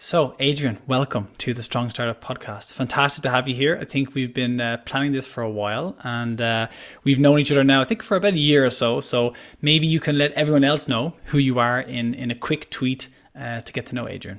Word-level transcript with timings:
So, 0.00 0.36
Adrian, 0.38 0.78
welcome 0.86 1.26
to 1.38 1.52
the 1.52 1.62
Strong 1.64 1.90
Startup 1.90 2.22
Podcast. 2.22 2.70
Fantastic 2.70 3.24
to 3.24 3.30
have 3.30 3.48
you 3.48 3.54
here. 3.56 3.76
I 3.80 3.84
think 3.84 4.14
we've 4.14 4.32
been 4.32 4.60
uh, 4.60 4.76
planning 4.84 5.10
this 5.10 5.26
for 5.26 5.42
a 5.42 5.50
while 5.50 5.96
and 6.04 6.40
uh, 6.40 6.68
we've 7.02 7.18
known 7.18 7.40
each 7.40 7.50
other 7.50 7.64
now, 7.64 7.82
I 7.82 7.84
think, 7.84 8.04
for 8.04 8.16
about 8.16 8.34
a 8.34 8.38
year 8.38 8.64
or 8.64 8.70
so. 8.70 9.00
So, 9.00 9.34
maybe 9.60 9.88
you 9.88 9.98
can 9.98 10.16
let 10.16 10.30
everyone 10.34 10.62
else 10.62 10.86
know 10.86 11.14
who 11.24 11.38
you 11.38 11.58
are 11.58 11.80
in, 11.80 12.14
in 12.14 12.30
a 12.30 12.36
quick 12.36 12.70
tweet 12.70 13.08
uh, 13.34 13.62
to 13.62 13.72
get 13.72 13.86
to 13.86 13.96
know 13.96 14.06
Adrian. 14.06 14.38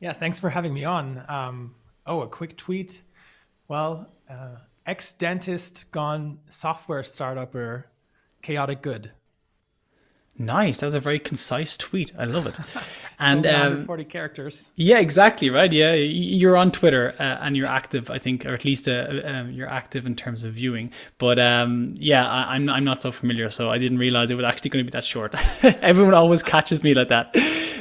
Yeah, 0.00 0.12
thanks 0.12 0.40
for 0.40 0.50
having 0.50 0.74
me 0.74 0.84
on. 0.84 1.24
Um, 1.28 1.76
oh, 2.04 2.22
a 2.22 2.26
quick 2.26 2.56
tweet. 2.56 3.00
Well, 3.68 4.08
uh, 4.28 4.56
ex 4.84 5.12
dentist 5.12 5.88
gone 5.92 6.40
software 6.48 7.02
startupper, 7.02 7.84
chaotic 8.42 8.82
good. 8.82 9.12
Nice. 10.38 10.78
That 10.78 10.86
was 10.86 10.94
a 10.94 11.00
very 11.00 11.18
concise 11.18 11.76
tweet. 11.76 12.12
I 12.16 12.24
love 12.24 12.46
it. 12.46 12.56
And 13.20 13.46
um, 13.46 13.84
40 13.84 14.04
characters. 14.04 14.68
Yeah, 14.76 15.00
exactly. 15.00 15.50
Right. 15.50 15.72
Yeah, 15.72 15.92
you're 15.94 16.56
on 16.56 16.70
Twitter 16.70 17.16
uh, 17.18 17.38
and 17.40 17.56
you're 17.56 17.66
active. 17.66 18.10
I 18.10 18.18
think, 18.18 18.46
or 18.46 18.54
at 18.54 18.64
least 18.64 18.86
uh, 18.86 19.08
um, 19.24 19.50
you're 19.50 19.68
active 19.68 20.06
in 20.06 20.14
terms 20.14 20.44
of 20.44 20.52
viewing. 20.52 20.92
But 21.18 21.40
um, 21.40 21.96
yeah, 21.98 22.28
I, 22.28 22.54
am 22.54 22.68
I'm, 22.68 22.76
I'm 22.76 22.84
not 22.84 23.02
so 23.02 23.10
familiar, 23.10 23.50
so 23.50 23.70
I 23.70 23.78
didn't 23.78 23.98
realize 23.98 24.30
it 24.30 24.36
was 24.36 24.44
actually 24.44 24.70
going 24.70 24.84
to 24.84 24.90
be 24.92 24.94
that 24.94 25.04
short. 25.04 25.34
Everyone 25.82 26.14
always 26.14 26.44
catches 26.44 26.84
me 26.84 26.94
like 26.94 27.08
that. 27.08 27.34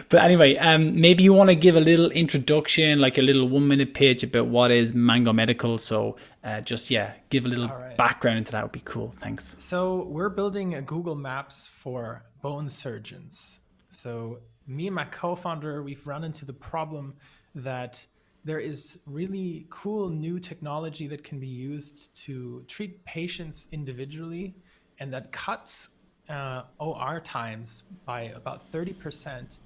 But 0.09 0.23
anyway, 0.23 0.55
um, 0.57 0.99
maybe 0.99 1.23
you 1.23 1.33
want 1.33 1.51
to 1.51 1.55
give 1.55 1.75
a 1.75 1.81
little 1.81 2.09
introduction, 2.11 2.99
like 2.99 3.19
a 3.19 3.21
little 3.21 3.47
one 3.47 3.67
minute 3.67 3.93
pitch 3.93 4.23
about 4.23 4.47
what 4.47 4.71
is 4.71 4.95
Mango 4.95 5.33
Medical. 5.33 5.77
So 5.77 6.15
uh, 6.43 6.61
just 6.61 6.89
yeah, 6.89 7.13
give 7.29 7.45
a 7.45 7.49
little 7.49 7.67
right. 7.67 7.95
background 7.97 8.39
into 8.39 8.53
that 8.53 8.63
would 8.63 8.71
be 8.71 8.81
cool. 8.85 9.13
Thanks. 9.19 9.55
So 9.59 10.05
we're 10.05 10.29
building 10.29 10.73
a 10.73 10.81
Google 10.81 11.15
Maps 11.15 11.67
for 11.67 12.23
bone 12.41 12.69
surgeons. 12.69 13.59
So 13.89 14.39
me 14.67 14.87
and 14.87 14.95
my 14.95 15.05
co-founder, 15.05 15.81
we've 15.81 16.05
run 16.05 16.23
into 16.23 16.45
the 16.45 16.53
problem 16.53 17.15
that 17.55 18.05
there 18.43 18.59
is 18.59 18.99
really 19.05 19.67
cool 19.69 20.09
new 20.09 20.39
technology 20.39 21.07
that 21.07 21.23
can 21.23 21.39
be 21.39 21.47
used 21.47 22.15
to 22.25 22.63
treat 22.67 23.03
patients 23.03 23.67
individually, 23.71 24.55
and 24.99 25.11
that 25.13 25.31
cuts 25.31 25.89
uh, 26.29 26.63
OR 26.79 27.19
times 27.19 27.83
by 28.05 28.23
about 28.23 28.71
30%. 28.71 29.57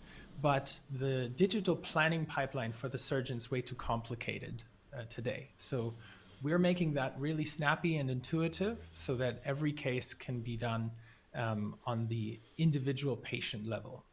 But 0.41 0.79
the 0.89 1.27
digital 1.29 1.75
planning 1.75 2.25
pipeline 2.25 2.71
for 2.71 2.89
the 2.89 2.97
surgeons 2.97 3.51
way 3.51 3.61
too 3.61 3.75
complicated 3.75 4.63
uh, 4.97 5.03
today. 5.09 5.49
So 5.57 5.93
we're 6.41 6.57
making 6.57 6.95
that 6.95 7.13
really 7.19 7.45
snappy 7.45 7.97
and 7.97 8.09
intuitive 8.09 8.89
so 8.93 9.15
that 9.15 9.41
every 9.45 9.71
case 9.71 10.15
can 10.15 10.39
be 10.39 10.57
done 10.57 10.91
um, 11.35 11.75
on 11.85 12.07
the 12.07 12.39
individual 12.57 13.15
patient 13.15 13.67
level. 13.67 14.05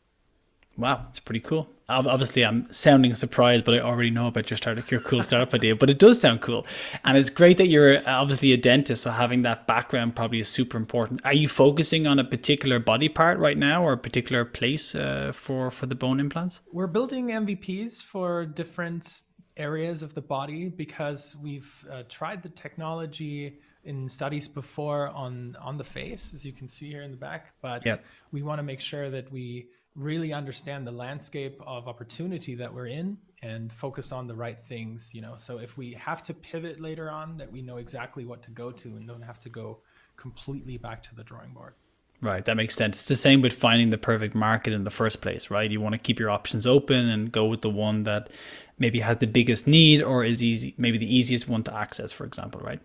Wow, 0.78 1.06
it's 1.08 1.18
pretty 1.18 1.40
cool. 1.40 1.68
Obviously, 1.88 2.44
I'm 2.44 2.72
sounding 2.72 3.14
surprised, 3.14 3.64
but 3.64 3.74
I 3.74 3.80
already 3.80 4.10
know 4.10 4.28
about 4.28 4.48
your 4.48 4.56
startup, 4.56 4.88
your 4.90 5.00
cool 5.00 5.24
startup 5.24 5.52
idea. 5.58 5.74
But 5.74 5.90
it 5.90 5.98
does 5.98 6.20
sound 6.20 6.40
cool, 6.40 6.66
and 7.04 7.18
it's 7.18 7.30
great 7.30 7.56
that 7.56 7.66
you're 7.66 8.08
obviously 8.08 8.52
a 8.52 8.56
dentist, 8.56 9.02
so 9.02 9.10
having 9.10 9.42
that 9.42 9.66
background 9.66 10.14
probably 10.14 10.38
is 10.38 10.48
super 10.48 10.76
important. 10.76 11.20
Are 11.24 11.32
you 11.32 11.48
focusing 11.48 12.06
on 12.06 12.20
a 12.20 12.24
particular 12.24 12.78
body 12.78 13.08
part 13.08 13.38
right 13.38 13.58
now, 13.58 13.82
or 13.82 13.94
a 13.94 13.98
particular 13.98 14.44
place 14.44 14.94
uh, 14.94 15.32
for 15.34 15.72
for 15.72 15.86
the 15.86 15.96
bone 15.96 16.20
implants? 16.20 16.60
We're 16.72 16.86
building 16.86 17.28
MVPs 17.28 18.02
for 18.02 18.46
different 18.46 19.22
areas 19.56 20.04
of 20.04 20.14
the 20.14 20.22
body 20.22 20.68
because 20.68 21.36
we've 21.42 21.84
uh, 21.90 22.04
tried 22.08 22.44
the 22.44 22.50
technology 22.50 23.58
in 23.84 24.08
studies 24.08 24.48
before 24.48 25.08
on 25.08 25.56
on 25.60 25.76
the 25.76 25.84
face, 25.84 26.34
as 26.34 26.44
you 26.44 26.52
can 26.52 26.68
see 26.68 26.88
here 26.90 27.02
in 27.02 27.10
the 27.10 27.16
back. 27.16 27.54
But 27.60 27.84
yep. 27.86 28.04
we 28.32 28.42
want 28.42 28.58
to 28.58 28.62
make 28.62 28.80
sure 28.80 29.10
that 29.10 29.30
we 29.32 29.68
really 29.98 30.32
understand 30.32 30.86
the 30.86 30.92
landscape 30.92 31.60
of 31.66 31.88
opportunity 31.88 32.54
that 32.54 32.72
we're 32.72 32.86
in 32.86 33.18
and 33.42 33.72
focus 33.72 34.12
on 34.12 34.26
the 34.26 34.34
right 34.34 34.58
things 34.58 35.14
you 35.14 35.20
know 35.20 35.34
so 35.36 35.58
if 35.58 35.76
we 35.76 35.92
have 35.92 36.22
to 36.22 36.32
pivot 36.32 36.80
later 36.80 37.10
on 37.10 37.36
that 37.36 37.50
we 37.50 37.62
know 37.62 37.76
exactly 37.76 38.24
what 38.24 38.42
to 38.42 38.50
go 38.50 38.70
to 38.70 38.88
and 38.96 39.06
don't 39.06 39.22
have 39.22 39.40
to 39.40 39.48
go 39.48 39.78
completely 40.16 40.76
back 40.76 41.02
to 41.02 41.14
the 41.14 41.24
drawing 41.24 41.52
board 41.52 41.74
right 42.20 42.44
that 42.44 42.56
makes 42.56 42.74
sense 42.74 42.96
it's 42.96 43.08
the 43.08 43.16
same 43.16 43.40
with 43.40 43.52
finding 43.52 43.90
the 43.90 43.98
perfect 43.98 44.34
market 44.34 44.72
in 44.72 44.84
the 44.84 44.90
first 44.90 45.20
place 45.20 45.50
right 45.50 45.70
you 45.70 45.80
want 45.80 45.92
to 45.92 45.98
keep 45.98 46.18
your 46.18 46.30
options 46.30 46.66
open 46.66 47.08
and 47.08 47.32
go 47.32 47.46
with 47.46 47.60
the 47.60 47.70
one 47.70 48.04
that 48.04 48.30
maybe 48.78 49.00
has 49.00 49.16
the 49.18 49.26
biggest 49.26 49.66
need 49.66 50.00
or 50.00 50.24
is 50.24 50.42
easy 50.42 50.74
maybe 50.78 50.98
the 50.98 51.16
easiest 51.16 51.48
one 51.48 51.62
to 51.62 51.74
access 51.74 52.12
for 52.12 52.24
example 52.24 52.60
right 52.60 52.80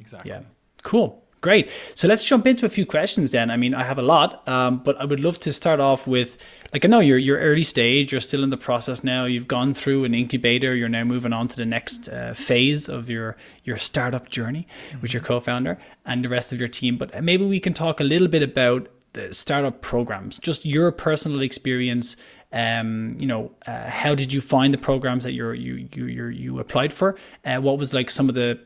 exactly 0.00 0.30
yeah 0.30 0.40
cool 0.82 1.22
Great. 1.42 1.72
So 1.94 2.06
let's 2.06 2.22
jump 2.22 2.46
into 2.46 2.66
a 2.66 2.68
few 2.68 2.84
questions 2.84 3.32
then. 3.32 3.50
I 3.50 3.56
mean, 3.56 3.72
I 3.72 3.82
have 3.84 3.98
a 3.98 4.02
lot, 4.02 4.46
um, 4.46 4.82
but 4.84 5.00
I 5.00 5.06
would 5.06 5.20
love 5.20 5.38
to 5.40 5.52
start 5.54 5.80
off 5.80 6.06
with, 6.06 6.36
like, 6.74 6.84
I 6.84 6.88
know 6.88 7.00
you're 7.00 7.16
you're 7.16 7.38
early 7.38 7.62
stage. 7.62 8.12
You're 8.12 8.20
still 8.20 8.44
in 8.44 8.50
the 8.50 8.58
process 8.58 9.02
now. 9.02 9.24
You've 9.24 9.48
gone 9.48 9.72
through 9.72 10.04
an 10.04 10.14
incubator. 10.14 10.74
You're 10.74 10.90
now 10.90 11.04
moving 11.04 11.32
on 11.32 11.48
to 11.48 11.56
the 11.56 11.64
next 11.64 12.10
uh, 12.10 12.34
phase 12.34 12.90
of 12.90 13.08
your 13.08 13.38
your 13.64 13.78
startup 13.78 14.28
journey 14.28 14.66
mm-hmm. 14.90 15.00
with 15.00 15.14
your 15.14 15.22
co-founder 15.22 15.78
and 16.04 16.24
the 16.24 16.28
rest 16.28 16.52
of 16.52 16.58
your 16.58 16.68
team. 16.68 16.98
But 16.98 17.22
maybe 17.24 17.46
we 17.46 17.58
can 17.58 17.72
talk 17.72 18.00
a 18.00 18.04
little 18.04 18.28
bit 18.28 18.42
about 18.42 18.88
the 19.14 19.32
startup 19.32 19.80
programs, 19.80 20.38
just 20.38 20.66
your 20.66 20.92
personal 20.92 21.40
experience. 21.40 22.16
Um, 22.52 23.16
you 23.18 23.26
know, 23.26 23.52
uh, 23.66 23.88
how 23.88 24.14
did 24.14 24.32
you 24.32 24.42
find 24.42 24.74
the 24.74 24.78
programs 24.78 25.24
that 25.24 25.32
you're, 25.32 25.54
you 25.54 25.88
you 25.94 26.04
you 26.04 26.26
you 26.26 26.58
applied 26.58 26.92
for? 26.92 27.16
Uh, 27.46 27.60
what 27.60 27.78
was 27.78 27.94
like 27.94 28.10
some 28.10 28.28
of 28.28 28.34
the 28.34 28.60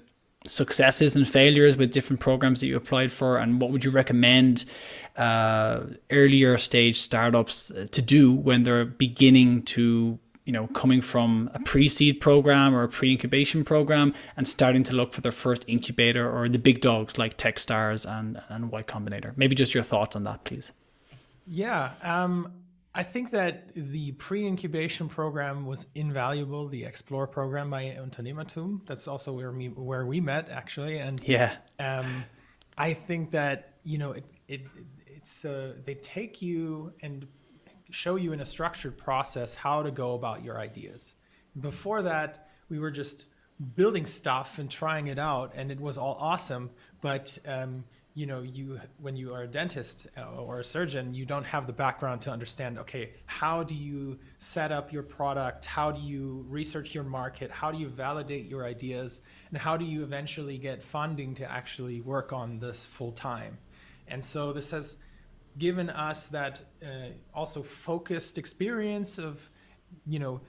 successes 0.46 1.16
and 1.16 1.28
failures 1.28 1.76
with 1.76 1.90
different 1.90 2.20
programs 2.20 2.60
that 2.60 2.66
you 2.66 2.76
applied 2.76 3.10
for 3.10 3.38
and 3.38 3.60
what 3.60 3.70
would 3.70 3.84
you 3.84 3.90
recommend 3.90 4.64
uh, 5.16 5.80
earlier 6.10 6.58
stage 6.58 6.98
startups 6.98 7.72
to 7.90 8.02
do 8.02 8.32
when 8.32 8.62
they're 8.62 8.84
beginning 8.84 9.62
to 9.62 10.18
you 10.44 10.52
know 10.52 10.66
coming 10.68 11.00
from 11.00 11.50
a 11.54 11.60
pre-seed 11.60 12.20
program 12.20 12.74
or 12.74 12.82
a 12.82 12.88
pre-incubation 12.88 13.64
program 13.64 14.12
and 14.36 14.46
starting 14.46 14.82
to 14.82 14.92
look 14.92 15.14
for 15.14 15.22
their 15.22 15.32
first 15.32 15.64
incubator 15.66 16.30
or 16.30 16.46
the 16.48 16.58
big 16.58 16.82
dogs 16.82 17.16
like 17.16 17.38
techstars 17.38 18.04
and 18.06 18.40
and 18.50 18.70
y 18.70 18.82
combinator? 18.82 19.32
Maybe 19.36 19.54
just 19.54 19.72
your 19.72 19.82
thoughts 19.82 20.14
on 20.14 20.24
that 20.24 20.44
please. 20.44 20.72
Yeah 21.46 21.92
um, 22.02 22.52
I 22.94 23.02
think 23.02 23.30
that 23.32 23.74
the 23.74 24.12
pre-incubation 24.12 25.08
program 25.08 25.66
was 25.66 25.86
invaluable. 25.96 26.68
The 26.68 26.84
XPLORE 26.84 27.30
program 27.30 27.68
by 27.68 27.84
UnternehmerTUM. 27.84 28.86
That's 28.86 29.08
also 29.08 29.32
where 29.32 29.50
we 29.50 29.66
where 29.68 30.06
we 30.06 30.20
met 30.20 30.48
actually. 30.48 30.98
And 30.98 31.20
yeah, 31.26 31.56
um, 31.80 32.24
I 32.78 32.92
think 32.94 33.32
that 33.32 33.78
you 33.82 33.98
know 33.98 34.12
it, 34.12 34.24
it 34.46 34.60
it's 35.06 35.44
uh, 35.44 35.74
they 35.82 35.94
take 35.94 36.40
you 36.40 36.92
and 37.02 37.26
show 37.90 38.14
you 38.14 38.32
in 38.32 38.40
a 38.40 38.46
structured 38.46 38.96
process 38.96 39.54
how 39.54 39.82
to 39.82 39.90
go 39.90 40.14
about 40.14 40.44
your 40.44 40.58
ideas. 40.58 41.14
Before 41.60 42.02
that, 42.02 42.48
we 42.68 42.78
were 42.78 42.90
just 42.90 43.26
building 43.74 44.06
stuff 44.06 44.58
and 44.58 44.70
trying 44.70 45.08
it 45.08 45.18
out, 45.18 45.52
and 45.56 45.72
it 45.72 45.80
was 45.80 45.98
all 45.98 46.16
awesome. 46.20 46.70
But 47.00 47.38
um, 47.46 47.84
you 48.14 48.26
know 48.26 48.42
you 48.42 48.80
when 48.98 49.16
you 49.16 49.34
are 49.34 49.42
a 49.42 49.46
dentist 49.46 50.06
uh, 50.16 50.40
or 50.40 50.60
a 50.60 50.64
surgeon 50.64 51.14
you 51.14 51.26
don't 51.26 51.44
have 51.44 51.66
the 51.66 51.72
background 51.72 52.20
to 52.22 52.30
understand 52.30 52.78
okay 52.78 53.10
how 53.26 53.62
do 53.62 53.74
you 53.74 54.18
set 54.44 54.70
up 54.70 54.92
your 54.92 55.02
product? 55.02 55.64
How 55.64 55.90
do 55.90 56.00
you 56.00 56.44
research 56.48 56.94
your 56.94 57.04
market? 57.04 57.50
How 57.50 57.72
do 57.72 57.78
you 57.78 57.88
validate 57.88 58.46
your 58.46 58.64
ideas? 58.64 59.20
And 59.50 59.58
how 59.58 59.76
do 59.76 59.84
you 59.84 60.02
eventually 60.02 60.58
get 60.58 60.82
funding 60.82 61.34
to 61.36 61.50
actually 61.50 62.00
work 62.00 62.32
on 62.32 62.58
this 62.58 62.86
full 62.86 63.12
time? 63.12 63.58
And 64.06 64.24
so 64.24 64.52
this 64.52 64.70
has 64.70 64.98
given 65.58 65.88
us 65.90 66.28
that 66.28 66.62
uh, 66.82 67.08
also 67.34 67.62
focused 67.62 68.38
experience 68.38 69.18
of 69.18 69.50
you 70.06 70.18
know 70.18 70.40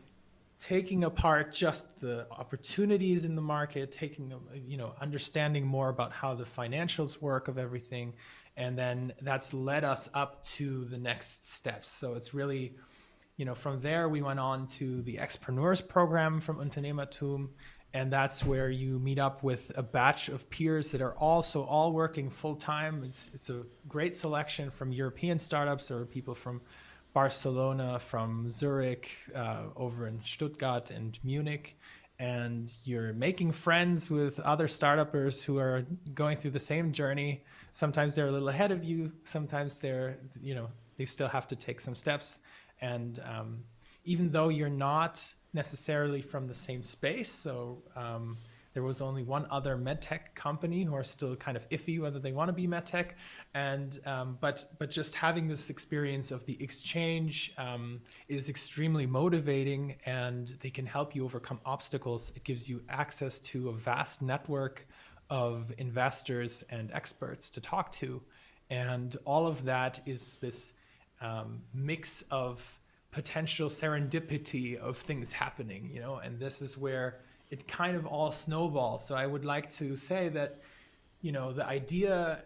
taking 0.58 1.04
apart 1.04 1.52
just 1.52 2.00
the 2.00 2.28
opportunities 2.32 3.26
in 3.26 3.36
the 3.36 3.42
market, 3.42 3.92
taking 3.92 4.34
you 4.66 4.78
know 4.78 4.94
understanding 5.02 5.66
more 5.66 5.90
about 5.90 6.12
how 6.12 6.34
the 6.34 6.44
financials 6.44 7.22
work 7.22 7.48
of 7.48 7.58
everything, 7.58 8.14
and 8.58 8.78
then 8.78 9.14
that's 9.22 9.54
led 9.54 9.84
us 9.84 10.10
up 10.14 10.44
to 10.44 10.86
the 10.86 10.98
next 10.98 11.52
steps. 11.52 11.90
So 11.90 12.14
it's 12.14 12.34
really 12.34 12.76
you 13.38 13.46
know 13.46 13.56
from 13.56 13.82
there 13.82 14.08
we 14.08 14.22
went 14.22 14.40
on 14.40 14.68
to 14.68 15.02
the 15.02 15.18
Xpreneurs 15.18 15.86
program 15.86 16.40
from 16.40 16.58
UnternehmerTUM. 16.58 17.50
And 17.94 18.12
that's 18.12 18.44
where 18.44 18.70
you 18.70 19.00
meet 19.00 19.20
up 19.20 19.42
with 19.42 19.72
a 19.78 19.82
batch 19.82 20.28
of 20.28 20.50
peers 20.50 20.92
that 20.92 21.02
are 21.02 21.14
also 21.14 21.64
all 21.64 21.94
working 21.94 22.30
full 22.30 22.58
time. 22.58 23.06
It's, 23.06 23.30
it's 23.34 23.50
a 23.50 23.64
great 23.88 24.14
selection 24.14 24.70
from 24.70 24.92
European 24.92 25.40
startups. 25.40 25.90
Are 25.92 26.06
people 26.06 26.36
from 26.36 26.60
Barcelona, 27.16 27.98
from 27.98 28.50
Zurich, 28.50 29.10
uh, 29.34 29.64
over 29.78 30.06
in 30.06 30.22
Stuttgart 30.22 30.92
and 30.92 31.18
Munich, 31.24 31.78
and 32.20 32.76
you're 32.84 33.14
making 33.14 33.54
friends 33.54 34.12
with 34.12 34.38
other 34.42 34.68
startuppers 34.68 35.42
who 35.42 35.58
are 35.58 35.86
going 36.14 36.36
through 36.36 36.52
the 36.52 36.60
same 36.60 36.92
journey. 36.92 37.42
Sometimes 37.72 38.16
they're 38.16 38.28
a 38.28 38.32
little 38.32 38.50
ahead 38.50 38.72
of 38.72 38.84
you. 38.84 39.14
Sometimes 39.24 39.80
they're, 39.80 40.18
you 40.42 40.56
know, 40.56 40.68
they 40.98 41.06
still 41.06 41.30
have 41.30 41.48
to 41.48 41.56
take 41.56 41.80
some 41.80 41.96
steps. 41.96 42.40
And 42.82 43.22
um, 43.24 43.64
even 44.04 44.30
though 44.32 44.50
you're 44.50 44.68
not 44.70 45.24
necessarily 45.54 46.22
from 46.22 46.48
the 46.48 46.54
same 46.54 46.84
space, 46.84 47.32
so 47.32 47.82
um, 47.96 48.36
There 48.76 48.84
was 48.84 49.00
only 49.00 49.24
one 49.24 49.48
other 49.50 49.78
medtech 49.78 50.36
company 50.36 50.84
who 50.84 50.94
are 50.96 51.04
still 51.04 51.34
kind 51.38 51.56
of 51.56 51.68
iffy 51.70 51.98
whether 51.98 52.20
they 52.20 52.34
want 52.34 52.50
to 52.50 52.54
be 52.54 52.68
medtech, 52.68 53.12
and 53.54 53.98
um, 54.06 54.38
but 54.42 54.66
but 54.80 54.90
just 54.90 55.16
having 55.16 55.48
this 55.48 55.70
experience 55.70 56.30
of 56.30 56.46
the 56.46 56.62
exchange 56.62 57.54
um, 57.58 58.02
is 58.28 58.50
extremely 58.50 59.06
motivating, 59.06 59.96
and 60.06 60.58
they 60.60 60.70
can 60.70 60.86
help 60.86 61.16
you 61.16 61.24
overcome 61.24 61.62
obstacles. 61.66 62.34
It 62.36 62.44
gives 62.44 62.70
you 62.70 62.84
access 62.90 63.40
to 63.40 63.70
a 63.70 63.74
vast 63.74 64.22
network 64.22 64.86
of 65.30 65.74
investors 65.78 66.66
and 66.70 66.92
experts 66.92 67.50
to 67.52 67.62
talk 67.62 67.94
to, 67.94 68.22
and 68.70 69.16
all 69.24 69.48
of 69.48 69.64
that 69.64 70.02
is 70.06 70.40
this 70.40 70.74
um, 71.22 71.62
mix 71.74 72.26
of 72.30 72.78
potential 73.12 73.70
serendipity 73.70 74.76
of 74.76 74.98
things 74.98 75.32
happening, 75.32 75.90
you 75.94 76.02
know, 76.02 76.18
and 76.18 76.38
this 76.42 76.62
is 76.62 76.78
where 76.78 77.22
it 77.50 77.68
kind 77.68 77.96
of 77.96 78.06
all 78.06 78.32
snowballs. 78.32 79.08
So 79.08 79.16
I 79.16 79.26
would 79.26 79.46
like 79.46 79.70
to 79.72 79.96
say 79.96 80.30
that, 80.30 80.62
you 81.22 81.32
know, 81.32 81.52
the 81.52 81.66
idea 81.66 82.44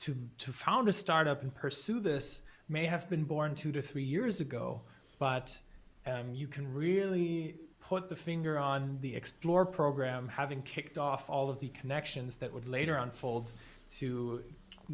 to 0.00 0.16
to 0.38 0.52
found 0.52 0.88
a 0.88 0.92
startup 0.92 1.42
and 1.42 1.54
pursue 1.54 2.00
this 2.00 2.42
may 2.68 2.86
have 2.86 3.08
been 3.08 3.24
born 3.24 3.54
two 3.54 3.72
to 3.72 3.82
three 3.82 4.04
years 4.04 4.40
ago, 4.40 4.82
but 5.18 5.58
um, 6.06 6.34
you 6.34 6.46
can 6.46 6.72
really 6.74 7.56
put 7.80 8.08
the 8.08 8.16
finger 8.16 8.58
on 8.58 8.98
the 9.00 9.14
XPLORE 9.14 9.72
program, 9.72 10.28
having 10.28 10.62
kicked 10.62 10.98
off 10.98 11.30
all 11.30 11.48
of 11.48 11.58
the 11.60 11.68
connections 11.68 12.36
that 12.36 12.52
would 12.52 12.68
later 12.68 12.96
unfold 12.96 13.52
to 13.90 14.42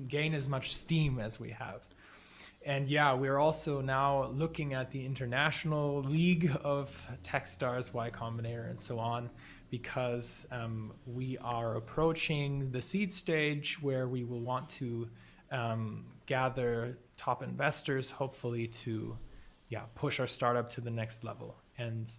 gain 0.09 0.35
as 0.35 0.49
much 0.49 0.75
steam 0.75 1.19
as 1.19 1.41
we 1.41 1.51
have 1.51 1.81
and 2.65 2.89
yeah, 2.89 3.13
we're 3.13 3.39
also 3.39 3.81
now 3.81 4.25
looking 4.27 4.73
at 4.73 4.91
the 4.91 5.05
international 5.05 6.03
league 6.03 6.51
of 6.63 7.11
Techstars, 7.23 7.93
Y 7.93 8.11
Combinator, 8.11 8.71
and 8.71 8.81
so 8.81 8.99
on, 8.99 9.29
because 9.71 10.47
um, 10.51 10.93
we 11.07 11.37
are 11.39 11.77
approaching 11.77 12.71
the 12.71 12.81
seed 12.81 13.13
stage 13.13 13.83
where 13.83 14.09
we 14.09 14.25
will 14.25 14.41
want 14.41 14.69
to 14.71 15.09
um, 15.53 16.07
gather 16.25 16.99
top 17.19 17.43
investors, 17.43 18.11
hopefully 18.11 18.67
to 18.67 19.17
yeah 19.69 19.83
push 19.95 20.19
our 20.19 20.27
startup 20.27 20.71
to 20.71 20.81
the 20.81 20.91
next 20.91 21.23
level. 21.23 21.57
And 21.77 22.11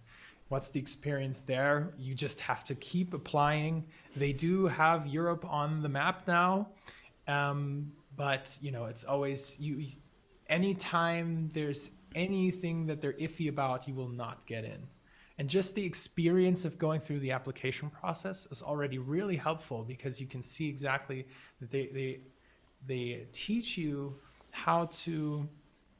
what's 0.48 0.70
the 0.70 0.78
experience 0.78 1.40
there? 1.40 1.92
You 1.98 2.14
just 2.14 2.40
have 2.40 2.62
to 2.64 2.74
keep 2.76 3.14
applying. 3.14 3.86
They 4.14 4.32
do 4.32 4.66
have 4.66 5.08
Europe 5.08 5.44
on 5.44 5.82
the 5.82 5.88
map 5.88 6.28
now. 6.28 6.68
Um, 7.26 7.92
but 8.16 8.56
you 8.62 8.70
know 8.70 8.86
it's 8.86 9.04
always 9.04 9.58
you 9.60 9.86
anytime 10.48 11.50
there's 11.52 11.90
anything 12.14 12.86
that 12.86 13.00
they're 13.00 13.12
iffy 13.14 13.48
about, 13.48 13.86
you 13.86 13.94
will 13.94 14.08
not 14.08 14.46
get 14.46 14.64
in. 14.64 14.86
And 15.38 15.50
just 15.50 15.74
the 15.74 15.84
experience 15.84 16.64
of 16.64 16.78
going 16.78 17.00
through 17.00 17.20
the 17.20 17.32
application 17.32 17.90
process 17.90 18.46
is 18.50 18.62
already 18.62 18.98
really 18.98 19.36
helpful 19.36 19.84
because 19.84 20.20
you 20.20 20.26
can 20.26 20.42
see 20.42 20.68
exactly 20.68 21.26
that 21.60 21.70
they 21.70 21.86
they 21.88 22.20
they 22.86 23.26
teach 23.32 23.76
you 23.76 24.16
how 24.50 24.86
to 24.86 25.46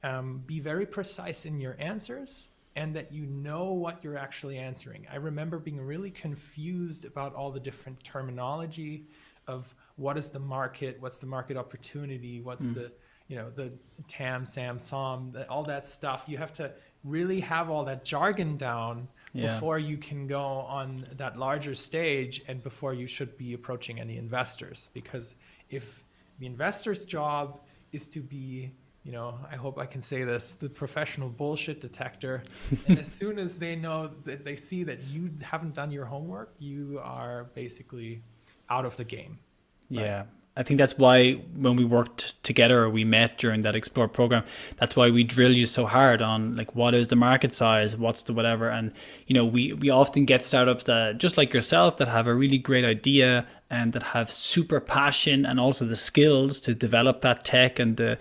um, 0.03 0.43
be 0.47 0.61
very 0.61 0.87
precise 0.87 1.45
in 1.45 1.61
your 1.61 1.77
answers 1.79 2.49
and 2.77 2.95
that 2.95 3.13
you 3.13 3.27
know 3.27 3.73
what 3.73 4.03
you're 4.03 4.17
actually 4.17 4.59
answering. 4.59 5.07
I 5.11 5.17
remember 5.17 5.59
being 5.59 5.81
really 5.81 6.11
confused 6.11 7.05
about 7.05 7.35
all 7.35 7.51
the 7.51 7.61
different 7.61 8.03
terminology 8.05 9.07
of 9.47 9.75
what 9.97 10.19
is 10.19 10.31
the 10.31 10.39
market, 10.39 10.97
what's 11.01 11.19
the 11.19 11.27
market 11.27 11.57
opportunity, 11.57 12.41
what's 12.41 12.67
mm. 12.67 12.75
the 12.75 12.93
you 13.29 13.37
know 13.37 13.51
the 13.51 13.73
tam 14.09 14.45
sam 14.45 14.79
som 14.79 15.37
all 15.49 15.63
that 15.63 15.87
stuff 15.87 16.25
you 16.27 16.37
have 16.37 16.53
to 16.53 16.73
really 17.05 17.41
have 17.41 17.71
all 17.71 17.85
that 17.85 18.05
jargon 18.05 18.57
down 18.57 19.09
yeah. 19.33 19.55
before 19.55 19.79
you 19.79 19.97
can 19.97 20.27
go 20.27 20.43
on 20.43 21.07
that 21.17 21.39
larger 21.39 21.75
stage 21.75 22.43
and 22.49 22.63
before 22.63 22.95
you 22.95 23.07
should 23.07 23.37
be 23.37 23.55
approaching 23.55 24.01
any 24.01 24.17
investors 24.17 24.89
because 24.93 25.35
if 25.71 26.05
the 26.39 26.47
investor's 26.47 27.05
job 27.05 27.61
is 27.93 28.07
to 28.09 28.21
be 28.21 28.71
you 29.05 29.13
know 29.13 29.39
i 29.51 29.57
hope 29.57 29.79
i 29.79 29.87
can 29.87 30.01
say 30.01 30.25
this 30.25 30.55
the 30.55 30.69
professional 30.69 31.29
bullshit 31.29 31.81
detector 31.81 32.43
and 32.89 32.99
as 32.99 33.11
soon 33.11 33.39
as 33.39 33.59
they 33.59 33.77
know 33.77 34.09
that 34.25 34.45
they 34.45 34.57
see 34.57 34.83
that 34.83 35.03
you 35.05 35.31
haven't 35.43 35.75
done 35.75 35.91
your 35.91 36.05
homework 36.05 36.55
you 36.59 37.01
are 37.03 37.45
basically 37.55 38.23
out 38.69 38.85
of 38.85 38.97
the 38.97 39.05
game 39.05 39.39
right? 39.91 40.01
yeah 40.01 40.25
I 40.59 40.63
think 40.63 40.79
that's 40.79 40.97
why 40.97 41.33
when 41.55 41.77
we 41.77 41.85
worked 41.85 42.43
together 42.43 42.83
or 42.83 42.89
we 42.89 43.05
met 43.05 43.37
during 43.37 43.61
that 43.61 43.75
XPLORE 43.75 44.11
program, 44.11 44.43
that's 44.79 44.97
why 44.97 45.11
we 45.11 45.23
drill 45.23 45.53
you 45.53 45.67
so 45.67 45.85
hard 45.85 46.23
on 46.23 46.57
like 46.57 46.75
what 46.75 46.95
is 46.95 47.09
the 47.09 47.17
market 47.17 47.55
size, 47.55 47.95
what's 47.97 48.23
the 48.23 48.33
whatever. 48.33 48.71
And 48.71 48.93
you 49.27 49.35
know, 49.35 49.45
we 49.45 49.75
we 49.75 49.91
often 49.91 50.25
get 50.25 50.43
startups 50.43 50.85
that 50.85 51.19
just 51.19 51.37
like 51.37 51.53
yourself 51.53 51.99
that 51.99 52.09
have 52.09 52.27
a 52.27 52.35
really 52.35 52.57
great 52.57 52.87
idea 52.87 53.47
and 53.69 53.93
that 53.93 54.03
have 54.03 54.31
super 54.31 54.81
passion 54.81 55.45
and 55.45 55.61
also 55.61 55.85
the 55.85 55.97
skills 55.97 56.59
to 56.61 56.75
develop 56.75 57.21
that 57.21 57.45
tech 57.45 57.79
and 57.79 57.99
the 57.99 58.19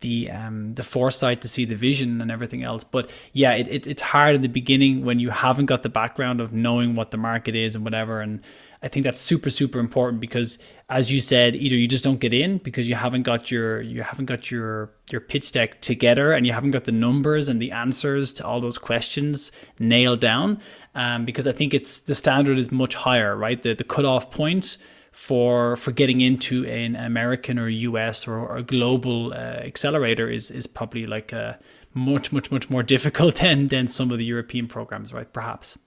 the 0.00 0.30
um 0.30 0.74
the 0.74 0.82
foresight 0.82 1.40
to 1.42 1.48
see 1.48 1.64
the 1.64 1.74
vision 1.74 2.20
and 2.20 2.30
everything 2.30 2.62
else. 2.62 2.84
But 2.84 3.10
yeah, 3.32 3.54
it, 3.54 3.66
it 3.68 3.86
it's 3.86 4.02
hard 4.02 4.34
in 4.34 4.42
the 4.42 4.48
beginning 4.48 5.06
when 5.06 5.20
you 5.20 5.30
haven't 5.30 5.66
got 5.66 5.82
the 5.82 5.88
background 5.88 6.42
of 6.42 6.52
knowing 6.52 6.94
what 6.94 7.12
the 7.12 7.16
market 7.16 7.56
is 7.56 7.74
and 7.74 7.82
whatever 7.82 8.20
and 8.20 8.40
I 8.82 8.88
think 8.88 9.04
that's 9.04 9.20
super 9.20 9.50
super 9.50 9.78
important 9.78 10.20
because 10.20 10.58
as 10.88 11.10
you 11.10 11.20
said 11.20 11.56
either 11.56 11.76
you 11.76 11.88
just 11.88 12.04
don't 12.04 12.20
get 12.20 12.32
in 12.32 12.58
because 12.58 12.88
you 12.88 12.94
haven't 12.94 13.24
got 13.24 13.50
your 13.50 13.80
you 13.80 14.02
haven't 14.02 14.26
got 14.26 14.50
your 14.50 14.90
your 15.10 15.20
pitch 15.20 15.50
deck 15.52 15.80
together 15.80 16.32
and 16.32 16.46
you 16.46 16.52
haven't 16.52 16.70
got 16.70 16.84
the 16.84 16.92
numbers 16.92 17.48
and 17.48 17.60
the 17.60 17.72
answers 17.72 18.32
to 18.34 18.46
all 18.46 18.60
those 18.60 18.78
questions 18.78 19.50
nailed 19.78 20.20
down. 20.20 20.60
Um, 20.94 21.24
because 21.24 21.46
I 21.46 21.52
think 21.52 21.74
it's 21.74 22.00
the 22.00 22.14
standard 22.14 22.58
is 22.58 22.70
much 22.70 22.94
higher 22.94 23.36
right? 23.36 23.60
The 23.60 23.74
the 23.74 23.84
cutoff 23.84 24.30
point 24.30 24.76
for 25.12 25.74
for 25.76 25.90
getting 25.90 26.20
into 26.20 26.64
an 26.66 26.94
American 26.94 27.58
or 27.58 27.68
US 27.68 28.28
or, 28.28 28.38
or 28.38 28.58
a 28.58 28.62
global 28.62 29.32
uh, 29.32 29.36
accelerator 29.36 30.30
is 30.30 30.52
is 30.52 30.68
probably 30.68 31.06
like 31.06 31.32
a 31.32 31.58
much 31.94 32.32
much 32.32 32.52
much 32.52 32.70
more 32.70 32.82
difficult 32.94 33.36
than 33.36 33.66
than 33.68 33.88
some 33.88 34.12
of 34.12 34.18
the 34.18 34.24
European 34.24 34.68
programs 34.68 35.12
right? 35.12 35.32
Perhaps 35.32 35.78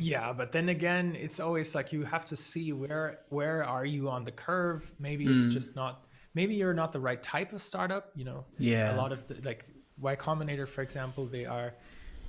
yeah, 0.00 0.32
but 0.32 0.52
then 0.52 0.68
again, 0.68 1.16
it's 1.18 1.40
always 1.40 1.74
like 1.74 1.92
you 1.92 2.04
have 2.04 2.24
to 2.26 2.36
see 2.36 2.72
where 2.72 3.20
where 3.28 3.64
are 3.64 3.84
you 3.84 4.08
on 4.08 4.24
the 4.24 4.32
curve. 4.32 4.90
Maybe 4.98 5.26
mm. 5.26 5.36
it's 5.36 5.52
just 5.52 5.76
not. 5.76 6.04
Maybe 6.34 6.54
you're 6.54 6.74
not 6.74 6.92
the 6.92 7.00
right 7.00 7.22
type 7.22 7.52
of 7.52 7.62
startup. 7.62 8.10
You 8.14 8.24
know. 8.24 8.44
Yeah. 8.58 8.94
A 8.94 8.96
lot 8.96 9.12
of 9.12 9.26
the, 9.26 9.36
like 9.44 9.64
Y 9.98 10.16
Combinator, 10.16 10.66
for 10.66 10.82
example, 10.82 11.26
they 11.26 11.44
are 11.44 11.74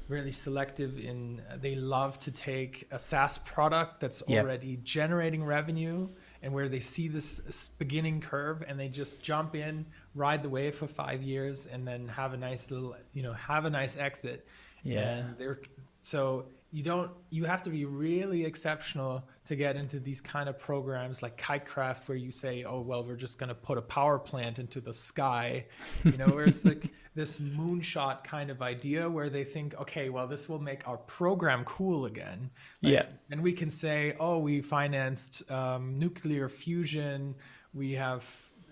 really 0.07 0.31
selective 0.31 0.99
in. 0.99 1.41
They 1.59 1.75
love 1.75 2.19
to 2.19 2.31
take 2.31 2.87
a 2.91 2.99
SaaS 2.99 3.37
product 3.39 3.99
that's 3.99 4.21
yep. 4.27 4.43
already 4.43 4.77
generating 4.83 5.43
revenue 5.43 6.09
and 6.43 6.53
where 6.53 6.67
they 6.67 6.79
see 6.79 7.07
this 7.07 7.69
beginning 7.77 8.19
curve 8.19 8.63
and 8.67 8.79
they 8.79 8.89
just 8.89 9.21
jump 9.21 9.55
in, 9.55 9.85
ride 10.15 10.41
the 10.41 10.49
wave 10.49 10.75
for 10.75 10.87
five 10.87 11.21
years, 11.21 11.67
and 11.67 11.87
then 11.87 12.07
have 12.07 12.33
a 12.33 12.37
nice 12.37 12.71
little, 12.71 12.95
you 13.13 13.21
know, 13.21 13.33
have 13.33 13.65
a 13.65 13.69
nice 13.69 13.95
exit. 13.95 14.47
Yeah. 14.83 14.99
And 14.99 15.37
they're 15.37 15.59
so 15.99 16.45
you 16.73 16.83
don't 16.83 17.11
you 17.29 17.43
have 17.43 17.61
to 17.63 17.69
be 17.69 17.83
really 17.83 18.45
exceptional 18.45 19.27
to 19.43 19.57
get 19.57 19.75
into 19.75 19.99
these 19.99 20.21
kind 20.21 20.47
of 20.47 20.57
programs 20.57 21.21
like 21.21 21.37
Kitekraft 21.37 22.07
where 22.07 22.17
you 22.17 22.31
say 22.31 22.63
oh 22.63 22.79
well 22.79 23.03
we're 23.03 23.17
just 23.17 23.37
going 23.37 23.49
to 23.49 23.55
put 23.55 23.77
a 23.77 23.81
power 23.81 24.17
plant 24.17 24.57
into 24.57 24.79
the 24.79 24.93
sky. 24.93 25.65
You 26.05 26.17
know 26.17 26.27
where 26.27 26.45
it's 26.45 26.63
like 26.63 26.89
this 27.15 27.39
moonshot 27.39 28.23
kind 28.23 28.49
of 28.49 28.61
idea 28.61 29.09
where 29.09 29.29
they 29.29 29.43
think 29.43 29.75
okay 29.81 30.09
well 30.09 30.27
this 30.27 30.47
will 30.47 30.61
make 30.61 30.87
our 30.87 30.97
program 30.97 31.65
cool 31.65 32.05
again. 32.05 32.49
Like, 32.81 32.93
yeah. 32.93 33.05
and 33.29 33.41
we 33.41 33.51
can 33.51 33.69
say 33.69 34.15
oh 34.19 34.37
we 34.37 34.61
financed 34.61 35.49
um, 35.51 35.99
nuclear 35.99 36.47
fusion. 36.47 37.35
We 37.73 37.95
have 37.95 38.25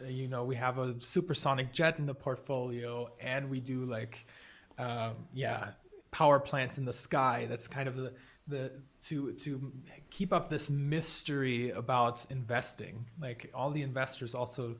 you 0.07 0.29
know 0.29 0.45
we 0.45 0.55
have 0.55 0.77
a 0.77 0.95
supersonic 1.01 1.73
jet 1.73 1.99
in 1.99 2.05
the 2.05 2.15
portfolio 2.15 3.09
and 3.19 3.49
we 3.49 3.59
do 3.59 3.83
like 3.83 4.25
um, 4.77 5.15
yeah 5.33 5.71
power 6.11 6.39
plants 6.39 6.77
in 6.77 6.85
the 6.85 6.93
sky. 6.93 7.47
That's 7.49 7.67
kind 7.67 7.87
of 7.87 7.95
the 7.95 8.13
the 8.47 8.71
to 9.01 9.33
to 9.33 9.71
keep 10.09 10.33
up 10.33 10.49
this 10.49 10.69
mystery 10.69 11.69
about 11.69 12.25
investing. 12.29 13.05
Like 13.21 13.51
all 13.53 13.71
the 13.71 13.83
investors 13.83 14.33
also 14.33 14.75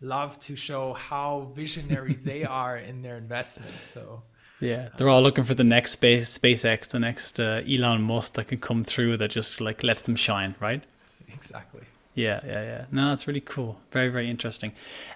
love 0.00 0.38
to 0.40 0.56
show 0.56 0.94
how 0.94 1.52
visionary 1.54 2.14
they 2.24 2.44
are 2.44 2.76
in 2.76 3.02
their 3.02 3.16
investments. 3.16 3.82
So 3.82 4.22
yeah, 4.60 4.88
they're 4.96 5.08
all 5.08 5.22
looking 5.22 5.44
for 5.44 5.54
the 5.54 5.64
next 5.64 5.92
space 5.92 6.38
SpaceX, 6.38 6.88
the 6.88 7.00
next 7.00 7.40
uh, 7.40 7.62
Elon 7.68 8.02
Musk 8.02 8.34
that 8.34 8.48
can 8.48 8.58
come 8.58 8.84
through 8.84 9.16
that 9.18 9.30
just 9.30 9.60
like 9.60 9.82
lets 9.82 10.02
them 10.02 10.16
shine, 10.16 10.54
right? 10.60 10.82
Exactly. 11.28 11.82
Yeah, 12.14 12.40
yeah, 12.44 12.62
yeah. 12.62 12.84
No, 12.90 13.08
that's 13.08 13.26
really 13.26 13.40
cool. 13.40 13.78
Very, 13.90 14.08
very 14.08 14.28
interesting. 14.28 14.72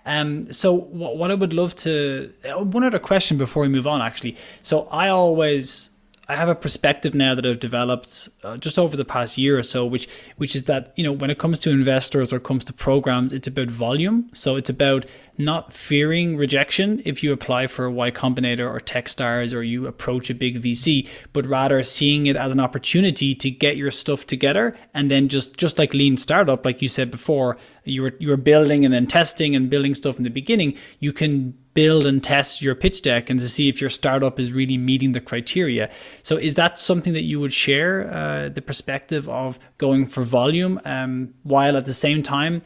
Um, 0.07 0.45
so 0.45 0.73
what, 0.73 1.19
what 1.19 1.31
I 1.31 1.35
would 1.35 1.53
love 1.53 1.77
to 1.77 2.33
uh, 2.49 2.65
one 2.65 2.85
other 2.85 2.99
question 2.99 3.37
before 3.37 3.63
we 3.63 3.69
move 3.69 3.87
on, 3.87 4.01
actually. 4.01 4.37
So 4.63 4.89
I 4.91 5.09
always 5.09 5.91
I 6.29 6.35
have 6.35 6.49
a 6.49 6.57
perspective 6.57 7.15
now 7.15 7.37
that 7.37 7.47
I've 7.47 7.61
developed 7.61 8.29
uh, 8.43 8.57
just 8.57 8.81
over 8.81 8.97
the 8.97 9.05
past 9.05 9.39
year 9.39 9.57
or 9.57 9.63
so, 9.63 9.87
which 9.87 10.09
which 10.37 10.57
is 10.57 10.65
that 10.65 10.93
you 10.97 11.05
know 11.05 11.13
when 11.13 11.31
it 11.31 11.39
comes 11.39 11.61
to 11.61 11.71
investors 11.71 12.33
or 12.33 12.41
comes 12.41 12.65
to 12.65 12.73
programs, 12.73 13.33
it's 13.33 13.47
about 13.47 13.69
volume. 13.71 14.29
So 14.33 14.57
it's 14.57 14.69
about 14.69 15.07
not 15.39 15.73
fearing 15.73 16.37
rejection 16.37 17.01
if 17.05 17.23
you 17.23 17.33
apply 17.33 17.69
for 17.69 17.89
Y 17.89 18.11
Combinator 18.11 18.69
or 18.69 18.81
TechStars 18.81 19.55
or 19.55 19.63
you 19.63 19.87
approach 19.87 20.29
a 20.29 20.35
big 20.35 20.61
VC, 20.61 21.09
but 21.33 21.47
rather 21.47 21.83
seeing 21.85 22.27
it 22.27 22.37
as 22.37 22.51
an 22.51 22.59
opportunity 22.59 23.35
to 23.35 23.51
get 23.51 23.77
your 23.77 23.93
stuff 23.93 24.27
together 24.27 24.75
and 24.95 25.11
then 25.11 25.29
just 25.29 25.57
just 25.57 25.79
like 25.79 25.95
lean 25.95 26.17
startup, 26.17 26.65
like 26.65 26.83
you 26.83 26.89
said 26.89 27.11
before, 27.13 27.57
you 27.85 28.03
were 28.03 28.15
you 28.19 28.31
were 28.31 28.37
building 28.37 28.85
and 28.85 28.93
then 28.93 29.07
testing 29.07 29.55
and 29.55 29.71
building 29.71 29.95
stuff 29.95 30.17
in 30.19 30.25
the 30.25 30.31
beginning. 30.31 30.77
You 30.99 31.13
can 31.13 31.55
build 31.77 32.07
and 32.07 32.25
test 32.25 32.63
your 32.63 32.75
pitch 32.75 33.03
deck 33.03 33.29
and 33.29 33.39
to 33.39 33.49
see 33.49 33.69
if 33.69 33.83
your 33.83 33.91
startup 33.91 34.41
is 34.41 34.51
really 34.51 34.79
meeting 34.79 35.13
the 35.13 35.21
criteria. 35.21 35.91
So, 36.23 36.39
is 36.39 36.55
that 36.55 36.79
something 36.79 37.13
that 37.13 37.25
you 37.25 37.39
would 37.39 37.53
share 37.53 38.11
uh, 38.11 38.49
the 38.49 38.63
perspective 38.63 39.29
of 39.29 39.61
going 39.77 40.07
for 40.07 40.23
volume 40.23 40.81
um, 40.85 41.35
while 41.43 41.77
at 41.77 41.85
the 41.85 41.93
same 41.93 42.23
time 42.23 42.63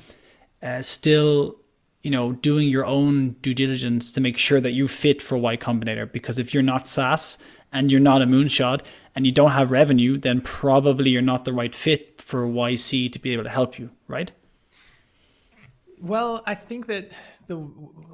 uh, 0.63 0.81
still, 0.81 1.57
you 2.03 2.11
know, 2.13 2.33
doing 2.33 2.69
your 2.69 2.87
own 2.87 3.31
due 3.43 3.53
diligence 3.53 4.13
to 4.13 4.21
make 4.21 4.39
sure 4.39 4.61
that 4.61 4.73
you 4.73 4.87
fit 4.87 5.21
for 5.21 5.37
Y 5.37 5.57
Combinator? 5.57 6.11
Because 6.11 6.39
if 6.39 6.55
you're 6.55 6.63
not 6.63 6.87
SaaS 6.87 7.37
and 7.73 7.91
you're 7.91 8.01
not 8.01 8.23
a 8.23 8.27
moonshot 8.27 8.83
and 9.17 9.27
you 9.27 9.33
don't 9.33 9.51
have 9.51 9.73
revenue, 9.73 10.19
then 10.19 10.41
probably 10.41 11.11
you're 11.11 11.21
not 11.21 11.45
the 11.45 11.53
right 11.53 11.75
fit 11.75 12.23
for 12.23 12.47
YC 12.47 13.11
to 13.11 13.19
be 13.19 13.33
able 13.33 13.43
to 13.43 13.51
help 13.51 13.77
you, 13.77 13.91
right? 14.07 14.31
Well, 16.01 16.43
I 16.47 16.55
think 16.55 16.87
that 16.87 17.11
the 17.51 17.59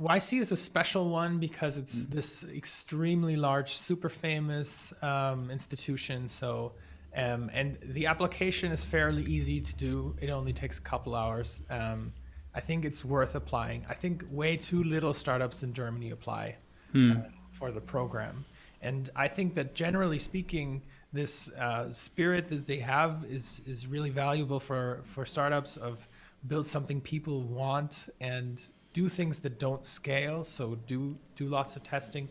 YC 0.00 0.40
is 0.40 0.50
a 0.50 0.57
special 0.57 1.11
one 1.11 1.37
because 1.38 1.76
it's 1.76 2.07
mm. 2.07 2.11
this 2.11 2.43
extremely 2.45 3.37
large, 3.37 3.76
super 3.76 4.09
famous 4.09 4.95
um, 5.02 5.50
institution. 5.50 6.26
So, 6.26 6.73
um, 7.14 7.50
and 7.52 7.76
the 7.83 8.07
application 8.07 8.73
is 8.73 8.83
fairly 8.83 9.25
easy 9.25 9.61
to 9.61 9.76
do. 9.76 10.16
It 10.23 10.31
only 10.31 10.55
takes 10.55 10.78
a 10.78 10.81
couple 10.81 11.14
hours. 11.14 11.61
Um, 11.69 12.14
I 12.55 12.61
think 12.61 12.87
it's 12.87 13.05
worth 13.05 13.35
applying. 13.35 13.85
I 13.90 13.93
think 13.93 14.25
way 14.31 14.57
too 14.57 14.83
little 14.83 15.12
startups 15.12 15.62
in 15.62 15.75
Germany 15.75 16.12
apply 16.12 16.57
hmm. 16.93 17.12
uh, 17.12 17.14
for 17.50 17.71
the 17.71 17.83
program, 17.83 18.47
and 18.81 19.11
I 19.14 19.28
think 19.28 19.52
that 19.57 19.75
generally 19.75 20.19
speaking, 20.19 20.81
this 21.12 21.52
uh, 21.52 21.93
spirit 21.93 22.49
that 22.49 22.66
they 22.66 22.78
have 22.78 23.26
is 23.28 23.61
is 23.66 23.87
really 23.87 24.09
valuable 24.09 24.61
for 24.61 25.02
for 25.05 25.26
startups 25.26 25.76
of 25.76 26.09
build 26.47 26.66
something 26.66 27.00
people 27.00 27.43
want 27.43 28.09
and 28.21 28.71
do 28.97 29.11
things 29.11 29.41
that 29.41 29.59
don't 29.59 29.85
scale. 29.85 30.43
So 30.43 30.65
do 30.87 30.99
do 31.35 31.45
lots 31.59 31.76
of 31.76 31.83
testing, 31.83 32.29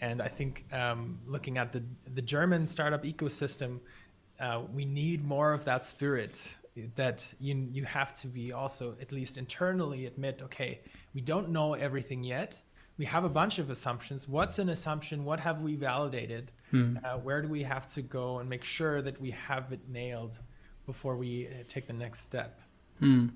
and 0.00 0.20
I 0.20 0.30
think 0.38 0.52
um, 0.72 1.00
looking 1.34 1.58
at 1.58 1.68
the 1.74 1.82
the 2.18 2.24
German 2.34 2.66
startup 2.66 3.04
ecosystem, 3.04 3.78
uh, 4.40 4.62
we 4.76 4.84
need 4.84 5.18
more 5.24 5.52
of 5.52 5.64
that 5.64 5.84
spirit. 5.84 6.34
That 6.94 7.34
you 7.40 7.54
you 7.72 7.84
have 7.84 8.10
to 8.22 8.26
be 8.28 8.52
also 8.52 8.84
at 9.00 9.10
least 9.12 9.36
internally 9.36 10.06
admit, 10.06 10.42
okay, 10.42 10.80
we 11.14 11.20
don't 11.20 11.48
know 11.56 11.74
everything 11.74 12.24
yet. 12.24 12.50
We 12.98 13.06
have 13.06 13.24
a 13.24 13.32
bunch 13.40 13.58
of 13.60 13.70
assumptions. 13.70 14.28
What's 14.28 14.58
an 14.58 14.68
assumption? 14.68 15.24
What 15.24 15.40
have 15.40 15.62
we 15.62 15.76
validated? 15.76 16.44
Hmm. 16.72 16.98
Uh, 17.04 17.18
where 17.26 17.40
do 17.42 17.48
we 17.48 17.62
have 17.62 17.86
to 17.94 18.02
go 18.02 18.38
and 18.40 18.48
make 18.48 18.64
sure 18.64 19.02
that 19.02 19.20
we 19.20 19.30
have 19.30 19.72
it 19.72 19.82
nailed 19.88 20.34
before 20.84 21.16
we 21.16 21.46
uh, 21.46 21.50
take 21.74 21.86
the 21.86 21.98
next 22.04 22.20
step? 22.20 22.60
Hmm. 22.98 23.28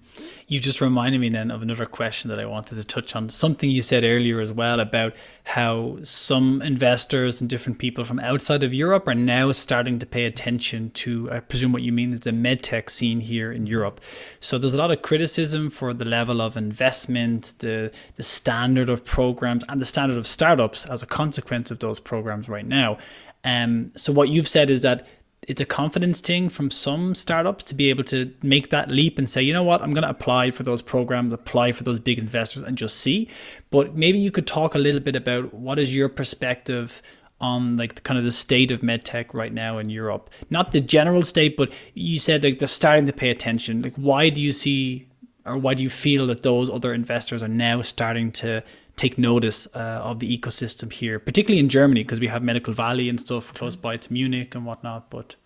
You 0.48 0.58
just 0.58 0.80
reminded 0.80 1.20
me 1.20 1.28
then 1.28 1.52
of 1.52 1.62
another 1.62 1.86
question 1.86 2.28
that 2.30 2.40
I 2.40 2.48
wanted 2.48 2.74
to 2.76 2.84
touch 2.84 3.14
on. 3.14 3.30
Something 3.30 3.70
you 3.70 3.80
said 3.80 4.02
earlier 4.02 4.40
as 4.40 4.50
well 4.50 4.80
about 4.80 5.14
how 5.44 5.98
some 6.02 6.60
investors 6.62 7.40
and 7.40 7.48
different 7.48 7.78
people 7.78 8.04
from 8.04 8.18
outside 8.18 8.64
of 8.64 8.74
Europe 8.74 9.06
are 9.06 9.14
now 9.14 9.52
starting 9.52 10.00
to 10.00 10.06
pay 10.06 10.24
attention 10.24 10.90
to, 10.90 11.30
I 11.30 11.38
presume 11.38 11.72
what 11.72 11.82
you 11.82 11.92
mean 11.92 12.12
is 12.12 12.20
the 12.20 12.32
medtech 12.32 12.90
scene 12.90 13.20
here 13.20 13.52
in 13.52 13.66
Europe. 13.68 14.00
So 14.40 14.58
there's 14.58 14.74
a 14.74 14.78
lot 14.78 14.90
of 14.90 15.02
criticism 15.02 15.70
for 15.70 15.94
the 15.94 16.04
level 16.04 16.42
of 16.42 16.56
investment, 16.56 17.54
the 17.58 17.92
the 18.16 18.22
standard 18.24 18.90
of 18.90 19.04
programs, 19.04 19.64
and 19.68 19.80
the 19.80 19.86
standard 19.86 20.18
of 20.18 20.26
startups 20.26 20.86
as 20.86 21.04
a 21.04 21.06
consequence 21.06 21.70
of 21.70 21.78
those 21.78 22.00
programs 22.00 22.48
right 22.48 22.66
now. 22.66 22.98
Um, 23.44 23.92
so 23.96 24.12
what 24.12 24.28
you've 24.28 24.48
said 24.48 24.70
is 24.70 24.82
that 24.82 25.06
it's 25.48 25.60
a 25.60 25.66
confidence 25.66 26.20
thing 26.20 26.48
from 26.48 26.70
some 26.70 27.14
startups 27.14 27.64
to 27.64 27.74
be 27.74 27.90
able 27.90 28.04
to 28.04 28.32
make 28.42 28.70
that 28.70 28.88
leap 28.88 29.18
and 29.18 29.28
say, 29.28 29.42
you 29.42 29.52
know 29.52 29.64
what, 29.64 29.82
I'm 29.82 29.92
going 29.92 30.04
to 30.04 30.10
apply 30.10 30.52
for 30.52 30.62
those 30.62 30.82
programs, 30.82 31.34
apply 31.34 31.72
for 31.72 31.82
those 31.82 31.98
big 31.98 32.18
investors, 32.18 32.62
and 32.62 32.78
just 32.78 32.96
see. 32.96 33.28
But 33.70 33.96
maybe 33.96 34.18
you 34.18 34.30
could 34.30 34.46
talk 34.46 34.74
a 34.74 34.78
little 34.78 35.00
bit 35.00 35.16
about 35.16 35.52
what 35.52 35.80
is 35.80 35.94
your 35.94 36.08
perspective 36.08 37.02
on 37.40 37.76
like 37.76 37.96
the, 37.96 38.00
kind 38.02 38.18
of 38.18 38.24
the 38.24 38.30
state 38.30 38.70
of 38.70 38.82
medtech 38.82 39.34
right 39.34 39.52
now 39.52 39.78
in 39.78 39.90
Europe. 39.90 40.30
Not 40.48 40.70
the 40.70 40.80
general 40.80 41.24
state, 41.24 41.56
but 41.56 41.72
you 41.94 42.20
said 42.20 42.44
like 42.44 42.60
they're 42.60 42.68
starting 42.68 43.06
to 43.06 43.12
pay 43.12 43.30
attention. 43.30 43.82
Like, 43.82 43.96
why 43.96 44.30
do 44.30 44.40
you 44.40 44.52
see 44.52 45.08
or 45.44 45.58
why 45.58 45.74
do 45.74 45.82
you 45.82 45.90
feel 45.90 46.28
that 46.28 46.42
those 46.42 46.70
other 46.70 46.94
investors 46.94 47.42
are 47.42 47.48
now 47.48 47.82
starting 47.82 48.30
to 48.30 48.62
take 48.96 49.18
notice 49.18 49.66
uh, 49.74 50.00
of 50.02 50.18
the 50.20 50.38
ecosystem 50.38 50.92
here, 50.92 51.18
particularly 51.18 51.60
in 51.60 51.68
Germany, 51.68 52.02
because 52.02 52.20
we 52.20 52.28
have 52.28 52.42
Medical 52.42 52.72
Valley 52.72 53.08
and 53.08 53.20
stuff 53.20 53.52
close 53.54 53.76
by 53.76 53.96
to 53.96 54.12
Munich 54.12 54.54
and 54.54 54.64
whatnot. 54.64 55.10
But 55.10 55.36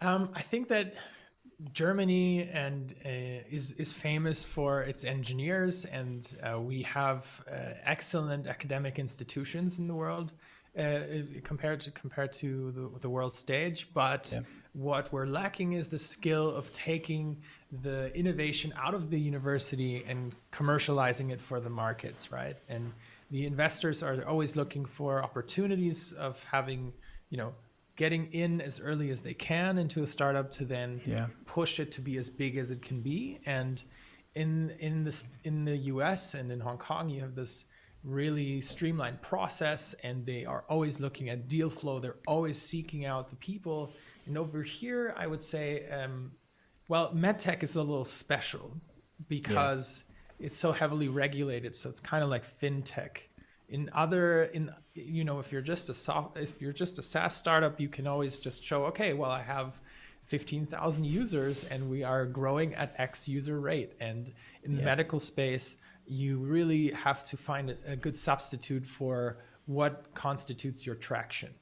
um, 0.00 0.30
I 0.34 0.42
think 0.42 0.68
that 0.68 0.94
Germany 1.72 2.48
and 2.48 2.94
uh, 3.04 3.08
is 3.50 3.72
is 3.72 3.92
famous 3.92 4.44
for 4.44 4.82
its 4.82 5.04
engineers, 5.04 5.84
and 5.84 6.26
uh, 6.42 6.60
we 6.60 6.82
have 6.82 7.44
uh, 7.50 7.74
excellent 7.84 8.46
academic 8.46 8.98
institutions 8.98 9.78
in 9.78 9.86
the 9.86 9.94
world 9.94 10.32
uh, 10.78 11.00
compared 11.44 11.80
to 11.82 11.90
compared 11.90 12.32
to 12.32 12.72
the, 12.72 12.98
the 13.00 13.08
world 13.08 13.34
stage. 13.34 13.88
But 13.94 14.30
yeah. 14.32 14.40
what 14.72 15.12
we're 15.12 15.26
lacking 15.26 15.74
is 15.74 15.88
the 15.88 15.98
skill 15.98 16.50
of 16.50 16.72
taking 16.72 17.42
the 17.80 18.14
innovation 18.14 18.74
out 18.76 18.92
of 18.92 19.08
the 19.08 19.18
university 19.18 20.04
and 20.06 20.34
commercializing 20.52 21.30
it 21.32 21.40
for 21.40 21.58
the 21.58 21.70
markets, 21.70 22.30
right? 22.30 22.56
And 22.68 22.92
the 23.30 23.46
investors 23.46 24.02
are 24.02 24.22
always 24.26 24.56
looking 24.56 24.84
for 24.84 25.24
opportunities 25.24 26.12
of 26.12 26.42
having, 26.44 26.92
you 27.30 27.38
know, 27.38 27.54
getting 27.96 28.30
in 28.32 28.60
as 28.60 28.78
early 28.78 29.10
as 29.10 29.22
they 29.22 29.32
can 29.32 29.78
into 29.78 30.02
a 30.02 30.06
startup 30.06 30.52
to 30.52 30.64
then 30.64 31.00
yeah. 31.06 31.26
push 31.46 31.80
it 31.80 31.92
to 31.92 32.02
be 32.02 32.18
as 32.18 32.28
big 32.28 32.58
as 32.58 32.70
it 32.70 32.82
can 32.82 33.00
be. 33.00 33.40
And 33.46 33.82
in 34.34 34.74
in 34.78 35.04
this 35.04 35.26
in 35.44 35.64
the 35.64 35.76
US 35.76 36.34
and 36.34 36.52
in 36.52 36.60
Hong 36.60 36.78
Kong, 36.78 37.08
you 37.08 37.20
have 37.20 37.34
this 37.34 37.66
really 38.04 38.60
streamlined 38.60 39.22
process 39.22 39.94
and 40.02 40.26
they 40.26 40.44
are 40.44 40.64
always 40.68 41.00
looking 41.00 41.30
at 41.30 41.48
deal 41.48 41.70
flow. 41.70 42.00
They're 42.00 42.16
always 42.26 42.60
seeking 42.60 43.06
out 43.06 43.30
the 43.30 43.36
people. 43.36 43.92
And 44.26 44.36
over 44.36 44.62
here, 44.62 45.14
I 45.16 45.26
would 45.26 45.42
say 45.42 45.88
um, 45.88 46.32
well, 46.88 47.12
medtech 47.12 47.62
is 47.62 47.76
a 47.76 47.80
little 47.80 48.04
special 48.04 48.76
because 49.28 50.04
yeah. 50.38 50.46
it's 50.46 50.56
so 50.56 50.72
heavily 50.72 51.08
regulated. 51.08 51.76
So 51.76 51.88
it's 51.88 52.00
kind 52.00 52.22
of 52.22 52.30
like 52.30 52.44
fintech. 52.44 53.18
In 53.68 53.90
other, 53.94 54.44
in 54.44 54.70
you 54.94 55.24
know, 55.24 55.38
if 55.38 55.52
you're 55.52 55.62
just 55.62 55.88
a 55.88 55.94
soft, 55.94 56.36
if 56.36 56.60
you're 56.60 56.72
just 56.72 56.98
a 56.98 57.02
SaaS 57.02 57.34
startup, 57.34 57.80
you 57.80 57.88
can 57.88 58.06
always 58.06 58.38
just 58.38 58.62
show, 58.62 58.84
okay, 58.86 59.14
well, 59.14 59.30
I 59.30 59.42
have 59.42 59.80
15,000 60.24 61.04
users 61.04 61.64
and 61.64 61.90
we 61.90 62.04
are 62.04 62.26
growing 62.26 62.74
at 62.74 62.94
X 62.98 63.28
user 63.28 63.58
rate. 63.58 63.92
And 64.00 64.32
in 64.64 64.76
the 64.76 64.82
medical 64.82 65.20
space, 65.20 65.76
you 66.06 66.38
really 66.38 66.90
have 66.90 67.24
to 67.24 67.36
find 67.36 67.70
a, 67.70 67.76
a 67.92 67.96
good 67.96 68.16
substitute 68.16 68.86
for 68.86 69.38
what 69.66 70.14
constitutes 70.14 70.84
your 70.86 70.94
traction. 70.94 71.54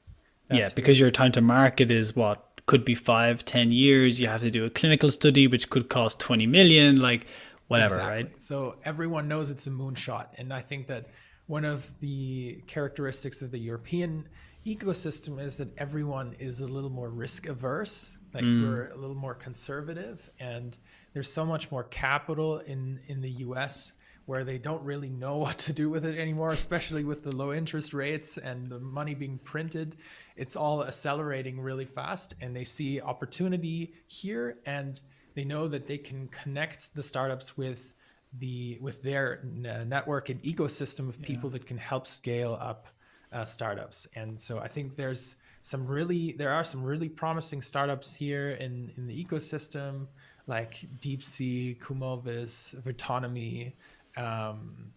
That's 0.47 0.59
yeah, 0.59 0.69
because 0.75 0.99
really- 0.99 0.99
your 0.99 1.11
time 1.11 1.31
to 1.33 1.41
market 1.41 1.91
is 1.91 2.15
what 2.15 2.50
could 2.71 2.85
be 2.85 2.95
five, 2.95 3.43
ten 3.43 3.73
years. 3.73 4.17
You 4.17 4.27
have 4.29 4.39
to 4.43 4.49
do 4.49 4.63
a 4.63 4.69
clinical 4.69 5.09
study, 5.09 5.45
which 5.45 5.69
could 5.69 5.89
cost 5.89 6.21
20 6.21 6.47
million, 6.47 7.01
like 7.01 7.27
whatever, 7.67 7.95
exactly. 7.95 8.23
right? 8.23 8.41
So 8.41 8.77
everyone 8.85 9.27
knows 9.27 9.51
it's 9.51 9.67
a 9.67 9.71
moonshot. 9.71 10.27
And 10.37 10.53
I 10.53 10.61
think 10.61 10.87
that 10.87 11.07
one 11.47 11.65
of 11.65 11.99
the 11.99 12.63
characteristics 12.67 13.41
of 13.41 13.51
the 13.51 13.57
European 13.57 14.29
ecosystem 14.65 15.37
is 15.43 15.57
that 15.57 15.77
everyone 15.77 16.33
is 16.39 16.61
a 16.61 16.65
little 16.65 16.89
more 16.89 17.09
risk 17.09 17.45
averse. 17.45 18.17
Like 18.33 18.45
mm. 18.45 18.63
we're 18.63 18.87
a 18.87 18.95
little 18.95 19.17
more 19.17 19.35
conservative. 19.35 20.29
And 20.39 20.77
there's 21.11 21.29
so 21.29 21.45
much 21.45 21.71
more 21.71 21.83
capital 21.83 22.59
in, 22.59 23.01
in 23.07 23.19
the 23.19 23.31
US 23.47 23.91
where 24.31 24.45
they 24.45 24.57
don't 24.57 24.81
really 24.83 25.09
know 25.09 25.35
what 25.45 25.57
to 25.57 25.73
do 25.73 25.89
with 25.89 26.05
it 26.05 26.17
anymore, 26.17 26.51
especially 26.51 27.03
with 27.03 27.21
the 27.21 27.35
low 27.35 27.51
interest 27.51 27.93
rates 27.93 28.37
and 28.37 28.69
the 28.69 28.79
money 28.79 29.13
being 29.13 29.37
printed. 29.43 29.97
It's 30.37 30.55
all 30.55 30.85
accelerating 30.85 31.59
really 31.59 31.83
fast, 31.83 32.33
and 32.39 32.55
they 32.55 32.63
see 32.63 33.01
opportunity 33.01 33.93
here, 34.07 34.59
and 34.65 34.97
they 35.35 35.43
know 35.43 35.67
that 35.67 35.85
they 35.85 35.97
can 35.97 36.29
connect 36.29 36.95
the 36.95 37.03
startups 37.03 37.57
with 37.57 37.93
the 38.39 38.77
with 38.79 39.03
their 39.03 39.43
network 39.85 40.29
and 40.29 40.41
ecosystem 40.43 41.09
of 41.09 41.21
people 41.21 41.49
yeah. 41.49 41.57
that 41.57 41.65
can 41.65 41.77
help 41.77 42.07
scale 42.07 42.57
up 42.61 42.87
uh, 43.33 43.43
startups. 43.43 44.07
And 44.15 44.39
so 44.39 44.59
I 44.59 44.69
think 44.69 44.95
there's 44.95 45.35
some 45.61 45.85
really 45.85 46.31
there 46.31 46.51
are 46.51 46.63
some 46.63 46.83
really 46.83 47.09
promising 47.09 47.61
startups 47.61 48.15
here 48.15 48.51
in 48.51 48.93
in 48.95 49.07
the 49.07 49.25
ecosystem 49.25 50.07
like 50.47 50.85
DeepSea, 50.99 51.79
Kumovis, 51.79 52.75
Vertonomy, 52.81 53.73
um, 54.17 54.91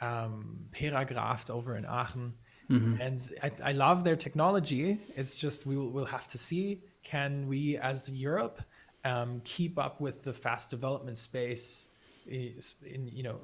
um, 0.00 0.66
Peragraft 0.72 1.50
over 1.50 1.76
in 1.76 1.84
Aachen. 1.84 2.34
Mm-hmm. 2.70 3.00
And 3.00 3.30
I, 3.42 3.70
I, 3.70 3.72
love 3.72 4.04
their 4.04 4.14
technology. 4.14 4.98
It's 5.16 5.36
just 5.36 5.66
we 5.66 5.76
will, 5.76 5.90
we'll 5.90 6.04
have 6.04 6.28
to 6.28 6.38
see 6.38 6.82
can 7.02 7.48
we 7.48 7.76
as 7.76 8.08
Europe 8.08 8.62
um, 9.04 9.40
keep 9.44 9.76
up 9.78 10.00
with 10.00 10.22
the 10.22 10.32
fast 10.32 10.70
development 10.70 11.18
space 11.18 11.88
in 12.28 13.08
you 13.12 13.24
know 13.24 13.40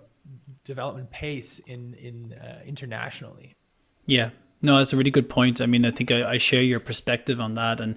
development 0.64 1.10
pace 1.10 1.58
in 1.60 1.94
in 1.94 2.34
uh, 2.34 2.60
internationally. 2.64 3.52
Yeah, 4.06 4.30
no, 4.62 4.78
that's 4.78 4.92
a 4.92 4.96
really 4.96 5.10
good 5.10 5.28
point. 5.28 5.60
I 5.60 5.66
mean, 5.66 5.84
I 5.84 5.90
think 5.90 6.10
I, 6.10 6.32
I 6.32 6.38
share 6.38 6.62
your 6.62 6.80
perspective 6.80 7.40
on 7.40 7.54
that. 7.56 7.80
And 7.80 7.96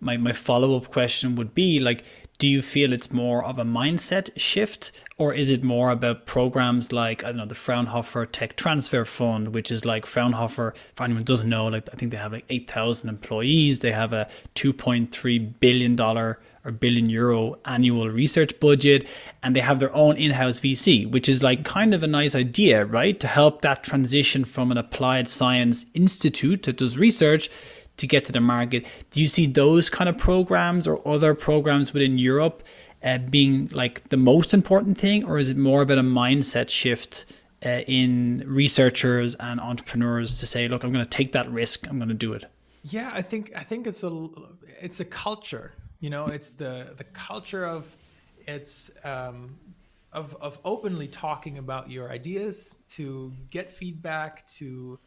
my, 0.00 0.16
my 0.16 0.32
follow 0.32 0.76
up 0.76 0.92
question 0.92 1.34
would 1.36 1.54
be 1.54 1.80
like, 1.80 2.04
do 2.38 2.48
you 2.48 2.62
feel 2.62 2.92
it's 2.92 3.12
more 3.12 3.44
of 3.44 3.58
a 3.58 3.64
mindset 3.64 4.30
shift 4.36 4.92
or 5.18 5.32
is 5.32 5.50
it 5.50 5.62
more 5.62 5.90
about 5.90 6.26
programs 6.26 6.92
like 6.92 7.24
i 7.24 7.28
don't 7.28 7.38
know 7.38 7.46
the 7.46 7.54
fraunhofer 7.54 8.26
tech 8.26 8.56
transfer 8.56 9.04
fund 9.04 9.54
which 9.54 9.70
is 9.70 9.84
like 9.84 10.06
fraunhofer 10.06 10.74
if 10.92 11.00
anyone 11.00 11.22
doesn't 11.22 11.48
know 11.48 11.66
like 11.66 11.88
i 11.92 11.96
think 11.96 12.10
they 12.10 12.16
have 12.16 12.32
like 12.32 12.44
8000 12.48 13.08
employees. 13.08 13.80
They 13.80 13.92
have 13.92 14.12
a 14.12 14.28
2.3 14.54 15.60
billion 15.60 15.96
dollar 15.96 16.38
or 16.64 16.72
billion 16.72 17.08
euro 17.08 17.58
annual 17.64 18.08
research 18.08 18.58
budget 18.60 19.06
and 19.42 19.54
they 19.54 19.60
have 19.60 19.78
their 19.78 19.94
own 19.94 20.16
in-house 20.16 20.58
VC 20.60 21.08
which 21.10 21.28
is 21.28 21.42
like 21.42 21.64
kind 21.64 21.94
of 21.94 22.02
a 22.02 22.06
nice 22.06 22.34
idea 22.34 22.84
right? 22.84 23.18
To 23.20 23.26
help 23.26 23.62
that 23.62 23.84
transition 23.84 24.44
from 24.44 24.70
an 24.70 24.78
applied 24.78 25.28
science 25.28 25.86
institute 25.94 26.64
that 26.64 26.76
does 26.78 26.98
research 26.98 27.48
to 27.96 28.06
get 28.06 28.24
to 28.26 28.32
the 28.32 28.40
market. 28.40 28.86
Do 29.10 29.20
you 29.20 29.28
see 29.28 29.46
those 29.46 29.90
kind 29.90 30.08
of 30.08 30.18
programs 30.18 30.86
or 30.86 31.06
other 31.06 31.34
programs 31.34 31.92
within 31.92 32.18
Europe 32.18 32.62
uh, 33.02 33.18
being 33.18 33.68
like 33.72 34.08
the 34.08 34.16
most 34.16 34.52
important 34.54 34.98
thing 34.98 35.24
or 35.24 35.38
is 35.38 35.48
it 35.48 35.56
more 35.56 35.82
about 35.82 35.98
a 35.98 36.02
mindset 36.02 36.68
shift 36.70 37.26
uh, 37.64 37.80
in 37.86 38.42
researchers 38.46 39.34
and 39.36 39.60
entrepreneurs 39.60 40.38
to 40.40 40.46
say 40.46 40.68
look 40.68 40.82
I'm 40.84 40.92
going 40.92 41.04
to 41.04 41.10
take 41.10 41.32
that 41.32 41.50
risk. 41.50 41.86
I'm 41.88 41.98
going 41.98 42.08
to 42.08 42.14
do 42.14 42.32
it 42.32 42.44
yeah 42.82 43.10
I 43.12 43.22
think 43.22 43.52
I 43.56 43.62
think 43.62 43.86
it's 43.86 44.02
a 44.02 44.28
it's 44.80 45.00
a 45.00 45.04
culture 45.04 45.72
you 46.00 46.10
know, 46.10 46.26
it's 46.26 46.54
the 46.54 46.94
the 46.96 47.04
culture 47.04 47.64
of 47.64 47.96
it's 48.46 48.90
um, 49.04 49.56
of 50.12 50.36
of 50.40 50.58
openly 50.64 51.08
talking 51.08 51.58
about 51.58 51.90
your 51.90 52.10
ideas 52.10 52.76
to 52.88 53.32
get 53.50 53.72
feedback 53.72 54.46
to 54.58 54.98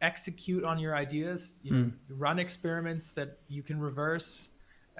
execute 0.00 0.64
on 0.64 0.78
your 0.78 0.94
ideas. 0.94 1.60
You 1.62 1.72
know, 1.72 1.84
mm. 1.84 1.92
run 2.08 2.38
experiments 2.38 3.10
that 3.12 3.38
you 3.48 3.62
can 3.62 3.80
reverse. 3.80 4.50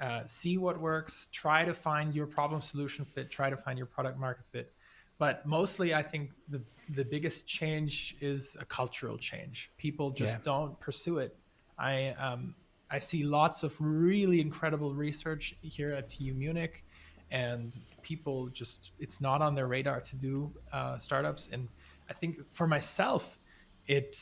Uh, 0.01 0.21
see 0.25 0.57
what 0.57 0.79
works. 0.79 1.27
Try 1.31 1.65
to 1.65 1.73
find 1.73 2.13
your 2.13 2.27
problem 2.27 2.61
solution 2.61 3.05
fit. 3.05 3.31
Try 3.31 3.49
to 3.49 3.57
find 3.57 3.77
your 3.77 3.87
product 3.87 4.19
market 4.19 4.45
fit. 4.51 4.73
But 5.17 5.45
mostly, 5.45 5.93
I 5.93 6.03
think 6.03 6.31
the 6.47 6.61
the 6.89 7.03
biggest 7.03 7.47
change 7.47 8.15
is 8.21 8.55
a 8.59 8.65
cultural 8.65 9.17
change. 9.17 9.71
People 9.77 10.11
just 10.11 10.39
yeah. 10.39 10.43
don't 10.43 10.79
pursue 10.79 11.17
it. 11.17 11.35
I 11.77 12.09
um, 12.19 12.55
I 12.89 12.99
see 12.99 13.23
lots 13.23 13.63
of 13.63 13.75
really 13.79 14.39
incredible 14.39 14.93
research 14.93 15.55
here 15.61 15.91
at 15.93 16.07
TU 16.07 16.33
Munich, 16.33 16.83
and 17.31 17.75
people 18.01 18.47
just 18.47 18.91
it's 18.99 19.19
not 19.19 19.41
on 19.41 19.55
their 19.55 19.67
radar 19.67 20.01
to 20.01 20.15
do 20.15 20.53
uh, 20.71 20.97
startups. 20.97 21.49
And 21.51 21.67
I 22.09 22.13
think 22.13 22.37
for 22.51 22.67
myself, 22.67 23.39
it 23.87 24.15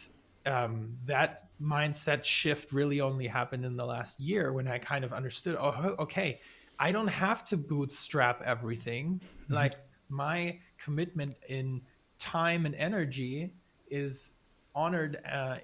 um, 0.46 0.98
that 1.06 1.50
mindset 1.62 2.24
shift 2.24 2.72
really 2.72 3.02
only 3.02 3.28
happened 3.28 3.66
in 3.66 3.78
the 3.78 3.86
last 3.86 4.20
year 4.20 4.52
when 4.52 4.68
I 4.68 4.78
kind 4.78 5.04
of 5.04 5.14
understood. 5.14 5.56
Oh, 5.60 5.96
okay, 6.00 6.40
I 6.80 6.92
don't 6.92 7.08
have 7.08 7.44
to 7.46 7.58
bootstrap 7.58 8.42
everything. 8.44 9.22
Mm-hmm. 9.44 9.54
Like 9.54 9.74
my 10.10 10.60
commitment 10.78 11.36
in 11.48 11.82
time 12.18 12.66
and 12.66 12.76
energy 12.76 13.54
is 13.90 14.36
honored 14.74 15.22
uh, 15.32 15.58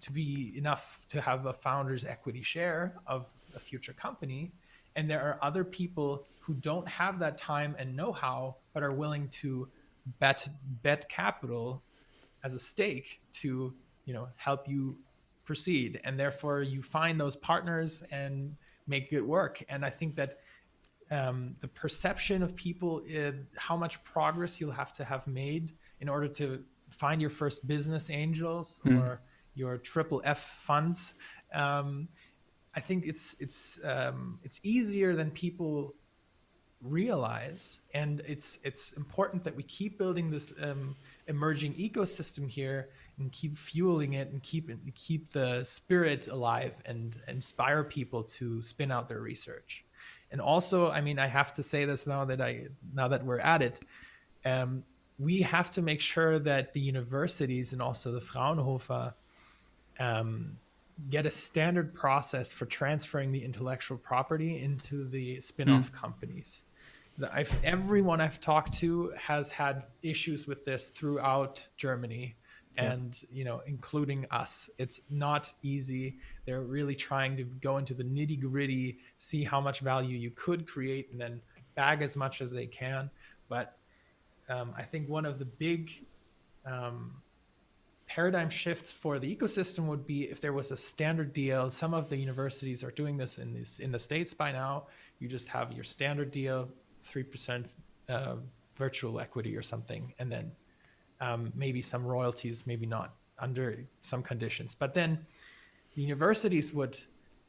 to 0.00 0.12
be 0.12 0.52
enough 0.56 1.06
to 1.10 1.20
have 1.20 1.46
a 1.46 1.52
founder's 1.52 2.04
equity 2.04 2.42
share 2.42 2.94
of 3.06 3.26
a 3.54 3.58
future 3.58 3.92
company. 3.92 4.52
And 4.96 5.08
there 5.08 5.22
are 5.22 5.38
other 5.42 5.64
people 5.64 6.26
who 6.40 6.54
don't 6.54 6.88
have 6.88 7.20
that 7.20 7.38
time 7.38 7.76
and 7.78 7.94
know-how, 7.94 8.56
but 8.72 8.82
are 8.82 8.92
willing 8.92 9.28
to 9.28 9.68
bet 10.18 10.48
bet 10.82 11.08
capital 11.08 11.82
as 12.42 12.54
a 12.54 12.58
stake 12.58 13.20
to 13.32 13.74
you 14.08 14.14
know 14.14 14.26
help 14.36 14.66
you 14.66 14.96
proceed. 15.44 16.00
And 16.04 16.18
therefore, 16.18 16.62
you 16.62 16.82
find 16.82 17.20
those 17.20 17.36
partners 17.36 18.02
and 18.10 18.56
make 18.86 19.12
it 19.12 19.20
work. 19.20 19.62
And 19.68 19.84
I 19.84 19.90
think 19.90 20.14
that 20.16 20.30
um, 21.10 21.56
the 21.60 21.68
perception 21.68 22.42
of 22.42 22.56
people, 22.56 23.02
uh, 23.16 23.32
how 23.56 23.76
much 23.76 24.02
progress 24.04 24.60
you'll 24.60 24.78
have 24.82 24.92
to 24.94 25.04
have 25.04 25.26
made 25.26 25.72
in 26.00 26.08
order 26.08 26.28
to 26.40 26.64
find 26.90 27.20
your 27.20 27.30
first 27.30 27.66
business 27.66 28.10
angels 28.10 28.82
mm. 28.84 28.98
or 29.00 29.20
your 29.54 29.78
triple 29.78 30.20
F 30.24 30.40
funds. 30.68 31.14
Um, 31.52 32.08
I 32.74 32.80
think 32.80 33.06
it's 33.06 33.36
it's 33.40 33.78
um, 33.84 34.38
it's 34.42 34.60
easier 34.62 35.16
than 35.16 35.30
people 35.30 35.94
realize, 36.82 37.80
and 37.92 38.20
it's 38.26 38.58
it's 38.64 38.92
important 38.92 39.44
that 39.44 39.54
we 39.56 39.64
keep 39.64 39.98
building 39.98 40.30
this 40.30 40.54
um, 40.62 40.96
emerging 41.28 41.74
ecosystem 41.74 42.48
here 42.48 42.88
and 43.18 43.30
keep 43.30 43.56
fueling 43.56 44.14
it 44.14 44.30
and 44.30 44.42
keep 44.42 44.70
keep 44.94 45.30
the 45.30 45.62
spirit 45.64 46.26
alive 46.28 46.82
and 46.84 47.16
inspire 47.28 47.84
people 47.84 48.22
to 48.24 48.60
spin 48.62 48.90
out 48.90 49.08
their 49.08 49.20
research. 49.20 49.84
And 50.30 50.40
also, 50.40 50.90
I 50.90 51.00
mean, 51.00 51.18
I 51.18 51.26
have 51.26 51.52
to 51.54 51.62
say 51.62 51.84
this 51.84 52.06
now 52.06 52.24
that 52.24 52.40
I 52.40 52.68
now 52.92 53.08
that 53.08 53.24
we're 53.24 53.38
at 53.38 53.62
it. 53.62 53.80
Um, 54.44 54.84
we 55.18 55.42
have 55.42 55.70
to 55.70 55.82
make 55.82 56.00
sure 56.00 56.38
that 56.38 56.72
the 56.72 56.80
universities 56.80 57.72
and 57.72 57.82
also 57.82 58.12
the 58.12 58.20
Fraunhofer 58.20 59.14
um, 59.98 60.58
get 61.10 61.26
a 61.26 61.30
standard 61.30 61.92
process 61.92 62.52
for 62.52 62.66
transferring 62.66 63.32
the 63.32 63.44
intellectual 63.44 63.98
property 63.98 64.62
into 64.62 65.08
the 65.08 65.40
spin-off 65.40 65.90
mm. 65.90 65.94
companies. 65.94 66.64
I've, 67.32 67.56
everyone 67.64 68.20
I've 68.20 68.40
talked 68.40 68.74
to 68.78 69.12
has 69.16 69.50
had 69.50 69.84
issues 70.02 70.46
with 70.46 70.64
this 70.64 70.88
throughout 70.88 71.66
Germany, 71.76 72.36
and 72.76 73.20
you 73.32 73.44
know, 73.44 73.60
including 73.66 74.26
us. 74.30 74.70
It's 74.78 75.00
not 75.10 75.52
easy. 75.62 76.18
They're 76.46 76.62
really 76.62 76.94
trying 76.94 77.36
to 77.38 77.44
go 77.44 77.78
into 77.78 77.92
the 77.92 78.04
nitty 78.04 78.40
gritty, 78.40 78.98
see 79.16 79.42
how 79.42 79.60
much 79.60 79.80
value 79.80 80.16
you 80.16 80.30
could 80.30 80.66
create, 80.66 81.10
and 81.10 81.20
then 81.20 81.40
bag 81.74 82.02
as 82.02 82.16
much 82.16 82.40
as 82.40 82.52
they 82.52 82.66
can. 82.66 83.10
But 83.48 83.76
um, 84.48 84.72
I 84.76 84.82
think 84.82 85.08
one 85.08 85.26
of 85.26 85.38
the 85.38 85.44
big 85.44 85.90
um, 86.64 87.14
paradigm 88.06 88.48
shifts 88.48 88.92
for 88.92 89.18
the 89.18 89.34
ecosystem 89.34 89.86
would 89.86 90.06
be 90.06 90.24
if 90.24 90.40
there 90.40 90.52
was 90.52 90.70
a 90.70 90.76
standard 90.76 91.32
deal. 91.32 91.70
Some 91.70 91.94
of 91.94 92.08
the 92.08 92.16
universities 92.16 92.82
are 92.84 92.90
doing 92.90 93.16
this 93.16 93.38
in 93.38 93.54
this 93.54 93.78
in 93.80 93.92
the 93.92 93.98
states 93.98 94.34
by 94.34 94.52
now. 94.52 94.86
You 95.18 95.28
just 95.28 95.48
have 95.48 95.72
your 95.72 95.84
standard 95.84 96.30
deal, 96.30 96.68
three 97.00 97.22
percent 97.22 97.66
uh, 98.08 98.36
virtual 98.74 99.20
equity 99.20 99.56
or 99.56 99.62
something, 99.62 100.14
and 100.18 100.30
then 100.30 100.52
um, 101.20 101.52
maybe 101.54 101.82
some 101.82 102.06
royalties, 102.06 102.66
maybe 102.66 102.86
not 102.86 103.14
under 103.38 103.84
some 104.00 104.22
conditions. 104.22 104.74
But 104.74 104.94
then 104.94 105.26
the 105.94 106.02
universities 106.02 106.72
would 106.72 106.96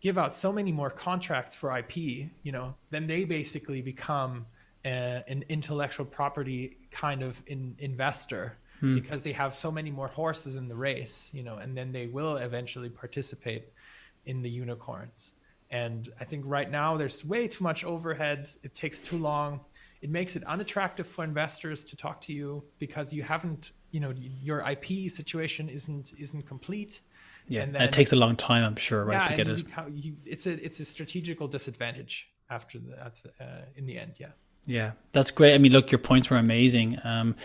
give 0.02 0.18
out 0.18 0.36
so 0.36 0.52
many 0.52 0.72
more 0.72 0.90
contracts 0.90 1.56
for 1.56 1.78
IP. 1.78 1.98
You 1.98 2.52
know, 2.52 2.76
then 2.90 3.08
they 3.08 3.26
basically 3.26 3.82
become 3.82 4.46
a, 4.86 4.90
uh, 4.90 5.22
an 5.28 5.44
intellectual 5.50 6.06
property 6.06 6.78
kind 6.90 7.22
of 7.22 7.42
in, 7.48 7.76
investor 7.80 8.58
hmm. 8.80 8.96
because 8.96 9.24
they 9.24 9.34
have 9.34 9.54
so 9.54 9.72
many 9.72 9.92
more 9.92 10.08
horses 10.08 10.56
in 10.56 10.68
the 10.68 10.76
race, 10.76 11.30
you 11.34 11.44
know, 11.44 11.58
and 11.58 11.76
then 11.76 11.92
they 11.92 12.08
will 12.08 12.38
eventually 12.38 12.90
participate 12.90 13.66
in 14.26 14.42
the 14.42 14.50
unicorns. 14.50 15.34
And 15.72 16.10
I 16.20 16.26
think 16.26 16.44
right 16.48 16.70
now 16.70 16.98
there's 16.98 17.24
way 17.24 17.48
too 17.48 17.64
much 17.64 17.84
overhead. 17.84 18.50
It 18.64 18.74
takes 18.74 19.02
too 19.02 19.18
long. 19.18 19.62
It 20.02 20.10
makes 20.10 20.36
it 20.36 20.44
unattractive 20.46 21.06
for 21.06 21.24
investors 21.24 21.86
to 21.86 21.96
talk 21.96 22.22
to 22.22 22.34
you 22.34 22.64
because 22.80 23.14
you 23.14 23.22
haven't, 23.22 23.74
you 23.92 24.00
know, 24.00 24.14
your 24.18 24.68
IP 24.68 25.12
situation 25.12 25.70
isn't 25.70 26.14
isn't 26.18 26.48
complete. 26.48 27.02
Yeah, 27.48 27.64
and, 27.64 27.74
then, 27.74 27.82
and 27.82 27.90
it 27.90 27.94
takes 27.94 28.14
a 28.14 28.16
long 28.16 28.36
time, 28.36 28.64
I'm 28.64 28.76
sure, 28.76 29.04
right, 29.04 29.16
yeah, 29.16 29.28
to 29.28 29.36
get 29.36 29.48
it. 29.48 29.66
You, 29.94 30.16
it's 30.26 30.46
a 30.46 30.64
it's 30.64 30.80
a 30.80 30.86
strategical 30.86 31.48
disadvantage 31.48 32.30
after 32.50 32.80
that 32.80 33.22
uh, 33.40 33.66
in 33.76 33.86
the 33.86 34.00
end. 34.00 34.14
Yeah. 34.18 34.30
Yeah, 34.66 34.92
that's 35.14 35.32
great. 35.32 35.56
I 35.56 35.58
mean, 35.58 35.72
look, 35.72 35.92
your 35.92 35.98
points 35.98 36.30
were 36.30 36.38
amazing. 36.38 37.00
Um, 37.04 37.36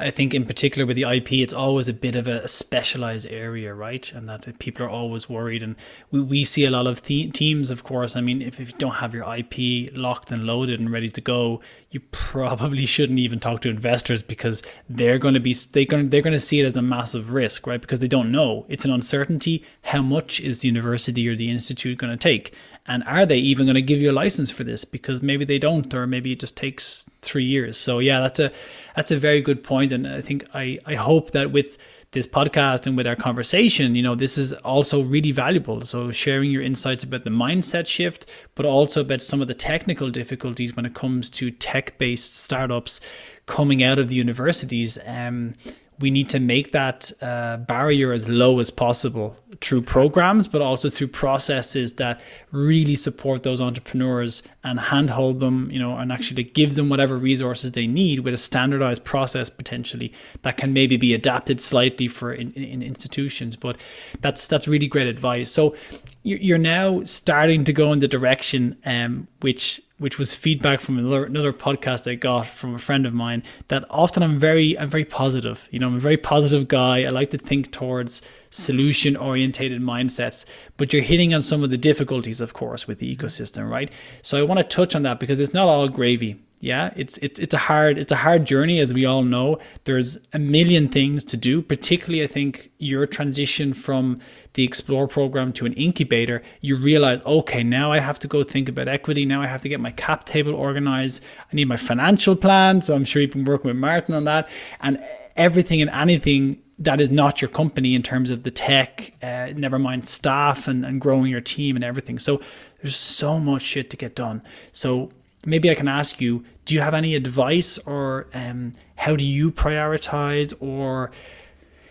I 0.00 0.10
think, 0.10 0.34
in 0.34 0.44
particular, 0.44 0.84
with 0.84 0.96
the 0.96 1.04
IP, 1.04 1.34
it's 1.34 1.52
always 1.52 1.88
a 1.88 1.92
bit 1.92 2.16
of 2.16 2.26
a, 2.26 2.48
specialized 2.48 3.28
area, 3.30 3.72
right? 3.72 4.12
And 4.12 4.28
that 4.28 4.58
people 4.58 4.84
are 4.84 4.90
always 4.90 5.28
worried. 5.28 5.62
And 5.62 5.76
we, 6.10 6.20
we 6.20 6.44
see 6.44 6.64
a 6.64 6.72
lot 6.72 6.88
of 6.88 7.02
th- 7.02 7.32
teams, 7.34 7.70
of 7.70 7.84
course. 7.84 8.16
I 8.16 8.20
mean, 8.20 8.42
if, 8.42 8.58
if 8.58 8.72
you 8.72 8.78
don't 8.78 8.96
have 8.96 9.14
your 9.14 9.32
IP 9.32 9.96
locked 9.96 10.32
and 10.32 10.44
loaded 10.44 10.80
and 10.80 10.90
ready 10.90 11.08
to 11.10 11.20
go, 11.20 11.60
you 11.92 12.00
probably 12.10 12.86
shouldn't 12.86 13.20
even 13.20 13.38
talk 13.38 13.60
to 13.60 13.68
investors 13.68 14.24
because 14.24 14.60
they're 14.88 15.18
going 15.18 15.34
to 15.34 15.40
be 15.40 15.54
they 15.72 15.86
going 15.86 16.08
they're 16.08 16.22
going 16.22 16.32
to 16.32 16.40
see 16.40 16.58
it 16.58 16.66
as 16.66 16.76
a 16.76 16.82
massive 16.82 17.32
risk, 17.32 17.66
right? 17.66 17.80
Because 17.80 18.00
they 18.00 18.08
don't 18.08 18.32
know. 18.32 18.66
It's 18.68 18.84
an 18.84 18.90
uncertainty. 18.90 19.64
How 19.84 20.02
much 20.02 20.40
is 20.40 20.60
the 20.60 20.68
university 20.68 21.28
or 21.28 21.36
the 21.36 21.50
institute 21.50 21.98
going 21.98 22.12
to 22.12 22.16
take? 22.16 22.52
And 22.86 23.04
are 23.04 23.24
they 23.24 23.38
even 23.38 23.66
going 23.66 23.76
to 23.76 23.82
give 23.82 24.00
you 24.00 24.10
a 24.10 24.12
license 24.12 24.50
for 24.50 24.64
this? 24.64 24.84
Because 24.84 25.22
maybe 25.22 25.44
they 25.44 25.58
don't, 25.58 25.92
or 25.94 26.06
maybe 26.06 26.32
it 26.32 26.40
just 26.40 26.56
takes 26.62 27.10
three 27.20 27.44
years. 27.44 27.76
So 27.76 27.98
yeah, 27.98 28.20
that's 28.20 28.40
a 28.40 28.50
that's 28.96 29.10
a 29.10 29.18
very 29.18 29.42
good 29.48 29.62
point, 29.62 29.92
and 29.92 30.06
I 30.06 30.22
think 30.22 30.40
I 30.54 30.78
I 30.86 30.94
hope 30.94 31.32
that 31.32 31.52
with 31.52 31.76
this 32.12 32.26
podcast 32.26 32.86
and 32.86 32.94
with 32.96 33.06
our 33.06 33.16
conversation, 33.16 33.94
you 33.94 34.02
know, 34.02 34.14
this 34.14 34.36
is 34.36 34.52
also 34.52 35.02
really 35.02 35.32
valuable. 35.32 35.80
So 35.80 36.12
sharing 36.12 36.50
your 36.50 36.62
insights 36.62 37.04
about 37.04 37.24
the 37.24 37.30
mindset 37.30 37.86
shift, 37.86 38.30
but 38.54 38.66
also 38.66 39.00
about 39.00 39.22
some 39.22 39.40
of 39.40 39.48
the 39.48 39.54
technical 39.54 40.10
difficulties 40.10 40.76
when 40.76 40.84
it 40.84 40.94
comes 40.94 41.30
to 41.30 41.50
tech-based 41.50 42.36
startups 42.36 43.00
coming 43.46 43.82
out 43.82 43.98
of 43.98 44.08
the 44.08 44.14
universities. 44.14 44.98
Um, 45.06 45.54
we 46.00 46.10
need 46.10 46.28
to 46.30 46.40
make 46.40 46.72
that 46.72 47.12
uh, 47.20 47.58
barrier 47.58 48.12
as 48.12 48.28
low 48.28 48.58
as 48.58 48.70
possible 48.70 49.36
through 49.60 49.82
programs, 49.82 50.48
but 50.48 50.60
also 50.60 50.88
through 50.88 51.08
processes 51.08 51.94
that 51.94 52.20
really 52.50 52.96
support 52.96 53.42
those 53.42 53.60
entrepreneurs 53.60 54.42
and 54.64 54.80
handhold 54.80 55.40
them, 55.40 55.70
you 55.70 55.78
know, 55.78 55.96
and 55.96 56.10
actually 56.10 56.42
give 56.42 56.74
them 56.74 56.88
whatever 56.88 57.16
resources 57.16 57.72
they 57.72 57.86
need 57.86 58.20
with 58.20 58.34
a 58.34 58.38
standardized 58.38 59.04
process 59.04 59.50
potentially 59.50 60.12
that 60.42 60.56
can 60.56 60.72
maybe 60.72 60.96
be 60.96 61.14
adapted 61.14 61.60
slightly 61.60 62.08
for 62.08 62.32
in, 62.32 62.52
in 62.52 62.82
institutions. 62.82 63.54
But 63.54 63.76
that's 64.20 64.48
that's 64.48 64.66
really 64.66 64.88
great 64.88 65.06
advice. 65.06 65.50
So 65.50 65.76
you're 66.24 66.58
now 66.58 67.02
starting 67.04 67.64
to 67.64 67.72
go 67.72 67.92
in 67.92 67.98
the 67.98 68.08
direction 68.08 68.76
um, 68.84 69.26
which 69.40 69.80
which 69.98 70.18
was 70.18 70.34
feedback 70.34 70.80
from 70.80 70.98
another 70.98 71.24
another 71.24 71.52
podcast 71.52 72.10
I 72.10 72.14
got 72.14 72.46
from 72.46 72.74
a 72.74 72.78
friend 72.78 73.06
of 73.06 73.14
mine 73.14 73.42
that 73.68 73.84
often 73.88 74.22
I'm 74.22 74.38
very 74.38 74.78
I'm 74.78 74.88
very 74.88 75.04
positive. 75.04 75.68
You 75.70 75.78
know, 75.78 75.88
I'm 75.88 75.96
a 75.96 76.00
very 76.00 76.16
positive 76.16 76.68
guy. 76.68 77.04
I 77.04 77.10
like 77.10 77.30
to 77.30 77.38
think 77.38 77.72
towards 77.72 78.22
solution 78.50 79.16
orientated 79.16 79.80
mindsets, 79.82 80.44
but 80.76 80.92
you're 80.92 81.02
hitting 81.02 81.32
on 81.32 81.42
some 81.42 81.62
of 81.62 81.70
the 81.70 81.78
difficulties 81.78 82.40
of 82.40 82.52
course 82.52 82.86
with 82.86 82.98
the 82.98 83.16
ecosystem, 83.16 83.70
right? 83.70 83.92
So 84.22 84.38
I 84.38 84.42
want 84.42 84.58
to 84.58 84.64
touch 84.64 84.94
on 84.94 85.02
that 85.04 85.20
because 85.20 85.40
it's 85.40 85.54
not 85.54 85.68
all 85.68 85.88
gravy 85.88 86.40
yeah 86.62 86.92
it's 86.94 87.18
it's 87.18 87.40
it's 87.40 87.52
a 87.52 87.58
hard 87.58 87.98
it's 87.98 88.12
a 88.12 88.16
hard 88.16 88.46
journey 88.46 88.78
as 88.80 88.94
we 88.94 89.04
all 89.04 89.22
know. 89.22 89.58
There's 89.84 90.16
a 90.32 90.38
million 90.38 90.88
things 90.88 91.24
to 91.24 91.36
do 91.36 91.60
particularly 91.60 92.22
i 92.22 92.28
think 92.28 92.70
your 92.78 93.06
transition 93.06 93.74
from 93.74 94.20
the 94.54 94.68
XPLORE 94.68 95.08
program 95.08 95.52
to 95.54 95.66
an 95.66 95.72
incubator. 95.74 96.40
You 96.60 96.76
realize 96.76 97.20
okay 97.26 97.62
now 97.64 97.92
i 97.92 97.98
have 97.98 98.18
to 98.20 98.28
go 98.28 98.44
think 98.44 98.68
about 98.68 98.86
equity. 98.88 99.26
Now 99.26 99.42
i 99.42 99.46
have 99.46 99.62
to 99.62 99.68
get 99.68 99.80
my 99.80 99.90
cap 99.90 100.24
table 100.24 100.54
organized. 100.54 101.22
I 101.40 101.56
need 101.56 101.66
my 101.66 101.76
financial 101.76 102.36
plan. 102.36 102.80
So 102.82 102.94
i'm 102.94 103.04
sure 103.04 103.20
you've 103.20 103.32
been 103.32 103.44
working 103.44 103.68
with 103.68 103.76
martin 103.76 104.14
on 104.14 104.24
that. 104.24 104.48
And 104.80 104.98
everything 105.36 105.82
and 105.82 105.90
anything 105.90 106.62
that 106.78 107.00
is 107.00 107.10
not 107.10 107.42
your 107.42 107.48
company 107.48 107.94
in 107.94 108.02
terms 108.02 108.30
of 108.30 108.44
the 108.44 108.50
tech, 108.50 109.14
uh, 109.22 109.52
never 109.54 109.78
mind 109.78 110.08
staff 110.08 110.68
and, 110.68 110.84
and 110.84 111.00
growing 111.00 111.30
your 111.30 111.40
team 111.40 111.76
and 111.76 111.84
everything. 111.84 112.18
So 112.18 112.40
there's 112.80 112.96
so 112.96 113.38
much 113.38 113.62
shit 113.62 113.90
to 113.90 113.96
get 113.96 114.14
done. 114.16 114.42
So 114.72 115.10
maybe 115.46 115.70
I 115.70 115.74
can 115.74 115.88
ask 115.88 116.20
you 116.20 116.44
do 116.64 116.74
you 116.74 116.80
have 116.80 116.94
any 116.94 117.14
advice 117.14 117.78
or 117.78 118.28
um, 118.34 118.72
how 118.96 119.16
do 119.16 119.24
you 119.24 119.50
prioritize 119.50 120.54
or 120.60 121.10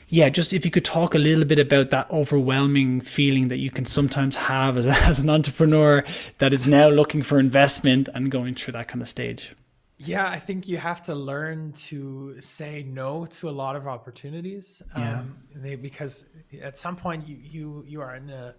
yeah 0.07 0.29
just 0.29 0.53
if 0.53 0.65
you 0.65 0.71
could 0.71 0.85
talk 0.85 1.13
a 1.13 1.19
little 1.19 1.45
bit 1.45 1.59
about 1.59 1.89
that 1.89 2.09
overwhelming 2.11 3.01
feeling 3.01 3.47
that 3.49 3.57
you 3.57 3.69
can 3.69 3.85
sometimes 3.85 4.35
have 4.35 4.77
as, 4.77 4.87
as 5.09 5.19
an 5.19 5.29
entrepreneur 5.29 6.03
that 6.37 6.53
is 6.53 6.65
now 6.65 6.87
looking 6.87 7.21
for 7.21 7.39
investment 7.39 8.09
and 8.13 8.31
going 8.31 8.55
through 8.55 8.73
that 8.73 8.87
kind 8.87 9.01
of 9.01 9.09
stage 9.09 9.53
yeah 9.97 10.29
i 10.29 10.39
think 10.39 10.67
you 10.67 10.77
have 10.77 11.01
to 11.01 11.13
learn 11.13 11.71
to 11.73 12.35
say 12.39 12.83
no 12.83 13.25
to 13.25 13.49
a 13.49 13.51
lot 13.51 13.75
of 13.75 13.87
opportunities 13.87 14.81
yeah. 14.97 15.19
um, 15.19 15.37
they, 15.55 15.75
because 15.75 16.29
at 16.61 16.77
some 16.77 16.95
point 16.95 17.27
you 17.27 17.37
you 17.41 17.85
you 17.87 18.01
are 18.01 18.15
in 18.15 18.29
a 18.29 18.55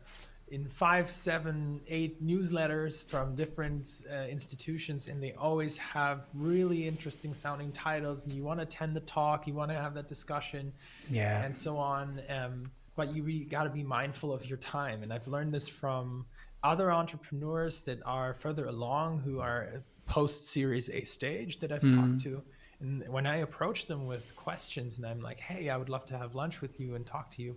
in 0.52 0.68
five, 0.68 1.10
seven, 1.10 1.80
eight 1.88 2.22
newsletters 2.22 3.02
from 3.02 3.34
different 3.34 4.02
uh, 4.12 4.24
institutions, 4.24 5.08
and 5.08 5.22
they 5.22 5.32
always 5.32 5.78
have 5.78 6.26
really 6.34 6.86
interesting 6.86 7.32
sounding 7.32 7.72
titles. 7.72 8.26
And 8.26 8.34
you 8.34 8.44
want 8.44 8.60
to 8.60 8.64
attend 8.64 8.94
the 8.94 9.00
talk, 9.00 9.46
you 9.46 9.54
want 9.54 9.70
to 9.70 9.78
have 9.78 9.94
that 9.94 10.08
discussion, 10.08 10.70
yeah, 11.10 11.42
and 11.42 11.56
so 11.56 11.78
on. 11.78 12.20
Um, 12.28 12.70
but 12.96 13.16
you 13.16 13.22
really 13.22 13.44
got 13.44 13.64
to 13.64 13.70
be 13.70 13.82
mindful 13.82 14.30
of 14.30 14.44
your 14.44 14.58
time. 14.58 15.02
And 15.02 15.10
I've 15.10 15.26
learned 15.26 15.54
this 15.54 15.68
from 15.68 16.26
other 16.62 16.92
entrepreneurs 16.92 17.80
that 17.84 18.00
are 18.04 18.34
further 18.34 18.66
along, 18.66 19.20
who 19.20 19.40
are 19.40 19.82
post 20.04 20.48
Series 20.48 20.90
A 20.90 21.04
stage 21.04 21.60
that 21.60 21.72
I've 21.72 21.80
mm. 21.80 21.96
talked 21.96 22.22
to. 22.24 22.42
And 22.80 23.08
when 23.08 23.26
I 23.26 23.36
approach 23.36 23.86
them 23.86 24.06
with 24.06 24.36
questions, 24.36 24.98
and 24.98 25.06
I'm 25.06 25.22
like, 25.22 25.40
"Hey, 25.40 25.70
I 25.70 25.78
would 25.78 25.88
love 25.88 26.04
to 26.06 26.18
have 26.18 26.34
lunch 26.34 26.60
with 26.60 26.78
you 26.78 26.94
and 26.94 27.06
talk 27.06 27.30
to 27.36 27.42
you," 27.42 27.56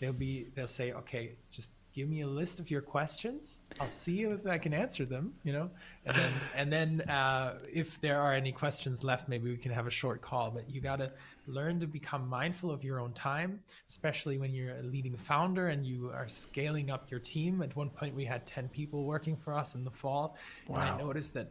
they'll 0.00 0.12
be 0.12 0.48
they'll 0.56 0.66
say, 0.66 0.90
"Okay, 0.90 1.36
just 1.52 1.78
give 1.94 2.08
me 2.08 2.22
a 2.22 2.26
list 2.26 2.58
of 2.58 2.70
your 2.70 2.80
questions. 2.80 3.60
I'll 3.80 3.88
see 3.88 4.22
if 4.22 4.46
I 4.46 4.58
can 4.58 4.74
answer 4.74 5.04
them, 5.04 5.34
you 5.44 5.52
know, 5.52 5.70
and 6.04 6.16
then 6.16 6.32
and 6.54 6.72
then 6.72 7.00
uh, 7.08 7.60
if 7.72 8.00
there 8.00 8.20
are 8.20 8.32
any 8.32 8.52
questions 8.52 9.04
left, 9.04 9.28
maybe 9.28 9.50
we 9.50 9.56
can 9.56 9.72
have 9.72 9.86
a 9.86 9.90
short 9.90 10.20
call. 10.20 10.50
But 10.50 10.68
you 10.68 10.80
got 10.80 10.96
to 10.96 11.12
learn 11.46 11.80
to 11.80 11.86
become 11.86 12.28
mindful 12.28 12.70
of 12.70 12.82
your 12.82 13.00
own 13.00 13.12
time, 13.12 13.60
especially 13.88 14.38
when 14.38 14.52
you're 14.52 14.76
a 14.76 14.82
leading 14.82 15.16
founder 15.16 15.68
and 15.68 15.86
you 15.86 16.10
are 16.12 16.28
scaling 16.28 16.90
up 16.90 17.10
your 17.10 17.20
team. 17.20 17.62
At 17.62 17.76
one 17.76 17.90
point, 17.90 18.14
we 18.14 18.24
had 18.24 18.44
ten 18.46 18.68
people 18.68 19.04
working 19.04 19.36
for 19.36 19.54
us 19.54 19.74
in 19.74 19.84
the 19.84 19.90
fall, 19.90 20.36
wow. 20.66 20.80
and 20.80 20.90
I 20.90 20.98
noticed 20.98 21.34
that 21.34 21.50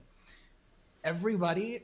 everybody 1.03 1.83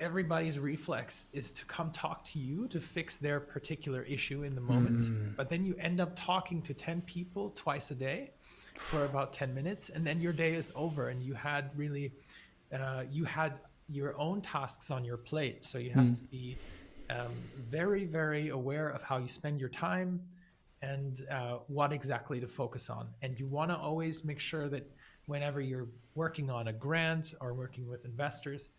everybody's 0.00 0.58
reflex 0.58 1.26
is 1.32 1.50
to 1.52 1.64
come 1.66 1.90
talk 1.90 2.24
to 2.24 2.38
you 2.38 2.68
to 2.68 2.80
fix 2.80 3.16
their 3.16 3.40
particular 3.40 4.02
issue 4.02 4.42
in 4.42 4.54
the 4.54 4.60
moment. 4.60 5.00
Mm. 5.00 5.36
But 5.36 5.48
then 5.48 5.64
you 5.64 5.74
end 5.78 6.00
up 6.00 6.12
talking 6.14 6.62
to 6.62 6.74
10 6.74 7.02
people 7.02 7.50
twice 7.50 7.90
a 7.90 7.94
day 7.94 8.30
for 8.78 9.04
about 9.04 9.32
10 9.32 9.54
minutes, 9.54 9.88
and 9.88 10.06
then 10.06 10.20
your 10.20 10.32
day 10.32 10.54
is 10.54 10.72
over, 10.76 11.08
and 11.08 11.22
you 11.22 11.34
had 11.34 11.70
really, 11.76 12.12
uh, 12.72 13.02
you 13.10 13.24
had 13.24 13.54
your 13.88 14.18
own 14.18 14.40
tasks 14.40 14.90
on 14.90 15.04
your 15.04 15.16
plate. 15.16 15.64
So 15.64 15.78
you 15.78 15.90
have 15.90 16.06
mm. 16.06 16.16
to 16.16 16.22
be 16.24 16.56
um, 17.10 17.32
very, 17.70 18.04
very 18.04 18.50
aware 18.50 18.88
of 18.88 19.02
how 19.02 19.18
you 19.18 19.28
spend 19.28 19.60
your 19.60 19.70
time 19.70 20.20
and 20.82 21.26
uh, 21.30 21.58
what 21.66 21.92
exactly 21.92 22.38
to 22.40 22.46
focus 22.46 22.88
on. 22.88 23.08
And 23.22 23.38
you 23.38 23.46
want 23.46 23.70
to 23.70 23.76
always 23.76 24.24
make 24.24 24.38
sure 24.38 24.68
that 24.68 24.88
whenever 25.26 25.60
you're 25.60 25.88
working 26.14 26.50
on 26.50 26.68
a 26.68 26.72
grant 26.72 27.34
or 27.40 27.52
working 27.52 27.88
with 27.88 28.04
investors, 28.04 28.70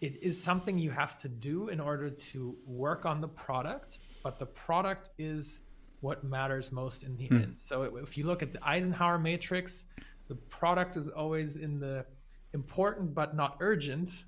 it 0.00 0.22
is 0.22 0.42
something 0.42 0.78
you 0.78 0.90
have 0.90 1.16
to 1.18 1.28
do 1.28 1.68
in 1.68 1.80
order 1.80 2.08
to 2.08 2.56
work 2.66 3.04
on 3.04 3.20
the 3.20 3.28
product, 3.28 3.98
but 4.22 4.38
the 4.38 4.46
product 4.46 5.10
is 5.18 5.60
what 6.00 6.24
matters 6.24 6.72
most 6.72 7.02
in 7.02 7.16
the 7.16 7.28
mm. 7.28 7.42
end. 7.42 7.54
So 7.58 7.82
if 7.96 8.16
you 8.16 8.24
look 8.24 8.42
at 8.42 8.52
the 8.52 8.66
Eisenhower 8.66 9.18
matrix, 9.18 9.84
the 10.28 10.34
product 10.34 10.96
is 10.96 11.08
always 11.08 11.56
in 11.56 11.78
the 11.80 12.06
important 12.54 13.14
but 13.14 13.36
not 13.36 13.56
urgent, 13.60 14.24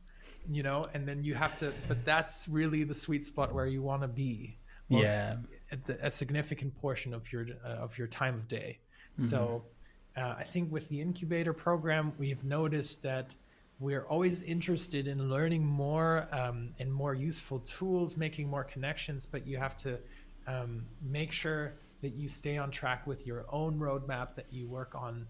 you 0.51 0.63
know, 0.63 0.87
and 0.93 1.09
then 1.09 1.25
you 1.25 1.35
have 1.35 1.57
to, 1.57 1.73
but 1.89 2.05
that's 2.05 2.49
really 2.49 2.85
the 2.85 2.95
sweet 2.95 3.25
spot 3.25 3.55
where 3.55 3.67
you 3.67 3.83
want 3.83 4.03
to 4.03 4.09
be. 4.09 4.59
Most, 4.91 5.07
yeah. 5.07 5.37
The, 5.87 6.07
a 6.07 6.11
significant 6.11 6.79
portion 6.83 7.15
of 7.15 7.33
your 7.33 7.47
uh, 7.65 7.69
of 7.69 7.97
your 7.97 8.07
time 8.07 8.35
of 8.35 8.47
day. 8.47 8.79
Mm-hmm. 9.19 9.31
So 9.31 9.65
uh, 10.17 10.35
I 10.37 10.43
think 10.43 10.71
with 10.71 10.91
the 10.91 11.01
incubator 11.01 11.55
program, 11.55 12.13
we've 12.19 12.45
noticed 12.45 13.03
that 13.05 13.35
we're 13.83 14.05
always 14.05 14.43
interested 14.43 15.09
in 15.09 15.29
learning 15.29 15.67
more 15.67 16.29
um, 16.31 16.69
and 16.79 16.93
more 16.93 17.15
useful 17.15 17.59
tools, 17.59 18.17
making 18.17 18.49
more 18.49 18.63
connections, 18.63 19.27
but 19.27 19.45
you 19.45 19.57
have 19.57 19.77
to 19.77 19.99
um, 20.47 20.87
make 21.03 21.33
sure 21.33 21.73
that 22.01 22.15
you 22.15 22.29
stay 22.29 22.57
on 22.57 22.71
track 22.71 23.07
with 23.09 23.27
your 23.27 23.45
own 23.51 23.81
roadmap, 23.81 24.37
that 24.37 24.47
you 24.51 24.69
work 24.69 24.95
on 24.95 25.27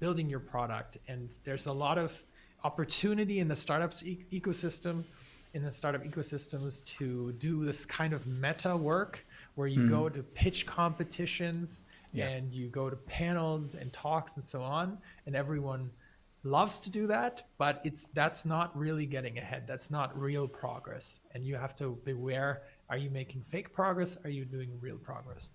building 0.00 0.30
your 0.30 0.40
product. 0.40 0.96
And 1.08 1.28
there's 1.44 1.66
a 1.66 1.72
lot 1.72 1.98
of 1.98 2.22
opportunity 2.64 3.38
in 3.38 3.48
the 3.48 3.56
startups 3.56 4.02
e- 4.02 4.24
ecosystem, 4.32 5.02
in 5.52 5.62
the 5.62 5.72
startup 5.72 6.04
ecosystems 6.04 6.82
to 6.96 7.32
do 7.32 7.64
this 7.64 7.84
kind 7.84 8.14
of 8.14 8.26
meta 8.26 8.74
work 8.76 9.26
where 9.56 9.68
you 9.68 9.80
mm. 9.80 9.90
go 9.90 10.08
to 10.08 10.22
pitch 10.22 10.64
competitions 10.64 11.84
yeah. 12.14 12.28
and 12.28 12.54
you 12.54 12.68
go 12.68 12.88
to 12.88 12.96
panels 12.96 13.74
and 13.74 13.92
talks 13.92 14.36
and 14.36 14.44
so 14.44 14.62
on, 14.62 14.96
and 15.26 15.36
everyone 15.36 15.90
loves 16.42 16.80
to 16.80 16.90
do 16.90 17.06
that, 17.08 17.44
but 17.58 17.80
it's 17.84 18.06
that's 18.08 18.44
not 18.44 18.76
really 18.76 19.06
getting 19.06 19.38
ahead. 19.38 19.64
That's 19.66 19.90
not 19.90 20.18
real 20.18 20.48
progress. 20.48 21.20
And 21.34 21.44
you 21.44 21.56
have 21.56 21.74
to 21.76 21.98
beware 22.04 22.62
are 22.90 22.96
you 22.96 23.10
making 23.10 23.42
fake 23.42 23.72
progress? 23.72 24.18
Are 24.24 24.30
you 24.30 24.44
doing 24.44 24.70
real 24.80 24.96
progress? 24.96 25.50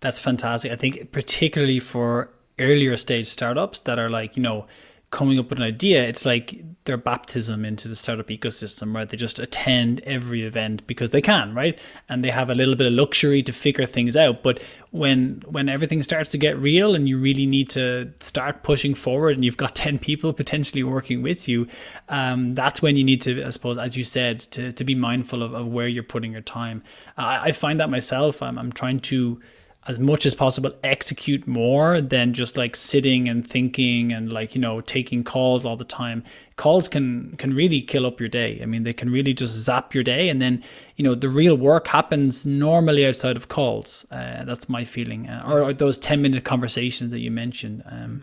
That's 0.00 0.20
fantastic. 0.20 0.70
I 0.70 0.76
think 0.76 1.10
particularly 1.12 1.80
for 1.80 2.30
earlier 2.58 2.96
stage 2.96 3.28
startups 3.28 3.80
that 3.80 3.98
are 3.98 4.10
like, 4.10 4.36
you 4.36 4.42
know, 4.42 4.66
coming 5.10 5.38
up 5.38 5.50
with 5.50 5.58
an 5.58 5.64
idea, 5.64 6.02
it's 6.06 6.26
like 6.26 6.62
their 6.84 6.96
baptism 6.96 7.64
into 7.64 7.86
the 7.86 7.94
startup 7.94 8.26
ecosystem, 8.26 8.94
right? 8.94 9.08
They 9.08 9.16
just 9.16 9.38
attend 9.38 10.02
every 10.04 10.42
event 10.42 10.86
because 10.86 11.10
they 11.10 11.22
can, 11.22 11.54
right? 11.54 11.78
And 12.08 12.24
they 12.24 12.30
have 12.30 12.50
a 12.50 12.54
little 12.54 12.74
bit 12.74 12.88
of 12.88 12.92
luxury 12.92 13.42
to 13.44 13.52
figure 13.52 13.86
things 13.86 14.16
out. 14.16 14.42
But 14.42 14.62
when 14.90 15.42
when 15.46 15.68
everything 15.68 16.02
starts 16.02 16.30
to 16.30 16.38
get 16.38 16.58
real 16.58 16.94
and 16.94 17.08
you 17.08 17.18
really 17.18 17.46
need 17.46 17.70
to 17.70 18.12
start 18.20 18.62
pushing 18.64 18.94
forward 18.94 19.36
and 19.36 19.44
you've 19.44 19.56
got 19.56 19.74
10 19.86 19.98
people 20.00 20.32
potentially 20.32 20.82
working 20.82 21.22
with 21.22 21.48
you, 21.48 21.68
um, 22.08 22.54
that's 22.54 22.82
when 22.82 22.96
you 22.96 23.04
need 23.04 23.20
to, 23.22 23.44
I 23.44 23.50
suppose, 23.50 23.78
as 23.78 23.96
you 23.96 24.02
said, 24.04 24.40
to, 24.40 24.72
to 24.72 24.84
be 24.84 24.94
mindful 24.94 25.42
of, 25.42 25.54
of 25.54 25.68
where 25.68 25.86
you're 25.86 26.02
putting 26.02 26.32
your 26.32 26.42
time. 26.42 26.82
I, 27.16 27.48
I 27.48 27.52
find 27.52 27.78
that 27.78 27.90
myself. 27.90 28.42
I'm, 28.42 28.58
I'm 28.58 28.72
trying 28.72 29.00
to 29.00 29.40
as 29.88 30.00
much 30.00 30.26
as 30.26 30.34
possible 30.34 30.72
execute 30.82 31.46
more 31.46 32.00
than 32.00 32.34
just 32.34 32.56
like 32.56 32.74
sitting 32.74 33.28
and 33.28 33.46
thinking 33.48 34.12
and 34.12 34.32
like 34.32 34.54
you 34.54 34.60
know 34.60 34.80
taking 34.80 35.22
calls 35.22 35.64
all 35.64 35.76
the 35.76 35.84
time. 35.84 36.24
Calls 36.56 36.88
can 36.88 37.36
can 37.36 37.54
really 37.54 37.80
kill 37.80 38.04
up 38.04 38.18
your 38.18 38.28
day. 38.28 38.58
I 38.62 38.66
mean 38.66 38.82
they 38.82 38.92
can 38.92 39.10
really 39.10 39.32
just 39.32 39.54
zap 39.54 39.94
your 39.94 40.02
day. 40.02 40.28
And 40.28 40.42
then 40.42 40.62
you 40.96 41.04
know 41.04 41.14
the 41.14 41.28
real 41.28 41.56
work 41.56 41.88
happens 41.88 42.44
normally 42.44 43.06
outside 43.06 43.36
of 43.36 43.48
calls. 43.48 44.04
Uh, 44.10 44.44
that's 44.44 44.68
my 44.68 44.84
feeling. 44.84 45.28
Uh, 45.28 45.44
or, 45.46 45.62
or, 45.62 45.72
those 45.72 45.98
10 45.98 46.20
minute 46.20 46.44
conversations 46.44 47.12
that 47.12 47.20
you 47.20 47.30
mentioned. 47.30 47.82
Um, 47.86 48.22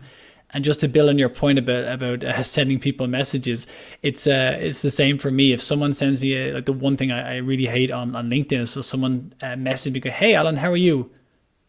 and 0.50 0.64
just 0.64 0.80
to 0.80 0.88
build 0.88 1.08
on 1.08 1.18
your 1.18 1.30
point 1.30 1.58
about 1.58 1.88
about 1.88 2.24
uh, 2.24 2.42
sending 2.56 2.78
people 2.78 3.06
messages, 3.06 3.66
it's 4.02 4.26
uh, 4.26 4.58
it's 4.60 4.82
the 4.82 4.90
same 4.90 5.16
for 5.16 5.30
me. 5.30 5.52
If 5.52 5.62
someone 5.62 5.94
sends 5.94 6.20
me 6.20 6.36
a, 6.36 6.54
like 6.54 6.66
the 6.66 6.74
one 6.74 6.98
thing 6.98 7.10
I, 7.10 7.34
I 7.34 7.36
really 7.38 7.66
hate 7.66 7.90
on, 7.90 8.14
on 8.14 8.28
LinkedIn 8.28 8.60
is 8.60 8.70
so 8.70 8.82
someone 8.82 9.32
uh, 9.40 9.56
messages 9.56 9.94
me, 9.94 10.00
go, 10.00 10.10
"Hey, 10.10 10.34
Alan, 10.34 10.58
how 10.58 10.70
are 10.70 10.76
you?" 10.76 11.10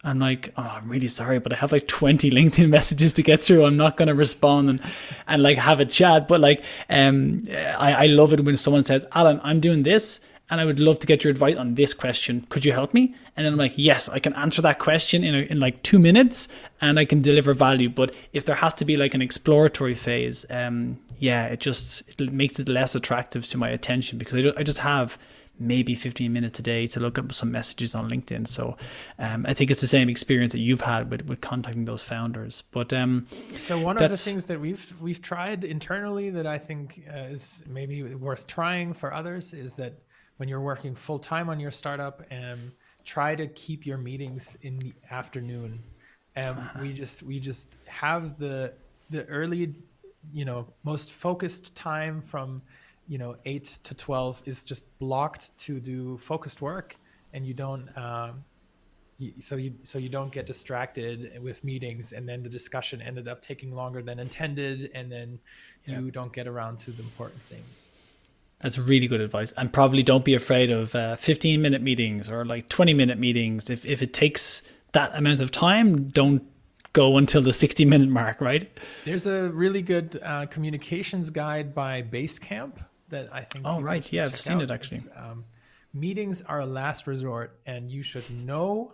I'm 0.06 0.18
like, 0.18 0.52
oh, 0.56 0.62
I'm 0.76 0.88
really 0.88 1.08
sorry, 1.08 1.38
but 1.40 1.52
I 1.52 1.56
have 1.56 1.72
like 1.72 1.88
20 1.88 2.30
LinkedIn 2.30 2.68
messages 2.70 3.12
to 3.14 3.22
get 3.22 3.40
through. 3.40 3.64
I'm 3.64 3.76
not 3.76 3.96
going 3.96 4.08
to 4.08 4.14
respond 4.14 4.70
and, 4.70 4.80
and 5.26 5.42
like 5.42 5.58
have 5.58 5.80
a 5.80 5.84
chat. 5.84 6.28
But 6.28 6.40
like, 6.40 6.62
um, 6.88 7.42
I, 7.50 8.04
I 8.04 8.06
love 8.06 8.32
it 8.32 8.44
when 8.44 8.56
someone 8.56 8.84
says, 8.84 9.06
Alan, 9.12 9.40
I'm 9.42 9.60
doing 9.60 9.82
this 9.82 10.20
and 10.48 10.60
I 10.60 10.64
would 10.64 10.78
love 10.78 11.00
to 11.00 11.06
get 11.06 11.24
your 11.24 11.32
advice 11.32 11.56
on 11.56 11.74
this 11.74 11.92
question. 11.92 12.46
Could 12.48 12.64
you 12.64 12.72
help 12.72 12.94
me? 12.94 13.14
And 13.36 13.44
then 13.44 13.52
I'm 13.52 13.58
like, 13.58 13.72
yes, 13.76 14.08
I 14.08 14.20
can 14.20 14.32
answer 14.34 14.62
that 14.62 14.78
question 14.78 15.24
in, 15.24 15.34
a, 15.34 15.38
in 15.38 15.58
like 15.58 15.82
two 15.82 15.98
minutes 15.98 16.48
and 16.80 16.98
I 16.98 17.04
can 17.04 17.20
deliver 17.20 17.52
value. 17.52 17.88
But 17.88 18.14
if 18.32 18.44
there 18.44 18.54
has 18.56 18.72
to 18.74 18.84
be 18.84 18.96
like 18.96 19.14
an 19.14 19.22
exploratory 19.22 19.94
phase, 19.94 20.46
um, 20.50 20.98
yeah, 21.18 21.46
it 21.46 21.60
just 21.60 22.02
it 22.20 22.32
makes 22.32 22.60
it 22.60 22.68
less 22.68 22.94
attractive 22.94 23.46
to 23.48 23.58
my 23.58 23.70
attention 23.70 24.18
because 24.18 24.36
I 24.36 24.42
just, 24.42 24.58
I 24.58 24.62
just 24.62 24.78
have 24.80 25.18
maybe 25.58 25.94
15 25.94 26.32
minutes 26.32 26.58
a 26.58 26.62
day 26.62 26.86
to 26.86 27.00
look 27.00 27.18
up 27.18 27.32
some 27.32 27.50
messages 27.50 27.94
on 27.94 28.10
LinkedIn. 28.10 28.46
So 28.46 28.76
um, 29.18 29.46
I 29.46 29.54
think 29.54 29.70
it's 29.70 29.80
the 29.80 29.86
same 29.86 30.08
experience 30.08 30.52
that 30.52 30.58
you've 30.58 30.82
had 30.82 31.10
with, 31.10 31.26
with 31.26 31.40
contacting 31.40 31.84
those 31.84 32.02
founders. 32.02 32.62
But 32.70 32.92
um, 32.92 33.26
so 33.58 33.78
one 33.78 33.96
of 33.96 34.10
the 34.10 34.16
things 34.16 34.46
that 34.46 34.60
we've 34.60 34.94
we've 35.00 35.22
tried 35.22 35.64
internally 35.64 36.30
that 36.30 36.46
I 36.46 36.58
think 36.58 37.02
uh, 37.08 37.18
is 37.18 37.62
maybe 37.66 38.02
worth 38.14 38.46
trying 38.46 38.92
for 38.92 39.12
others 39.12 39.54
is 39.54 39.76
that 39.76 39.94
when 40.36 40.48
you're 40.48 40.60
working 40.60 40.94
full 40.94 41.18
time 41.18 41.48
on 41.48 41.58
your 41.58 41.70
startup, 41.70 42.22
um, 42.30 42.72
try 43.04 43.34
to 43.34 43.46
keep 43.46 43.86
your 43.86 43.98
meetings 43.98 44.56
in 44.62 44.78
the 44.78 44.92
afternoon. 45.10 45.82
Um, 46.36 46.68
we 46.80 46.92
just 46.92 47.22
we 47.22 47.40
just 47.40 47.78
have 47.86 48.38
the 48.38 48.74
the 49.08 49.24
early, 49.26 49.74
you 50.32 50.44
know, 50.44 50.66
most 50.84 51.12
focused 51.12 51.76
time 51.76 52.20
from 52.20 52.62
you 53.08 53.18
know, 53.18 53.36
eight 53.44 53.64
to 53.84 53.94
12 53.94 54.42
is 54.46 54.64
just 54.64 54.98
blocked 54.98 55.56
to 55.58 55.80
do 55.80 56.18
focused 56.18 56.60
work 56.60 56.96
and 57.32 57.46
you 57.46 57.54
don't, 57.54 57.96
um, 57.96 58.44
you, 59.18 59.32
so 59.38 59.56
you, 59.56 59.74
so 59.82 59.98
you 59.98 60.08
don't 60.08 60.32
get 60.32 60.46
distracted 60.46 61.40
with 61.42 61.64
meetings 61.64 62.12
and 62.12 62.28
then 62.28 62.42
the 62.42 62.48
discussion 62.48 63.00
ended 63.00 63.28
up 63.28 63.40
taking 63.40 63.74
longer 63.74 64.02
than 64.02 64.18
intended. 64.18 64.90
And 64.94 65.10
then 65.10 65.38
yeah. 65.84 66.00
you 66.00 66.10
don't 66.10 66.32
get 66.32 66.46
around 66.46 66.78
to 66.80 66.90
the 66.90 67.02
important 67.02 67.40
things. 67.42 67.90
That's 68.60 68.78
really 68.78 69.06
good 69.06 69.20
advice. 69.20 69.52
And 69.52 69.72
probably 69.72 70.02
don't 70.02 70.24
be 70.24 70.34
afraid 70.34 70.70
of 70.70 70.94
uh, 70.94 71.16
15 71.16 71.60
minute 71.60 71.82
meetings 71.82 72.28
or 72.28 72.44
like 72.44 72.68
20 72.68 72.94
minute 72.94 73.18
meetings. 73.18 73.70
If, 73.70 73.84
if 73.84 74.02
it 74.02 74.12
takes 74.14 74.62
that 74.92 75.14
amount 75.14 75.40
of 75.40 75.50
time, 75.50 76.08
don't 76.08 76.42
go 76.92 77.18
until 77.18 77.42
the 77.42 77.52
60 77.52 77.84
minute 77.84 78.08
mark, 78.08 78.40
right? 78.40 78.70
There's 79.04 79.26
a 79.26 79.50
really 79.50 79.82
good 79.82 80.18
uh, 80.22 80.46
communications 80.46 81.28
guide 81.28 81.74
by 81.74 82.00
Basecamp 82.00 82.78
that 83.08 83.28
I 83.32 83.42
think. 83.42 83.64
Oh 83.66 83.80
right, 83.80 84.10
yeah, 84.12 84.24
I've 84.24 84.36
seen 84.36 84.58
out. 84.58 84.62
it 84.64 84.70
actually. 84.70 85.10
Um, 85.14 85.44
meetings 85.92 86.42
are 86.42 86.60
a 86.60 86.66
last 86.66 87.06
resort, 87.06 87.60
and 87.66 87.90
you 87.90 88.02
should 88.02 88.28
know 88.30 88.92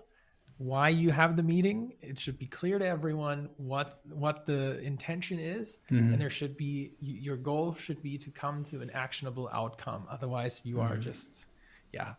why 0.59 0.88
you 0.90 1.11
have 1.11 1.37
the 1.37 1.42
meeting. 1.42 1.94
It 2.01 2.18
should 2.18 2.38
be 2.38 2.46
clear 2.46 2.79
to 2.79 2.87
everyone 2.87 3.51
what 3.57 4.01
what 4.09 4.46
the 4.46 4.79
intention 4.81 5.38
is, 5.38 5.81
mm-hmm. 5.90 6.12
and 6.12 6.20
there 6.20 6.31
should 6.31 6.57
be 6.57 6.94
your 7.01 7.37
goal 7.37 7.75
should 7.75 8.03
be 8.03 8.18
to 8.18 8.31
come 8.31 8.64
to 8.64 8.81
an 8.81 8.90
actionable 8.90 9.48
outcome. 9.53 10.07
Otherwise, 10.11 10.62
you 10.64 10.77
mm-hmm. 10.77 10.92
are 10.92 10.96
just 10.96 11.46
yeah 11.92 12.14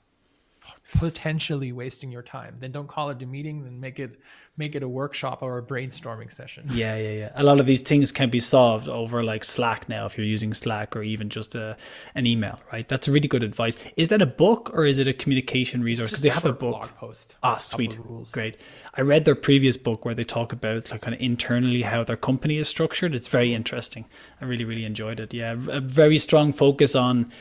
potentially 0.96 1.72
wasting 1.72 2.12
your 2.12 2.22
time. 2.22 2.56
Then 2.60 2.72
don't 2.72 2.88
call 2.88 3.10
it 3.10 3.22
a 3.22 3.26
meeting. 3.26 3.64
Then 3.64 3.80
make 3.80 4.00
it 4.00 4.20
make 4.56 4.76
it 4.76 4.84
a 4.84 4.88
workshop 4.88 5.42
or 5.42 5.58
a 5.58 5.64
brainstorming 5.64 6.32
session. 6.32 6.68
Yeah, 6.72 6.96
yeah, 6.96 7.12
yeah. 7.12 7.32
A 7.36 7.44
lot 7.44 7.60
of 7.60 7.66
these 7.66 7.82
things 7.82 8.12
can 8.12 8.30
be 8.30 8.40
solved 8.40 8.88
over 8.88 9.24
like 9.24 9.44
Slack 9.44 9.90
now 9.90 10.06
if 10.06 10.16
you're 10.16 10.28
using 10.28 10.54
Slack 10.54 10.96
or 10.96 11.02
even 11.02 11.30
just 11.30 11.56
a, 11.56 11.76
an 12.14 12.28
email, 12.28 12.60
right? 12.72 12.88
That's 12.88 13.08
a 13.08 13.12
really 13.12 13.28
good 13.28 13.42
advice. 13.42 13.78
Is 13.98 14.10
that 14.10 14.22
a 14.22 14.28
book 14.28 14.70
or 14.74 14.86
is 14.86 15.00
it 15.00 15.08
a 15.08 15.14
communication 15.14 15.84
resource? 15.84 16.12
Because 16.12 16.22
they 16.22 16.30
have 16.30 16.46
a 16.46 16.54
book. 16.54 16.76
Blog 16.76 16.90
post. 16.96 17.38
Ah, 17.42 17.58
sweet. 17.58 17.98
Great. 18.32 18.58
I 18.94 19.02
read 19.02 19.26
their 19.26 19.36
previous 19.36 19.76
book 19.76 20.06
where 20.06 20.14
they 20.14 20.24
talk 20.24 20.54
about 20.54 20.92
like 20.92 21.02
kind 21.02 21.16
of 21.16 21.22
internally 21.22 21.82
how 21.82 22.04
their 22.04 22.18
company 22.18 22.58
is 22.58 22.68
structured. 22.68 23.16
It's 23.16 23.28
very 23.28 23.56
interesting. 23.56 24.06
I 24.40 24.46
really, 24.46 24.66
really 24.66 24.86
enjoyed 24.86 25.20
it. 25.20 25.34
Yeah, 25.34 25.54
a 25.54 25.80
very 25.80 26.20
strong 26.20 26.54
focus 26.54 26.96
on 26.96 27.32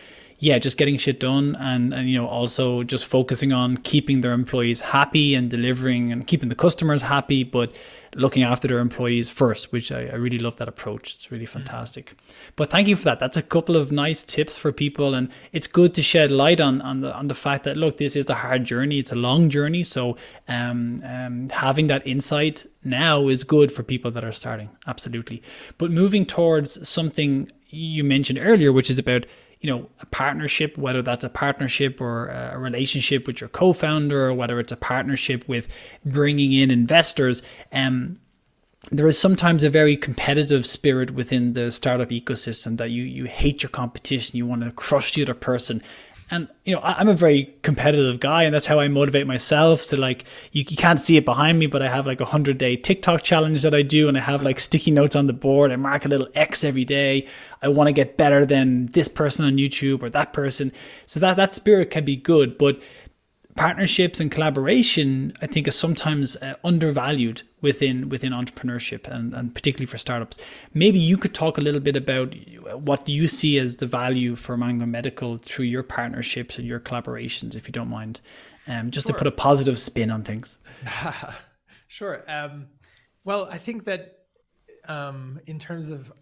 yeah, 0.42 0.58
just 0.58 0.76
getting 0.76 0.98
shit 0.98 1.20
done 1.20 1.54
and, 1.54 1.94
and, 1.94 2.10
you 2.10 2.18
know, 2.18 2.26
also 2.26 2.82
just 2.82 3.06
focusing 3.06 3.52
on 3.52 3.76
keeping 3.76 4.22
their 4.22 4.32
employees 4.32 4.80
happy 4.80 5.36
and 5.36 5.48
delivering 5.48 6.10
and 6.10 6.26
keeping 6.26 6.48
the 6.48 6.56
customers 6.56 7.02
happy, 7.02 7.44
but 7.44 7.76
looking 8.16 8.42
after 8.42 8.66
their 8.66 8.80
employees 8.80 9.30
first, 9.30 9.70
which 9.70 9.92
I, 9.92 10.08
I 10.08 10.16
really 10.16 10.40
love 10.40 10.56
that 10.56 10.66
approach. 10.66 11.14
It's 11.14 11.30
really 11.30 11.46
fantastic. 11.46 12.06
Mm. 12.06 12.34
But 12.56 12.70
thank 12.70 12.88
you 12.88 12.96
for 12.96 13.04
that. 13.04 13.20
That's 13.20 13.36
a 13.36 13.42
couple 13.42 13.76
of 13.76 13.92
nice 13.92 14.24
tips 14.24 14.58
for 14.58 14.72
people. 14.72 15.14
And 15.14 15.30
it's 15.52 15.68
good 15.68 15.94
to 15.94 16.02
shed 16.02 16.32
light 16.32 16.60
on, 16.60 16.80
on 16.80 17.02
the, 17.02 17.14
on 17.14 17.28
the 17.28 17.36
fact 17.36 17.62
that, 17.62 17.76
look, 17.76 17.98
this 17.98 18.16
is 18.16 18.28
a 18.28 18.34
hard 18.34 18.64
journey. 18.64 18.98
It's 18.98 19.12
a 19.12 19.14
long 19.14 19.48
journey. 19.48 19.84
So, 19.84 20.16
um, 20.48 21.00
um, 21.04 21.50
having 21.50 21.86
that 21.86 22.04
insight 22.04 22.66
now 22.82 23.28
is 23.28 23.44
good 23.44 23.70
for 23.70 23.84
people 23.84 24.10
that 24.10 24.24
are 24.24 24.32
starting. 24.32 24.70
Absolutely. 24.88 25.40
But 25.78 25.92
moving 25.92 26.26
towards 26.26 26.88
something 26.88 27.48
you 27.68 28.02
mentioned 28.02 28.40
earlier, 28.42 28.72
which 28.72 28.90
is 28.90 28.98
about 28.98 29.24
you 29.62 29.70
know 29.70 29.88
a 30.00 30.06
partnership 30.06 30.76
whether 30.76 31.00
that's 31.00 31.24
a 31.24 31.30
partnership 31.30 32.00
or 32.00 32.28
a 32.28 32.58
relationship 32.58 33.26
with 33.26 33.40
your 33.40 33.48
co-founder 33.48 34.28
or 34.28 34.34
whether 34.34 34.60
it's 34.60 34.72
a 34.72 34.76
partnership 34.76 35.48
with 35.48 35.68
bringing 36.04 36.52
in 36.52 36.70
investors 36.70 37.42
um 37.72 38.18
there 38.90 39.06
is 39.06 39.16
sometimes 39.16 39.62
a 39.62 39.70
very 39.70 39.96
competitive 39.96 40.66
spirit 40.66 41.12
within 41.12 41.52
the 41.52 41.70
startup 41.70 42.10
ecosystem 42.10 42.76
that 42.76 42.90
you 42.90 43.04
you 43.04 43.24
hate 43.24 43.62
your 43.62 43.70
competition 43.70 44.36
you 44.36 44.46
want 44.46 44.62
to 44.62 44.72
crush 44.72 45.14
the 45.14 45.22
other 45.22 45.34
person 45.34 45.80
and 46.32 46.48
you 46.64 46.74
know 46.74 46.80
i'm 46.82 47.08
a 47.08 47.14
very 47.14 47.54
competitive 47.62 48.18
guy 48.18 48.42
and 48.42 48.54
that's 48.54 48.66
how 48.66 48.80
i 48.80 48.88
motivate 48.88 49.26
myself 49.26 49.84
to 49.84 49.96
like 49.96 50.24
you, 50.50 50.64
you 50.66 50.76
can't 50.76 50.98
see 50.98 51.16
it 51.16 51.24
behind 51.24 51.58
me 51.58 51.66
but 51.66 51.82
i 51.82 51.88
have 51.88 52.06
like 52.06 52.20
a 52.20 52.24
100 52.24 52.56
day 52.56 52.74
tiktok 52.74 53.22
challenge 53.22 53.62
that 53.62 53.74
i 53.74 53.82
do 53.82 54.08
and 54.08 54.16
i 54.16 54.20
have 54.20 54.42
like 54.42 54.58
sticky 54.58 54.90
notes 54.90 55.14
on 55.14 55.26
the 55.26 55.32
board. 55.32 55.70
I 55.70 55.76
mark 55.76 56.04
a 56.04 56.08
little 56.08 56.28
x 56.34 56.64
every 56.64 56.84
day. 56.84 57.28
I 57.60 57.68
want 57.68 57.88
to 57.88 57.92
get 57.92 58.16
better 58.16 58.46
than 58.46 58.86
this 58.86 59.08
person 59.08 59.44
on 59.44 59.56
youtube 59.56 60.02
or 60.02 60.08
that 60.10 60.32
person. 60.32 60.72
So 61.06 61.20
that 61.20 61.36
that 61.36 61.54
spirit 61.54 61.90
can 61.90 62.04
be 62.04 62.16
good 62.16 62.56
but 62.56 62.80
partnerships 63.56 64.20
and 64.20 64.30
collaboration, 64.30 65.32
I 65.42 65.46
think, 65.46 65.68
is 65.68 65.78
sometimes 65.78 66.36
uh, 66.36 66.54
undervalued 66.64 67.42
within 67.60 68.08
within 68.08 68.32
entrepreneurship 68.32 69.06
and, 69.06 69.34
and 69.34 69.54
particularly 69.54 69.86
for 69.86 69.98
startups. 69.98 70.38
Maybe 70.74 70.98
you 70.98 71.16
could 71.16 71.34
talk 71.34 71.58
a 71.58 71.60
little 71.60 71.80
bit 71.80 71.96
about 71.96 72.34
what 72.74 73.08
you 73.08 73.28
see 73.28 73.58
as 73.58 73.76
the 73.76 73.86
value 73.86 74.36
for 74.36 74.56
Mango 74.56 74.86
Medical 74.86 75.38
through 75.38 75.66
your 75.66 75.82
partnerships 75.82 76.58
and 76.58 76.66
your 76.66 76.80
collaborations, 76.80 77.54
if 77.54 77.68
you 77.68 77.72
don't 77.72 77.88
mind, 77.88 78.20
um, 78.66 78.90
just 78.90 79.06
sure. 79.06 79.14
to 79.14 79.18
put 79.18 79.26
a 79.26 79.32
positive 79.32 79.78
spin 79.78 80.10
on 80.10 80.22
things. 80.22 80.58
sure. 81.88 82.24
Um, 82.28 82.66
well, 83.24 83.48
I 83.50 83.58
think 83.58 83.84
that 83.84 84.18
um, 84.88 85.40
in 85.46 85.58
terms 85.58 85.90
of 85.90 86.12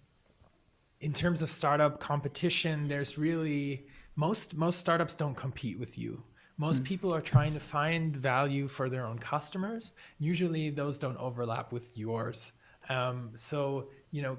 in 1.01 1.13
terms 1.13 1.41
of 1.43 1.51
startup 1.51 2.01
competition, 2.01 2.89
there's 2.89 3.17
really 3.17 3.87
most 4.17 4.57
most 4.57 4.81
startups 4.81 5.15
don't 5.15 5.37
compete 5.37 5.79
with 5.79 5.97
you 5.97 6.25
most 6.61 6.83
mm. 6.83 6.85
people 6.85 7.13
are 7.15 7.23
trying 7.23 7.55
to 7.55 7.61
find 7.61 8.15
value 8.15 8.69
for 8.69 8.91
their 8.91 9.07
own 9.07 9.19
customers. 9.19 9.93
Usually, 10.19 10.69
those 10.69 10.99
don't 10.99 11.17
overlap 11.17 11.73
with 11.73 11.97
yours. 11.97 12.53
Um, 12.91 13.31
so, 13.35 13.89
you 14.11 14.21
know, 14.21 14.39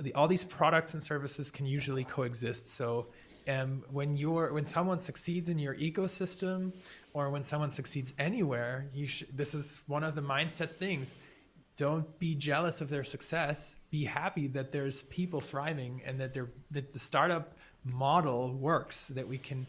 the, 0.00 0.14
all 0.14 0.28
these 0.28 0.44
products 0.44 0.94
and 0.94 1.02
services 1.02 1.50
can 1.50 1.66
usually 1.66 2.04
coexist. 2.04 2.70
So, 2.70 3.08
um, 3.46 3.84
when 3.90 4.16
you're 4.16 4.50
when 4.52 4.64
someone 4.64 4.98
succeeds 4.98 5.50
in 5.50 5.58
your 5.58 5.74
ecosystem, 5.74 6.72
or 7.12 7.28
when 7.28 7.44
someone 7.44 7.70
succeeds 7.70 8.14
anywhere, 8.18 8.86
you 8.94 9.06
sh- 9.06 9.24
this 9.30 9.52
is 9.52 9.82
one 9.86 10.04
of 10.04 10.14
the 10.14 10.22
mindset 10.22 10.70
things. 10.70 11.14
Don't 11.76 12.18
be 12.18 12.34
jealous 12.34 12.80
of 12.80 12.88
their 12.88 13.04
success. 13.04 13.76
Be 13.90 14.04
happy 14.04 14.48
that 14.48 14.72
there's 14.72 15.02
people 15.02 15.40
thriving 15.42 16.00
and 16.06 16.18
that 16.20 16.32
they're 16.32 16.50
that 16.70 16.92
the 16.92 16.98
startup 16.98 17.56
model 17.84 18.54
works. 18.54 19.08
That 19.08 19.28
we 19.28 19.36
can 19.36 19.66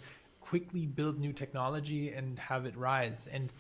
quickly 0.50 0.88
build 0.88 1.20
new 1.20 1.32
technology 1.32 2.12
and 2.12 2.40
have 2.40 2.66
it 2.66 2.76
rise. 2.76 3.28
And 3.32 3.54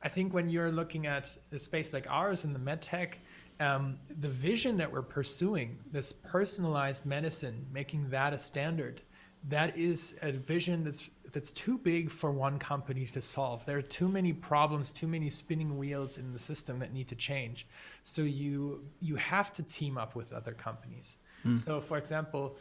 I 0.00 0.08
think 0.08 0.32
when 0.32 0.48
you're 0.48 0.70
looking 0.70 1.04
at 1.06 1.36
a 1.50 1.58
space 1.58 1.92
like 1.92 2.06
ours 2.08 2.44
in 2.44 2.52
the 2.52 2.60
medtech, 2.60 3.14
um, 3.58 3.98
the 4.20 4.28
vision 4.28 4.76
that 4.76 4.92
we're 4.92 5.02
pursuing, 5.02 5.78
this 5.90 6.12
personalized 6.12 7.04
medicine, 7.04 7.66
making 7.72 8.10
that 8.10 8.32
a 8.32 8.38
standard, 8.38 9.00
that 9.48 9.76
is 9.76 10.16
a 10.22 10.30
vision 10.30 10.84
that's 10.84 11.10
that's 11.32 11.50
too 11.50 11.76
big 11.78 12.10
for 12.10 12.30
one 12.30 12.58
company 12.58 13.06
to 13.06 13.20
solve. 13.20 13.66
There 13.66 13.76
are 13.76 13.82
too 14.00 14.08
many 14.08 14.32
problems, 14.32 14.90
too 14.90 15.08
many 15.08 15.28
spinning 15.28 15.76
wheels 15.76 16.16
in 16.16 16.32
the 16.32 16.38
system 16.38 16.78
that 16.78 16.92
need 16.92 17.08
to 17.08 17.16
change. 17.16 17.66
So 18.04 18.22
you 18.22 18.84
you 19.00 19.16
have 19.16 19.52
to 19.54 19.62
team 19.64 19.98
up 19.98 20.14
with 20.14 20.32
other 20.32 20.52
companies. 20.52 21.18
Mm. 21.44 21.58
So 21.58 21.80
for 21.80 21.98
example, 21.98 22.56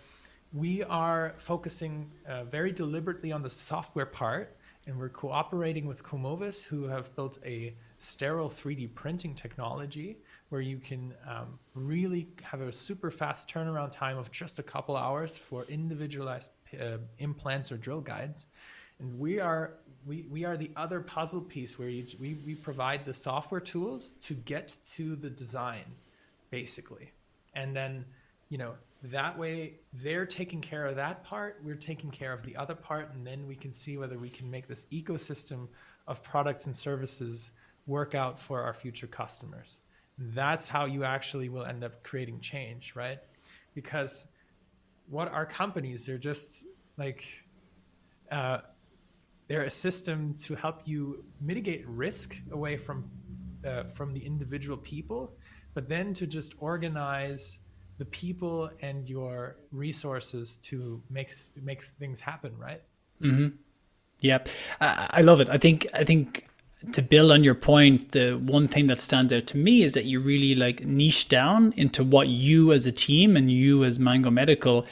we 0.56 0.84
are 0.84 1.34
focusing 1.36 2.10
uh, 2.28 2.46
very 2.46 2.72
deliberately 2.72 3.32
on 3.32 3.44
the 3.44 3.50
software 3.50 4.06
part 4.06 4.56
and 4.88 4.98
we're 4.98 5.10
cooperating 5.10 5.86
with 5.88 6.04
Kumovis, 6.04 6.64
who 6.64 6.84
have 6.86 7.14
built 7.16 7.40
a 7.44 7.74
sterile 7.98 8.50
3D 8.50 8.94
printing 8.94 9.34
technology 9.34 10.18
where 10.50 10.62
you 10.62 10.78
can 10.78 11.14
um, 11.28 11.60
really 11.74 12.28
have 12.44 12.62
a 12.62 12.72
super 12.72 13.10
fast 13.10 13.50
turnaround 13.50 13.92
time 13.92 14.18
of 14.18 14.32
just 14.32 14.60
a 14.60 14.64
couple 14.64 14.96
hours 14.96 15.36
for 15.36 15.66
individualized 15.70 16.52
uh, 16.80 16.98
implants 17.18 17.72
or 17.72 17.78
drill 17.78 18.00
guides. 18.00 18.46
And 19.00 19.20
we 19.20 19.40
are 19.40 19.74
we, 20.06 20.28
we 20.30 20.46
are 20.46 20.56
the 20.56 20.70
other 20.76 21.02
puzzle 21.02 21.42
piece 21.42 21.80
where 21.80 21.90
you, 21.90 22.06
we, 22.20 22.36
we 22.46 22.54
provide 22.54 23.06
the 23.06 23.14
software 23.14 23.60
tools 23.60 24.12
to 24.22 24.36
get 24.36 24.78
to 24.92 25.16
the 25.16 25.32
design, 25.32 25.84
basically. 26.52 27.12
And 27.56 27.76
then, 27.76 28.06
you 28.50 28.60
know, 28.60 28.76
that 29.04 29.38
way 29.38 29.76
they're 29.94 30.26
taking 30.26 30.62
care 30.62 30.86
of 30.86 30.96
that 30.96 31.24
part, 31.24 31.60
we're 31.64 31.76
taking 31.76 32.10
care 32.10 32.34
of 32.34 32.44
the 32.44 32.56
other 32.56 32.76
part, 32.76 33.14
and 33.14 33.26
then 33.26 33.46
we 33.48 33.56
can 33.56 33.72
see 33.72 33.98
whether 33.98 34.18
we 34.18 34.30
can 34.30 34.50
make 34.50 34.68
this 34.68 34.86
ecosystem 34.92 35.68
of 36.08 36.24
products 36.24 36.66
and 36.66 36.76
services 36.76 37.52
work 37.88 38.16
out 38.16 38.40
for 38.40 38.62
our 38.62 38.74
future 38.74 39.08
customers 39.08 39.82
that's 40.18 40.68
how 40.68 40.86
you 40.86 41.04
actually 41.04 41.50
will 41.50 41.66
end 41.66 41.84
up 41.84 42.04
creating 42.04 42.40
change, 42.40 42.96
right? 42.96 43.20
Because 43.74 44.30
what 45.10 45.32
are 45.32 45.46
companies? 45.46 46.06
They're 46.06 46.18
just 46.18 46.66
like 46.98 47.26
uh, 48.32 48.60
they're 49.48 49.64
a 49.64 49.70
system 49.70 50.34
to 50.36 50.56
help 50.56 50.82
you 50.86 51.24
mitigate 51.42 51.88
risk 51.88 52.38
away 52.52 52.78
from 52.78 53.10
uh, 53.66 53.84
from 53.84 54.12
the 54.12 54.26
individual 54.26 54.78
people, 54.78 55.36
but 55.74 55.90
then 55.90 56.14
to 56.14 56.26
just 56.26 56.56
organize 56.60 57.60
the 57.98 58.06
people 58.06 58.70
and 58.82 59.08
your 59.08 59.58
resources 59.72 60.58
to 60.64 61.02
make 61.10 61.32
makes 61.62 61.92
things 61.92 62.22
happen, 62.22 62.58
right? 62.58 62.82
Mm-hmm. 63.22 63.56
Yep, 64.22 64.50
I, 64.82 65.08
I 65.12 65.22
love 65.22 65.42
it. 65.42 65.50
I 65.50 65.58
think 65.58 65.88
I 65.94 66.04
think 66.04 66.48
to 66.92 67.02
build 67.02 67.32
on 67.32 67.44
your 67.44 67.56
point, 67.56 68.12
the 68.12 68.34
one 68.34 68.68
thing 68.68 68.88
that 68.88 69.02
stands 69.02 69.34
out 69.34 69.48
to 69.48 69.58
me 69.58 69.84
is 69.84 69.94
that 69.94 70.06
you 70.06 70.20
really 70.20 70.56
like 70.56 70.86
niche 70.86 71.30
down 71.30 71.74
into 71.78 72.04
what 72.04 72.28
you 72.28 72.72
as 72.72 72.86
a 72.86 72.92
team 72.92 73.36
and 73.36 73.52
you 73.52 73.84
as 73.84 74.00
Mango 74.00 74.30
Medical 74.30 74.86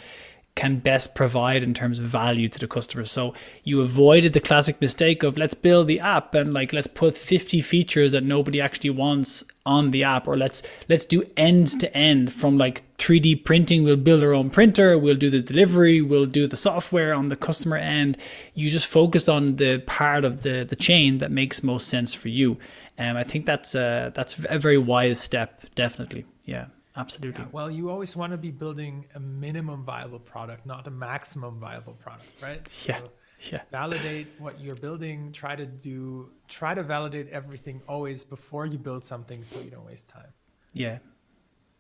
can 0.55 0.77
best 0.77 1.15
provide 1.15 1.63
in 1.63 1.73
terms 1.73 1.97
of 1.97 2.05
value 2.05 2.47
to 2.47 2.59
the 2.59 2.67
customer. 2.67 3.05
So 3.05 3.33
you 3.63 3.81
avoided 3.81 4.33
the 4.33 4.39
classic 4.39 4.79
mistake 4.79 5.23
of 5.23 5.35
let's 5.35 5.55
build 5.55 5.87
the 5.87 5.99
app 5.99 6.35
and 6.35 6.53
like 6.53 6.73
let's 6.73 6.87
put 6.87 7.17
50 7.17 7.61
features 7.61 8.11
that 8.11 8.23
nobody 8.23 8.61
actually 8.61 8.91
wants 8.91 9.43
on 9.65 9.91
the 9.91 10.03
app 10.03 10.27
or 10.27 10.37
let's 10.37 10.61
let's 10.87 11.05
do 11.05 11.23
end 11.35 11.79
to 11.79 11.95
end 11.97 12.31
from 12.33 12.57
like 12.57 12.83
3D 13.03 13.43
printing, 13.43 13.83
we'll 13.83 13.97
build 13.97 14.23
our 14.23 14.33
own 14.33 14.49
printer, 14.49 14.97
we'll 14.97 15.15
do 15.15 15.29
the 15.29 15.41
delivery, 15.41 16.01
we'll 16.01 16.25
do 16.25 16.47
the 16.47 16.55
software 16.55 17.13
on 17.13 17.27
the 17.27 17.35
customer 17.35 17.75
end. 17.77 18.17
You 18.53 18.69
just 18.69 18.87
focus 18.87 19.27
on 19.27 19.57
the 19.57 19.79
part 19.79 20.23
of 20.23 20.43
the 20.43 20.63
the 20.63 20.77
chain 20.77 21.17
that 21.17 21.31
makes 21.31 21.63
most 21.63 21.87
sense 21.89 22.13
for 22.13 22.29
you. 22.29 22.57
And 22.97 23.17
um, 23.17 23.17
I 23.17 23.23
think 23.23 23.45
that's 23.45 23.75
a, 23.75 24.11
that's 24.15 24.37
a 24.37 24.57
very 24.57 24.77
wise 24.77 25.19
step, 25.19 25.49
definitely. 25.75 26.25
Yeah. 26.45 26.67
Absolutely. 26.95 27.41
Yeah, 27.41 27.49
well, 27.51 27.71
you 27.71 27.89
always 27.89 28.15
want 28.15 28.33
to 28.33 28.37
be 28.37 28.51
building 28.51 29.07
a 29.15 29.19
minimum 29.19 29.83
viable 29.83 30.19
product, 30.19 30.63
not 30.67 30.85
a 30.85 30.91
maximum 30.91 31.59
viable 31.59 31.93
product, 31.93 32.29
right? 32.39 32.61
Yeah. 32.87 32.99
So 32.99 33.09
yeah. 33.51 33.61
Validate 33.71 34.27
what 34.37 34.59
you're 34.61 34.75
building. 34.75 35.31
Try 35.31 35.55
to 35.55 35.65
do. 35.65 36.29
Try 36.47 36.73
to 36.75 36.83
validate 36.83 37.29
everything 37.29 37.81
always 37.89 38.23
before 38.23 38.65
you 38.65 38.77
build 38.77 39.03
something, 39.03 39.43
so 39.43 39.59
you 39.61 39.71
don't 39.71 39.85
waste 39.85 40.09
time. 40.09 40.31
Yeah, 40.73 40.99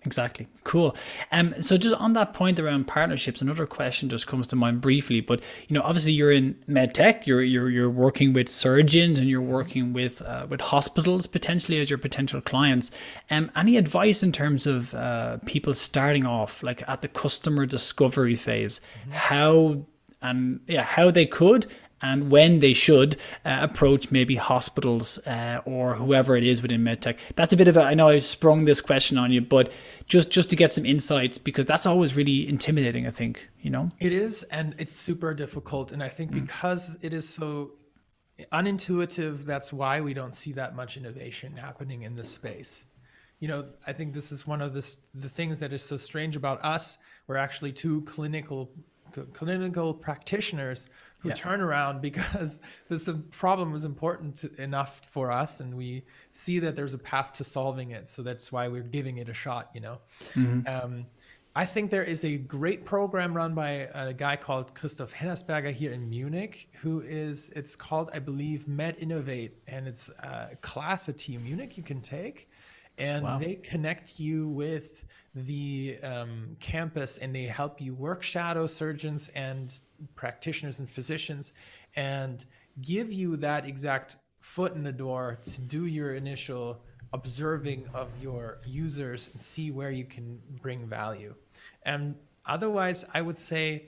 Exactly. 0.05 0.47
Cool. 0.63 0.95
Um, 1.31 1.53
so 1.61 1.77
just 1.77 1.95
on 1.95 2.13
that 2.13 2.33
point 2.33 2.59
around 2.59 2.87
partnerships, 2.87 3.41
another 3.41 3.65
question 3.65 4.09
just 4.09 4.27
comes 4.27 4.47
to 4.47 4.55
mind 4.55 4.81
briefly. 4.81 5.21
But 5.21 5.41
you 5.67 5.73
know, 5.73 5.81
obviously 5.81 6.11
you're 6.11 6.31
in 6.31 6.55
medtech. 6.67 7.25
You're 7.25 7.41
you're 7.41 7.69
you're 7.69 7.89
working 7.89 8.33
with 8.33 8.49
surgeons 8.49 9.19
and 9.19 9.29
you're 9.29 9.41
working 9.41 9.93
with 9.93 10.21
uh, 10.21 10.45
with 10.49 10.61
hospitals 10.61 11.27
potentially 11.27 11.79
as 11.79 11.89
your 11.89 11.99
potential 11.99 12.41
clients. 12.41 12.91
Um, 13.29 13.49
any 13.55 13.77
advice 13.77 14.23
in 14.23 14.31
terms 14.31 14.67
of 14.67 14.93
uh, 14.93 15.37
people 15.45 15.73
starting 15.73 16.25
off, 16.25 16.63
like 16.63 16.87
at 16.89 17.01
the 17.01 17.07
customer 17.07 17.65
discovery 17.65 18.35
phase, 18.35 18.81
mm-hmm. 19.01 19.11
how 19.11 19.85
and 20.21 20.61
yeah, 20.67 20.83
how 20.83 21.11
they 21.11 21.25
could 21.25 21.67
and 22.03 22.29
when 22.29 22.59
they 22.59 22.73
should 22.73 23.15
uh, 23.45 23.59
approach 23.61 24.11
maybe 24.11 24.35
hospitals 24.35 25.17
uh, 25.25 25.61
or 25.65 25.95
whoever 25.95 26.35
it 26.35 26.43
is 26.43 26.61
within 26.61 26.83
medtech. 26.83 27.17
That's 27.35 27.53
a 27.53 27.57
bit 27.57 27.67
of 27.69 27.77
a, 27.77 27.83
I 27.83 27.93
know 27.95 28.09
I 28.09 28.19
sprung 28.19 28.65
this 28.65 28.81
question 28.81 29.17
on 29.17 29.31
you, 29.31 29.41
but 29.41 29.71
just 30.05 30.29
just 30.29 30.49
to 30.51 30.55
get 30.55 30.71
some 30.71 30.85
insights 30.85 31.37
because 31.37 31.65
that's 31.65 31.85
always 31.85 32.15
really 32.15 32.47
intimidating. 32.47 33.07
I 33.07 33.11
think 33.11 33.49
you 33.61 33.71
know 33.71 33.91
it 33.99 34.11
is, 34.11 34.43
and 34.43 34.75
it's 34.77 34.95
super 34.95 35.33
difficult. 35.33 35.91
And 35.91 36.03
I 36.03 36.09
think 36.09 36.31
mm. 36.31 36.41
because 36.41 36.97
it 37.01 37.13
is 37.13 37.27
so 37.27 37.71
unintuitive, 38.51 39.45
that's 39.45 39.71
why 39.71 40.01
we 40.01 40.13
don't 40.13 40.35
see 40.35 40.51
that 40.53 40.75
much 40.75 40.97
innovation 40.97 41.55
happening 41.55 42.03
in 42.03 42.15
this 42.15 42.29
space. 42.29 42.85
You 43.39 43.47
know, 43.47 43.65
I 43.87 43.93
think 43.93 44.13
this 44.13 44.31
is 44.31 44.45
one 44.45 44.61
of 44.61 44.73
the 44.73 44.95
the 45.15 45.29
things 45.29 45.59
that 45.61 45.71
is 45.71 45.83
so 45.83 45.97
strange 45.97 46.35
about 46.35 46.63
us. 46.63 46.97
We're 47.27 47.37
actually 47.37 47.71
two 47.71 48.01
clinical 48.01 48.69
clinical 49.33 49.93
practitioners 49.93 50.89
who 51.23 51.29
yeah. 51.29 51.35
turn 51.35 51.61
around 51.61 52.01
because 52.09 52.59
this 52.89 53.09
problem 53.31 53.71
was 53.71 53.85
important 53.85 54.35
to, 54.35 54.61
enough 54.61 54.99
for 55.05 55.31
us 55.31 55.59
and 55.59 55.75
we 55.75 56.03
see 56.31 56.59
that 56.59 56.75
there's 56.75 56.93
a 56.93 56.99
path 56.99 57.33
to 57.33 57.43
solving 57.43 57.91
it 57.91 58.07
so 58.09 58.21
that's 58.21 58.51
why 58.51 58.67
we're 58.67 58.83
giving 58.83 59.17
it 59.17 59.29
a 59.29 59.33
shot 59.33 59.71
you 59.73 59.81
know 59.81 59.97
mm-hmm. 60.33 60.67
um, 60.67 61.05
i 61.55 61.65
think 61.65 61.89
there 61.89 62.03
is 62.03 62.23
a 62.25 62.37
great 62.37 62.85
program 62.85 63.35
run 63.35 63.55
by 63.55 63.87
a 63.93 64.13
guy 64.13 64.35
called 64.35 64.75
christoph 64.75 65.13
hennersperger 65.13 65.71
here 65.71 65.91
in 65.91 66.09
munich 66.09 66.69
who 66.81 67.01
is 67.01 67.49
it's 67.55 67.75
called 67.75 68.09
i 68.13 68.19
believe 68.19 68.65
medinnovate 68.69 69.51
and 69.67 69.87
it's 69.87 70.09
a 70.19 70.57
class 70.61 71.09
at 71.09 71.17
tu 71.17 71.39
munich 71.39 71.77
you 71.77 71.83
can 71.83 72.01
take 72.01 72.49
and 72.97 73.23
wow. 73.23 73.37
they 73.39 73.55
connect 73.55 74.19
you 74.19 74.47
with 74.49 75.05
the 75.35 75.97
um, 76.03 76.55
campus 76.59 77.17
and 77.17 77.33
they 77.35 77.43
help 77.43 77.81
you 77.81 77.93
work 77.93 78.21
shadow 78.21 78.67
surgeons 78.67 79.29
and 79.29 79.79
practitioners 80.15 80.79
and 80.79 80.87
physicians 80.87 81.53
and 81.95 82.45
give 82.81 83.11
you 83.11 83.35
that 83.37 83.65
exact 83.65 84.17
foot 84.39 84.75
in 84.75 84.83
the 84.83 84.91
door 84.91 85.39
to 85.43 85.61
do 85.61 85.85
your 85.85 86.15
initial 86.15 86.81
observing 87.13 87.87
of 87.93 88.09
your 88.21 88.59
users 88.65 89.29
and 89.31 89.41
see 89.41 89.71
where 89.71 89.91
you 89.91 90.03
can 90.03 90.41
bring 90.61 90.85
value. 90.85 91.33
And 91.85 92.15
otherwise, 92.45 93.05
I 93.13 93.21
would 93.21 93.39
say, 93.39 93.87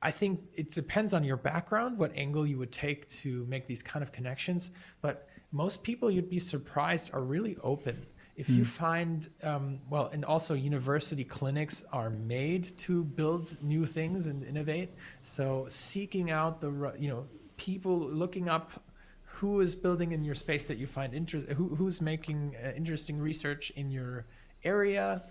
I 0.00 0.10
think 0.10 0.40
it 0.54 0.72
depends 0.72 1.12
on 1.12 1.24
your 1.24 1.36
background, 1.36 1.98
what 1.98 2.12
angle 2.16 2.46
you 2.46 2.58
would 2.58 2.72
take 2.72 3.08
to 3.08 3.44
make 3.46 3.66
these 3.66 3.82
kind 3.82 4.02
of 4.02 4.12
connections. 4.12 4.70
But 5.00 5.28
most 5.52 5.82
people 5.82 6.10
you'd 6.10 6.30
be 6.30 6.38
surprised 6.38 7.12
are 7.12 7.22
really 7.22 7.56
open 7.62 8.06
if 8.36 8.46
mm. 8.46 8.58
you 8.58 8.58
hmm. 8.58 8.62
find 8.62 9.30
um, 9.42 9.80
well 9.90 10.06
and 10.12 10.24
also 10.24 10.54
university 10.54 11.24
clinics 11.24 11.84
are 11.92 12.10
made 12.10 12.76
to 12.78 13.04
build 13.04 13.60
new 13.62 13.84
things 13.84 14.28
and 14.28 14.44
innovate 14.44 14.94
so 15.20 15.66
seeking 15.68 16.30
out 16.30 16.60
the 16.60 16.94
you 16.98 17.10
know 17.10 17.26
people 17.56 17.98
looking 17.98 18.48
up 18.48 18.84
who 19.22 19.60
is 19.60 19.74
building 19.74 20.12
in 20.12 20.22
your 20.22 20.34
space 20.34 20.68
that 20.68 20.78
you 20.78 20.86
find 20.86 21.14
interest 21.14 21.46
who, 21.48 21.74
who's 21.74 22.00
making 22.00 22.54
uh, 22.62 22.70
interesting 22.76 23.18
research 23.18 23.70
in 23.70 23.90
your 23.90 24.26
area 24.64 25.22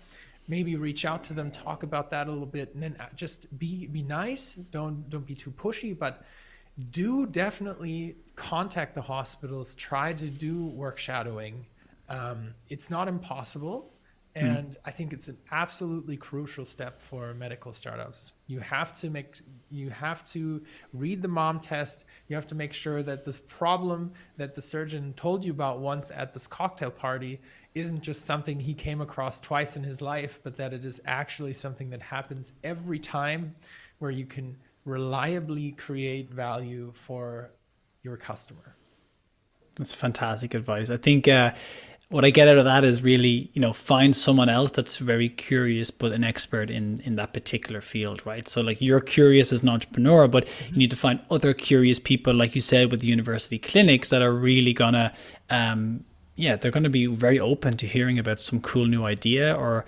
maybe 0.48 0.76
reach 0.76 1.04
out 1.04 1.22
to 1.24 1.34
them 1.34 1.50
talk 1.50 1.82
about 1.82 2.10
that 2.10 2.26
a 2.26 2.30
little 2.30 2.46
bit 2.46 2.74
and 2.74 2.82
then 2.82 2.96
uh, 2.98 3.06
just 3.14 3.56
be 3.58 3.86
be 3.86 4.02
nice. 4.02 4.54
Don't 4.54 5.08
don't 5.08 5.26
be 5.26 5.34
too 5.34 5.50
pushy 5.50 5.96
but 5.96 6.24
do 6.90 7.26
definitely 7.26 8.16
contact 8.36 8.94
the 8.94 9.02
hospitals. 9.02 9.74
Try 9.74 10.12
to 10.12 10.26
do 10.26 10.66
work 10.66 10.98
shadowing. 10.98 11.66
Um, 12.08 12.54
it's 12.68 12.90
not 12.90 13.08
impossible. 13.08 13.92
Hmm. 14.38 14.46
And. 14.46 14.76
I 14.88 14.90
think 14.90 15.12
it's 15.12 15.28
an 15.28 15.36
absolutely 15.52 16.16
crucial 16.16 16.64
step 16.64 17.00
for 17.00 17.34
medical 17.34 17.74
startups. 17.74 18.32
You 18.46 18.60
have 18.60 18.98
to 19.00 19.10
make, 19.10 19.38
you 19.70 19.90
have 19.90 20.24
to 20.30 20.62
read 20.94 21.20
the 21.20 21.28
mom 21.28 21.60
test. 21.60 22.06
You 22.26 22.36
have 22.36 22.46
to 22.48 22.54
make 22.54 22.72
sure 22.72 23.02
that 23.02 23.24
this 23.24 23.38
problem 23.38 24.12
that 24.38 24.54
the 24.54 24.62
surgeon 24.62 25.12
told 25.12 25.44
you 25.44 25.52
about 25.52 25.80
once 25.80 26.10
at 26.10 26.32
this 26.32 26.46
cocktail 26.46 26.90
party 26.90 27.40
isn't 27.74 28.00
just 28.00 28.24
something 28.24 28.60
he 28.60 28.72
came 28.72 29.00
across 29.02 29.40
twice 29.40 29.76
in 29.76 29.84
his 29.84 30.00
life, 30.00 30.40
but 30.42 30.56
that 30.56 30.72
it 30.72 30.86
is 30.86 31.02
actually 31.04 31.52
something 31.52 31.90
that 31.90 32.00
happens 32.00 32.52
every 32.64 32.98
time 32.98 33.54
where 33.98 34.10
you 34.10 34.24
can 34.24 34.56
reliably 34.84 35.72
create 35.72 36.32
value 36.32 36.90
for 36.94 37.50
your 38.02 38.16
customer. 38.16 38.74
That's 39.76 39.94
fantastic 39.94 40.54
advice. 40.54 40.90
I 40.90 40.96
think 40.96 41.28
uh, 41.28 41.52
what 42.10 42.24
I 42.24 42.30
get 42.30 42.48
out 42.48 42.56
of 42.56 42.64
that 42.64 42.84
is 42.84 43.02
really, 43.02 43.50
you 43.52 43.60
know, 43.60 43.74
find 43.74 44.16
someone 44.16 44.48
else 44.48 44.70
that's 44.70 44.96
very 44.96 45.28
curious 45.28 45.90
but 45.90 46.12
an 46.12 46.24
expert 46.24 46.70
in 46.70 47.00
in 47.00 47.16
that 47.16 47.34
particular 47.34 47.82
field, 47.82 48.24
right? 48.24 48.48
So 48.48 48.62
like 48.62 48.80
you're 48.80 49.00
curious 49.00 49.52
as 49.52 49.62
an 49.62 49.68
entrepreneur, 49.68 50.26
but 50.26 50.46
mm-hmm. 50.46 50.74
you 50.74 50.78
need 50.78 50.90
to 50.90 50.96
find 50.96 51.20
other 51.30 51.52
curious 51.52 52.00
people, 52.00 52.32
like 52.32 52.54
you 52.54 52.62
said, 52.62 52.90
with 52.90 53.00
the 53.00 53.08
university 53.08 53.58
clinics 53.58 54.08
that 54.08 54.22
are 54.22 54.32
really 54.32 54.72
gonna 54.72 55.12
um 55.50 56.04
yeah, 56.34 56.54
they're 56.54 56.70
to 56.70 56.88
be 56.88 57.06
very 57.06 57.40
open 57.40 57.76
to 57.78 57.86
hearing 57.86 58.16
about 58.16 58.38
some 58.38 58.60
cool 58.60 58.86
new 58.86 59.04
idea 59.04 59.52
or 59.56 59.84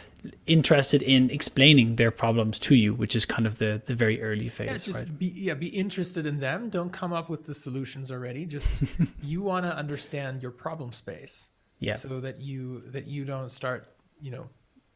interested 0.47 1.01
in 1.01 1.31
explaining 1.31 1.95
their 1.95 2.11
problems 2.11 2.59
to 2.59 2.75
you, 2.75 2.93
which 2.93 3.15
is 3.15 3.25
kind 3.25 3.47
of 3.47 3.59
the 3.59 3.81
the 3.87 3.95
very 3.95 4.21
early 4.21 4.51
phase. 4.51 4.67
Yeah, 4.67 4.93
just 4.93 4.99
right? 5.05 5.19
be 5.19 5.27
yeah, 5.27 5.55
be 5.55 5.69
interested 5.69 6.27
in 6.27 6.41
them. 6.41 6.69
Don't 6.69 6.93
come 6.93 7.15
up 7.15 7.31
with 7.31 7.47
the 7.47 7.55
solutions 7.55 8.11
already. 8.11 8.45
Just 8.45 8.71
you 9.23 9.41
want 9.41 9.65
to 9.65 9.75
understand 9.75 10.43
your 10.43 10.51
problem 10.51 10.93
space 10.93 11.49
yeah. 11.81 11.95
so 11.95 12.21
that 12.21 12.41
you 12.41 12.83
that 12.87 13.07
you 13.07 13.25
don't 13.25 13.51
start 13.51 13.87
you 14.21 14.31
know 14.31 14.49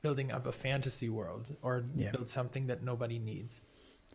building 0.03 0.31
up 0.31 0.47
a 0.47 0.53
fantasy 0.53 1.09
world 1.09 1.47
or 1.63 1.85
yeah. 1.97 2.11
build 2.11 2.29
something 2.29 2.67
that 2.67 2.83
nobody 2.83 3.19
needs 3.19 3.61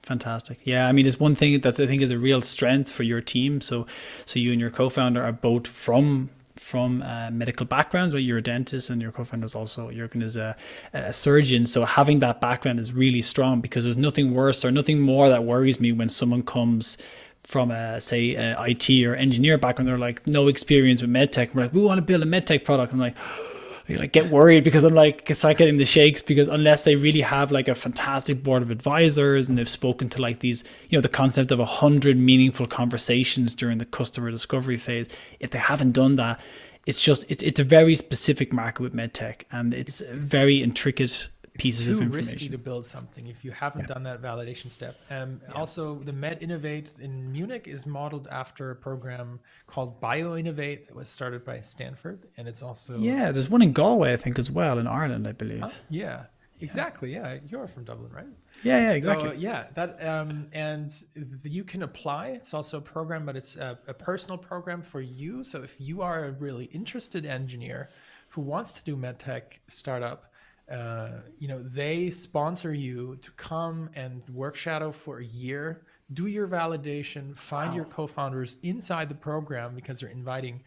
fantastic 0.04 0.60
yeah 0.64 0.88
i 0.88 0.92
mean 0.92 1.06
it's 1.06 1.20
one 1.20 1.36
thing 1.36 1.60
that 1.60 1.80
i 1.80 1.86
think 1.86 2.02
is 2.02 2.12
a 2.12 2.18
real 2.18 2.42
strength 2.42 2.92
for 2.92 3.04
your 3.04 3.22
team 3.22 3.60
so 3.60 3.86
so 4.26 4.40
you 4.40 4.52
and 4.52 4.62
your 4.62 4.70
co-founder 4.70 5.22
are 5.22 5.32
both 5.32 5.68
from 5.68 6.30
from 6.60 7.02
uh, 7.02 7.32
medical 7.32 7.66
backgrounds, 7.66 8.14
where 8.14 8.22
you're 8.22 8.38
a 8.38 8.44
dentist 8.44 8.90
and 8.90 9.02
your 9.02 9.12
co-founder 9.12 9.46
is 9.46 9.56
also 9.56 9.90
Jürgen 9.90 10.22
is 10.22 10.36
a, 10.36 10.56
a, 10.94 11.14
surgeon. 11.14 11.66
So 11.66 11.86
having 11.86 12.20
that 12.20 12.42
background 12.42 12.80
is 12.80 12.94
really 12.94 13.22
strong 13.22 13.62
because 13.62 13.86
there's 13.86 13.98
nothing 13.98 14.34
worse 14.34 14.66
or 14.66 14.72
nothing 14.72 15.00
more 15.00 15.30
that 15.30 15.46
worries 15.46 15.80
me 15.80 15.94
when 15.94 16.10
someone 16.10 16.44
comes 16.44 16.98
from 17.44 17.72
a 17.72 18.00
say 18.02 18.36
a 18.36 18.62
IT 18.64 18.90
or 19.06 19.16
engineer 19.16 19.58
background, 19.58 19.88
they're 19.88 19.98
like 19.98 20.26
no 20.28 20.48
experience 20.48 21.02
with 21.02 21.12
medtech. 21.12 21.54
We're 21.54 21.64
like, 21.64 21.74
we 21.74 21.82
want 21.82 21.98
to 21.98 22.02
build 22.02 22.22
a 22.22 22.26
medtech 22.26 22.64
product. 22.64 22.94
I'm 22.94 23.00
like, 23.00 23.18
I 23.90 23.94
like 23.96 24.12
get 24.12 24.30
worried 24.30 24.64
because 24.64 24.84
I'm 24.84 24.94
like 24.94 25.28
start 25.36 25.58
getting 25.58 25.78
the 25.78 25.86
shakes 25.86 26.22
because 26.22 26.48
unless 26.48 26.84
they 26.84 26.96
really 26.96 27.22
have 27.22 27.52
like 27.52 27.68
a 27.68 27.74
fantastic 27.74 28.44
board 28.44 28.62
of 28.62 28.70
advisors 28.70 29.50
and 29.50 29.58
they've 29.58 29.68
spoken 29.70 30.10
to 30.10 30.22
like 30.22 30.40
these, 30.40 30.64
you 30.90 30.98
know, 30.98 31.02
the 31.02 31.10
concept 31.10 31.52
of 31.52 31.60
a 31.60 31.66
hundred 31.66 32.18
meaningful 32.18 32.68
conversations 32.68 33.56
during 33.56 33.80
the 33.80 33.86
customer 33.86 34.30
discovery 34.30 34.78
phase, 34.78 35.10
if 35.40 35.50
they 35.50 35.58
haven't 35.58 35.94
done 35.94 36.16
that, 36.16 36.40
it's 36.86 37.04
just 37.04 37.26
it's 37.30 37.44
it's 37.44 37.60
a 37.60 37.64
very 37.64 37.96
specific 37.96 38.54
market 38.54 38.84
with 38.84 38.94
medtech 38.94 39.44
and 39.52 39.74
it's, 39.74 40.02
it's 40.02 40.30
very 40.32 40.62
intricate 40.62 41.30
pieces 41.60 41.88
of 41.88 42.02
information. 42.02 42.12
Too 42.12 42.36
risky 42.36 42.50
to 42.50 42.58
build 42.58 42.86
something 42.86 43.28
if 43.28 43.46
you 43.46 43.52
haven't 43.52 43.82
yeah. 43.82 43.94
done 43.94 44.04
that 44.04 44.22
validation 44.22 44.70
step. 44.70 45.00
Um, 45.10 45.42
yeah. 45.48 45.54
Also, 45.54 45.96
the 46.00 46.12
MedInnovate 46.12 47.00
in 47.00 47.32
Munich 47.32 47.68
is 47.68 47.86
modeled 47.86 48.28
after 48.32 48.72
a 48.72 48.76
program 48.76 49.40
called 49.68 50.02
BioInnovate 50.02 50.88
that 50.88 50.96
was 50.96 51.10
started 51.10 51.46
by 51.46 51.62
Stanford, 51.62 52.28
and 52.38 52.48
it's 52.48 52.62
also 52.62 52.98
yeah. 53.00 53.32
There's 53.32 53.50
one 53.50 53.62
in 53.62 53.74
Galway, 53.74 54.14
I 54.14 54.18
think, 54.18 54.40
as 54.40 54.50
well 54.50 54.80
in 54.80 54.88
Ireland, 54.88 55.28
I 55.28 55.34
believe. 55.34 55.64
Uh, 55.64 55.70
yeah, 55.90 56.24
exactly. 56.62 57.14
Yeah, 57.14 57.38
you're 57.48 57.68
from 57.68 57.84
Dublin, 57.84 58.12
right? 58.12 58.26
Yeah, 58.64 58.80
yeah, 58.80 58.92
exactly. 58.92 59.30
So, 59.30 59.36
yeah, 59.36 59.68
that 59.76 60.06
um, 60.06 60.48
and 60.54 60.90
the, 61.16 61.50
you 61.50 61.64
can 61.64 61.84
apply. 61.84 62.28
It's 62.30 62.54
also 62.54 62.78
a 62.78 62.82
program, 62.82 63.26
but 63.26 63.36
it's 63.36 63.56
a, 63.58 63.78
a 63.88 63.94
personal 63.94 64.38
program 64.38 64.82
for 64.82 65.02
you. 65.02 65.44
So 65.44 65.62
if 65.64 65.80
you 65.80 66.02
are 66.02 66.26
a 66.26 66.32
really 66.32 66.66
interested 66.66 67.26
engineer 67.26 67.90
who 68.30 68.42
wants 68.42 68.72
to 68.74 68.84
do 68.84 68.96
medtech 68.96 69.60
startup 69.68 70.29
uh, 70.70 71.22
you 71.40 71.48
know, 71.48 71.62
they 71.62 72.10
sponsor 72.10 72.74
you 72.74 73.18
to 73.22 73.32
come 73.32 73.90
and 73.96 74.22
work 74.30 74.56
shadow 74.56 74.92
for 74.92 75.20
a 75.20 75.26
year, 75.26 75.82
do 76.14 76.28
your 76.28 76.48
validation, 76.48 77.36
find 77.36 77.72
wow. 77.72 77.76
your 77.78 77.86
co-founders 77.86 78.56
inside 78.64 79.10
the 79.10 79.16
program 79.16 79.76
because 79.76 80.00
they're 80.00 80.10
inviting 80.10 80.62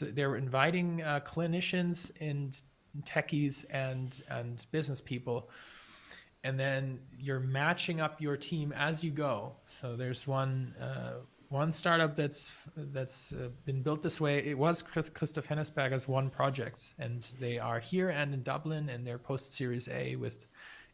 they're 0.00 0.36
inviting 0.36 1.02
uh, 1.02 1.20
clinicians 1.24 2.10
and 2.20 2.60
techies 3.04 3.64
and 3.70 4.22
and 4.28 4.66
business 4.70 5.00
people 5.00 5.48
and 6.44 6.58
then 6.58 6.98
you're 7.18 7.40
matching 7.40 8.00
up 8.00 8.20
your 8.20 8.36
team 8.36 8.72
as 8.72 9.02
you 9.02 9.10
go 9.10 9.52
so 9.64 9.96
there's 9.96 10.26
one 10.26 10.74
uh, 10.80 11.12
one 11.52 11.70
startup 11.70 12.14
that's 12.16 12.56
that's 12.76 13.32
uh, 13.34 13.48
been 13.66 13.82
built 13.82 14.02
this 14.02 14.20
way. 14.20 14.38
It 14.38 14.56
was 14.56 14.80
Christoph 14.82 15.46
Hennersperger's 15.46 16.08
one 16.08 16.30
project, 16.30 16.94
and 16.98 17.20
they 17.38 17.58
are 17.58 17.78
here 17.78 18.08
and 18.08 18.32
in 18.32 18.42
Dublin, 18.42 18.88
and 18.88 19.06
they're 19.06 19.18
post 19.18 19.52
Series 19.54 19.86
A 19.88 20.16
with 20.16 20.46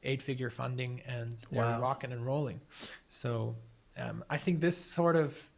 eight-figure 0.03 0.51
funding, 0.51 1.01
and 1.07 1.33
they're 1.51 1.63
wow. 1.63 1.81
rocking 1.81 2.13
and 2.13 2.27
rolling. 2.27 2.61
So 3.09 3.55
um, 3.97 4.25
I 4.29 4.37
think 4.37 4.61
this 4.61 4.77
sort 4.77 5.15
of 5.15 5.49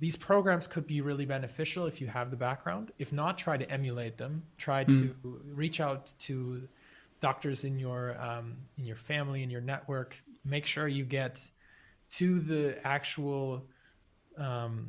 these 0.00 0.16
programs 0.16 0.66
could 0.66 0.86
be 0.86 1.00
really 1.00 1.26
beneficial 1.26 1.86
if 1.86 2.00
you 2.00 2.08
have 2.08 2.30
the 2.30 2.36
background. 2.36 2.90
If 2.98 3.12
not, 3.12 3.38
try 3.38 3.56
to 3.56 3.70
emulate 3.70 4.16
them. 4.16 4.42
Try 4.58 4.84
mm. 4.84 5.14
to 5.22 5.40
reach 5.54 5.80
out 5.80 6.12
to 6.20 6.66
doctors 7.20 7.64
in 7.64 7.78
your 7.78 8.20
um, 8.20 8.56
in 8.78 8.84
your 8.84 8.96
family 8.96 9.42
in 9.44 9.50
your 9.50 9.60
network. 9.60 10.16
Make 10.44 10.66
sure 10.66 10.88
you 10.88 11.04
get 11.04 11.46
to 12.18 12.40
the 12.40 12.84
actual 12.84 13.66
um, 14.40 14.88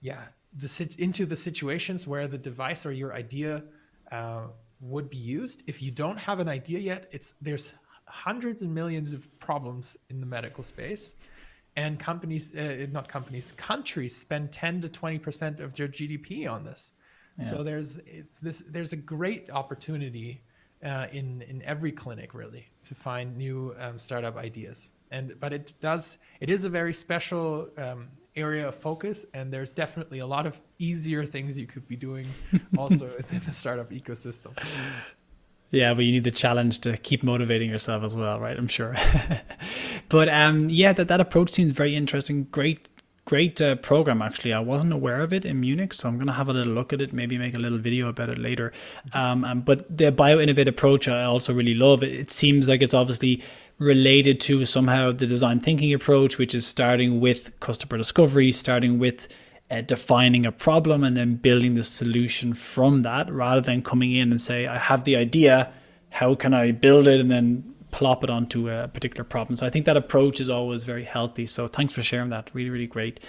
yeah, 0.00 0.22
the 0.56 0.96
into 0.98 1.26
the 1.26 1.36
situations 1.36 2.06
where 2.06 2.26
the 2.26 2.38
device 2.38 2.86
or 2.86 2.92
your 2.92 3.12
idea 3.12 3.62
uh, 4.10 4.44
would 4.80 5.10
be 5.10 5.18
used. 5.18 5.62
If 5.66 5.82
you 5.82 5.90
don't 5.90 6.18
have 6.18 6.40
an 6.40 6.48
idea 6.48 6.78
yet, 6.78 7.08
it's 7.12 7.32
there's 7.42 7.74
hundreds 8.06 8.62
and 8.62 8.74
millions 8.74 9.12
of 9.12 9.28
problems 9.38 9.96
in 10.10 10.20
the 10.20 10.26
medical 10.26 10.62
space, 10.62 11.14
and 11.76 11.98
companies, 11.98 12.54
uh, 12.54 12.86
not 12.90 13.08
companies, 13.08 13.52
countries 13.52 14.16
spend 14.16 14.52
10 14.52 14.80
to 14.82 14.88
20 14.88 15.18
percent 15.18 15.60
of 15.60 15.76
their 15.76 15.88
GDP 15.88 16.50
on 16.50 16.64
this. 16.64 16.92
Yeah. 17.38 17.44
So 17.44 17.62
there's 17.62 18.00
this 18.42 18.60
there's 18.60 18.92
a 18.92 18.96
great 18.96 19.50
opportunity 19.50 20.42
uh, 20.84 21.06
in 21.12 21.42
in 21.42 21.62
every 21.62 21.92
clinic 21.92 22.32
really 22.32 22.68
to 22.84 22.94
find 22.94 23.36
new 23.36 23.74
um, 23.78 23.98
startup 23.98 24.36
ideas. 24.36 24.90
And 25.10 25.38
but 25.38 25.52
it 25.52 25.74
does 25.80 26.18
it 26.40 26.48
is 26.48 26.64
a 26.64 26.70
very 26.70 26.94
special 26.94 27.68
um, 27.76 28.08
area 28.36 28.68
of 28.68 28.74
focus 28.74 29.26
and 29.34 29.52
there's 29.52 29.72
definitely 29.72 30.18
a 30.18 30.26
lot 30.26 30.46
of 30.46 30.60
easier 30.78 31.24
things 31.24 31.58
you 31.58 31.66
could 31.66 31.88
be 31.88 31.96
doing 31.96 32.26
also 32.78 33.06
within 33.16 33.40
the 33.44 33.52
startup 33.52 33.90
ecosystem. 33.90 34.52
Yeah 35.70 35.94
but 35.94 36.04
you 36.04 36.12
need 36.12 36.24
the 36.24 36.30
challenge 36.30 36.80
to 36.80 36.96
keep 36.96 37.22
motivating 37.22 37.70
yourself 37.70 38.04
as 38.04 38.16
well 38.16 38.38
right? 38.40 38.56
I'm 38.56 38.68
sure. 38.68 38.94
But 40.08 40.28
um 40.28 40.68
yeah 40.70 40.92
that, 40.92 41.08
that 41.08 41.20
approach 41.20 41.50
seems 41.50 41.72
very 41.72 41.96
interesting. 41.96 42.44
Great 42.44 42.88
great 43.26 43.60
uh, 43.60 43.74
program 43.76 44.22
actually. 44.22 44.54
I 44.54 44.60
wasn't 44.60 44.92
aware 44.92 45.20
of 45.20 45.32
it 45.32 45.44
in 45.44 45.60
munich 45.60 45.92
so 45.92 46.08
i'm 46.08 46.14
going 46.16 46.28
to 46.28 46.32
have 46.32 46.48
a 46.48 46.52
little 46.52 46.72
look 46.72 46.92
at 46.92 47.00
it 47.02 47.12
maybe 47.12 47.36
make 47.36 47.54
a 47.54 47.58
little 47.58 47.78
video 47.78 48.08
about 48.08 48.30
it 48.30 48.38
later. 48.38 48.72
Um, 49.12 49.44
um, 49.44 49.60
but 49.60 49.98
the 49.98 50.10
bio 50.10 50.40
innovate 50.40 50.68
approach 50.68 51.08
i 51.08 51.24
also 51.24 51.52
really 51.52 51.74
love 51.74 52.02
it. 52.02 52.12
It 52.14 52.30
seems 52.30 52.68
like 52.68 52.82
it's 52.82 52.94
obviously 52.94 53.42
related 53.78 54.40
to 54.40 54.64
somehow 54.64 55.12
the 55.12 55.26
design 55.26 55.60
thinking 55.60 55.92
approach, 55.92 56.38
which 56.38 56.54
is 56.54 56.66
starting 56.66 57.20
with 57.20 57.58
customer 57.60 57.98
discovery, 57.98 58.50
starting 58.52 58.98
with 58.98 59.28
uh, 59.70 59.80
defining 59.82 60.46
a 60.46 60.52
problem 60.52 61.04
and 61.04 61.16
then 61.16 61.34
building 61.36 61.74
the 61.74 61.82
solution 61.82 62.54
from 62.54 63.02
that 63.02 63.30
rather 63.30 63.60
than 63.60 63.82
coming 63.82 64.14
in 64.14 64.30
and 64.30 64.40
say, 64.40 64.66
I 64.66 64.78
have 64.78 65.04
the 65.04 65.16
idea, 65.16 65.72
how 66.10 66.34
can 66.34 66.54
I 66.54 66.70
build 66.70 67.06
it? 67.06 67.20
And 67.20 67.30
then 67.30 67.74
plop 67.96 68.22
it 68.22 68.28
onto 68.28 68.68
a 68.68 68.88
particular 68.88 69.24
problem. 69.24 69.56
So 69.56 69.64
I 69.66 69.70
think 69.70 69.86
that 69.86 69.96
approach 69.96 70.38
is 70.38 70.50
always 70.50 70.84
very 70.84 71.04
healthy. 71.04 71.46
So 71.46 71.66
thanks 71.66 71.94
for 71.94 72.02
sharing 72.02 72.28
that. 72.28 72.50
Really, 72.52 72.68
really 72.68 72.86
great. 72.86 73.20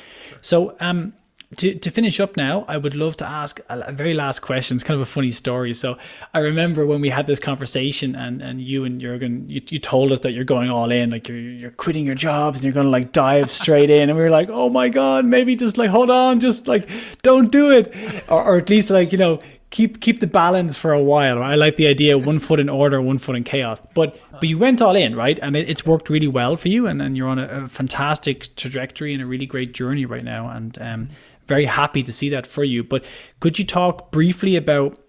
So 0.42 0.76
um 0.82 1.14
to, 1.56 1.74
to 1.76 1.90
finish 1.90 2.20
up 2.20 2.36
now, 2.36 2.66
I 2.68 2.76
would 2.76 2.94
love 2.94 3.16
to 3.18 3.26
ask 3.26 3.62
a, 3.70 3.94
very 3.94 4.14
last 4.14 4.42
question. 4.42 4.76
It's 4.76 4.84
kind 4.84 5.00
of 5.00 5.08
a 5.08 5.10
funny 5.10 5.30
story. 5.30 5.74
So 5.74 5.98
I 6.34 6.40
remember 6.40 6.86
when 6.86 7.00
we 7.00 7.08
had 7.08 7.26
this 7.26 7.40
conversation 7.40 8.18
and, 8.18 8.42
and 8.42 8.60
you 8.60 8.84
and 8.84 9.02
Jürgen, 9.02 9.50
you, 9.50 9.62
you 9.70 9.80
told 9.80 10.12
us 10.12 10.20
that 10.22 10.34
you're 10.34 10.44
going 10.44 10.70
all 10.70 10.92
in, 10.92 11.10
like 11.12 11.30
you're, 11.30 11.38
you're 11.38 11.72
quitting 11.72 12.06
your 12.06 12.16
jobs 12.16 12.60
and 12.60 12.66
you're 12.66 12.74
going 12.74 12.88
to 12.88 12.92
like 12.92 13.14
dive 13.14 13.50
straight 13.50 13.90
in. 13.90 14.10
And 14.10 14.18
we 14.18 14.24
were 14.26 14.30
like, 14.30 14.50
oh 14.52 14.70
my 14.70 14.90
God, 14.90 15.24
maybe 15.24 15.56
just 15.56 15.78
like, 15.78 15.90
hold 15.90 16.10
on, 16.12 16.42
just 16.42 16.68
like, 16.68 16.90
don't 17.22 17.50
do 17.50 17.72
it. 17.72 17.96
Or, 18.28 18.44
or 18.44 18.58
at 18.58 18.70
least 18.70 18.90
like, 18.90 19.14
you 19.14 19.18
know, 19.18 19.40
keep 19.70 20.00
keep 20.02 20.20
the 20.20 20.28
balance 20.28 20.78
for 20.78 20.94
a 20.94 21.02
while. 21.02 21.40
Right? 21.40 21.52
I 21.52 21.56
like 21.56 21.76
the 21.76 21.88
idea 21.88 22.18
one 22.18 22.40
foot 22.40 22.60
in 22.60 22.70
order, 22.70 23.02
one 23.02 23.18
foot 23.18 23.36
in 23.36 23.44
chaos. 23.44 23.82
But 23.94 24.20
but 24.32 24.44
you 24.44 24.58
went 24.58 24.82
all 24.82 24.96
in, 24.96 25.16
right? 25.16 25.38
And 25.42 25.56
it, 25.56 25.70
it's 25.70 25.86
worked 25.86 26.10
really 26.10 26.28
well 26.28 26.58
for 26.58 26.68
you, 26.70 26.88
and, 26.88 27.02
and 27.02 27.18
you're 27.18 27.28
on 27.28 27.40
a, 27.40 27.64
a, 27.64 27.68
fantastic 27.68 28.56
trajectory 28.56 29.14
and 29.14 29.22
a 29.22 29.26
really 29.26 29.46
great 29.46 29.74
journey 29.74 30.06
right 30.06 30.24
now. 30.24 30.50
And 30.50 30.78
um, 30.82 31.08
very 31.48 31.66
happy 31.66 32.04
to 32.04 32.12
see 32.12 32.30
that 32.30 32.46
for 32.46 32.64
you. 32.64 32.84
But 32.84 33.06
could 33.40 33.58
you 33.58 33.66
talk 33.66 34.12
briefly 34.12 34.56
about 34.56 35.00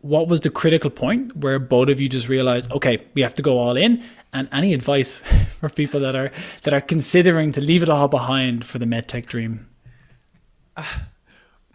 what 0.00 0.28
was 0.28 0.40
the 0.42 0.50
critical 0.50 0.90
point 0.90 1.36
where 1.36 1.58
both 1.58 1.88
of 1.88 2.00
you 2.00 2.08
just 2.08 2.28
realized, 2.28 2.70
okay, 2.70 3.04
we 3.14 3.22
have 3.22 3.34
to 3.34 3.42
go 3.42 3.58
all 3.58 3.76
in? 3.76 4.02
And 4.32 4.48
any 4.52 4.72
advice 4.74 5.22
for 5.60 5.68
people 5.68 6.00
that 6.00 6.14
are 6.14 6.30
that 6.62 6.74
are 6.74 6.80
considering 6.80 7.52
to 7.52 7.60
leave 7.60 7.82
it 7.82 7.88
all 7.88 8.08
behind 8.08 8.64
for 8.64 8.78
the 8.78 8.86
medtech 8.86 9.26
dream? 9.26 9.66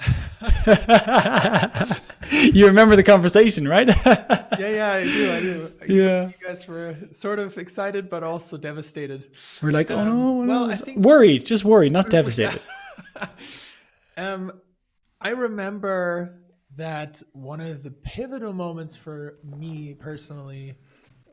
you 2.53 2.65
remember 2.65 2.95
the 2.95 3.03
conversation, 3.05 3.67
right? 3.67 3.87
yeah, 4.05 4.57
yeah, 4.57 4.93
I 4.93 5.03
do. 5.03 5.31
I 5.31 5.39
do. 5.39 5.71
Yeah, 5.87 6.27
you 6.27 6.47
guys 6.47 6.67
were 6.67 6.95
sort 7.11 7.39
of 7.39 7.57
excited, 7.57 8.09
but 8.09 8.23
also 8.23 8.57
devastated. 8.57 9.27
We're 9.61 9.71
like, 9.71 9.91
oh 9.91 10.03
no, 10.03 10.41
um, 10.41 10.47
well, 10.47 10.71
I 10.71 10.75
think 10.75 10.99
worried, 10.99 11.45
just 11.45 11.63
worried, 11.63 11.91
not 11.91 12.09
devastated. 12.09 12.61
um, 14.17 14.59
I 15.19 15.29
remember 15.29 16.37
that 16.77 17.21
one 17.33 17.61
of 17.61 17.83
the 17.83 17.91
pivotal 17.91 18.53
moments 18.53 18.95
for 18.95 19.37
me 19.43 19.93
personally, 19.93 20.75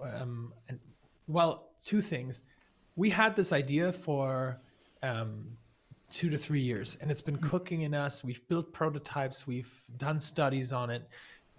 um, 0.03 0.53
and 0.69 0.79
well, 1.27 1.71
two 1.85 2.01
things. 2.01 2.43
We 2.97 3.11
had 3.11 3.37
this 3.37 3.53
idea 3.53 3.93
for 3.93 4.61
um, 5.03 5.58
two 6.11 6.31
to 6.31 6.39
three 6.39 6.61
years, 6.61 6.97
and 7.01 7.11
it's 7.11 7.21
been 7.21 7.39
cooking 7.39 7.83
in 7.83 7.95
us. 7.95 8.25
We've 8.25 8.47
built 8.49 8.73
prototypes, 8.73 9.47
we've 9.47 9.83
done 9.97 10.21
studies 10.21 10.73
on 10.73 10.91
it, 10.91 11.09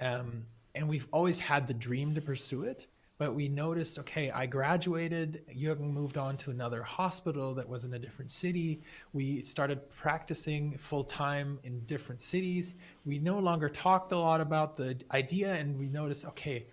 um, 0.02 0.45
and 0.76 0.88
we've 0.88 1.08
always 1.12 1.39
had 1.39 1.68
the 1.68 1.74
dream 1.74 2.16
to 2.16 2.22
pursue 2.22 2.64
it 2.64 2.88
but 3.20 3.36
we 3.36 3.50
noticed 3.50 4.00
okay 4.00 4.32
i 4.32 4.47
graduated. 4.47 5.43
Jürgen 5.56 5.91
moved 5.91 6.18
on 6.18 6.38
to 6.38 6.50
another 6.52 6.82
hospital 6.82 7.54
that 7.54 7.68
was 7.68 7.84
in 7.84 7.93
a 7.93 8.00
different 8.00 8.32
city. 8.32 8.82
We 9.14 9.41
started 9.43 9.89
practicing 9.91 10.78
full-time 10.78 11.60
in 11.64 11.82
different 11.82 12.22
cities. 12.22 12.74
We 13.06 13.20
no 13.20 13.38
longer 13.38 13.70
talked 13.70 14.14
a 14.14 14.18
lot 14.18 14.41
about 14.41 14.78
the 14.78 14.97
idea 15.12 15.54
and 15.54 15.78
we 15.78 15.89
noticed 15.89 16.26
okay 16.26 16.66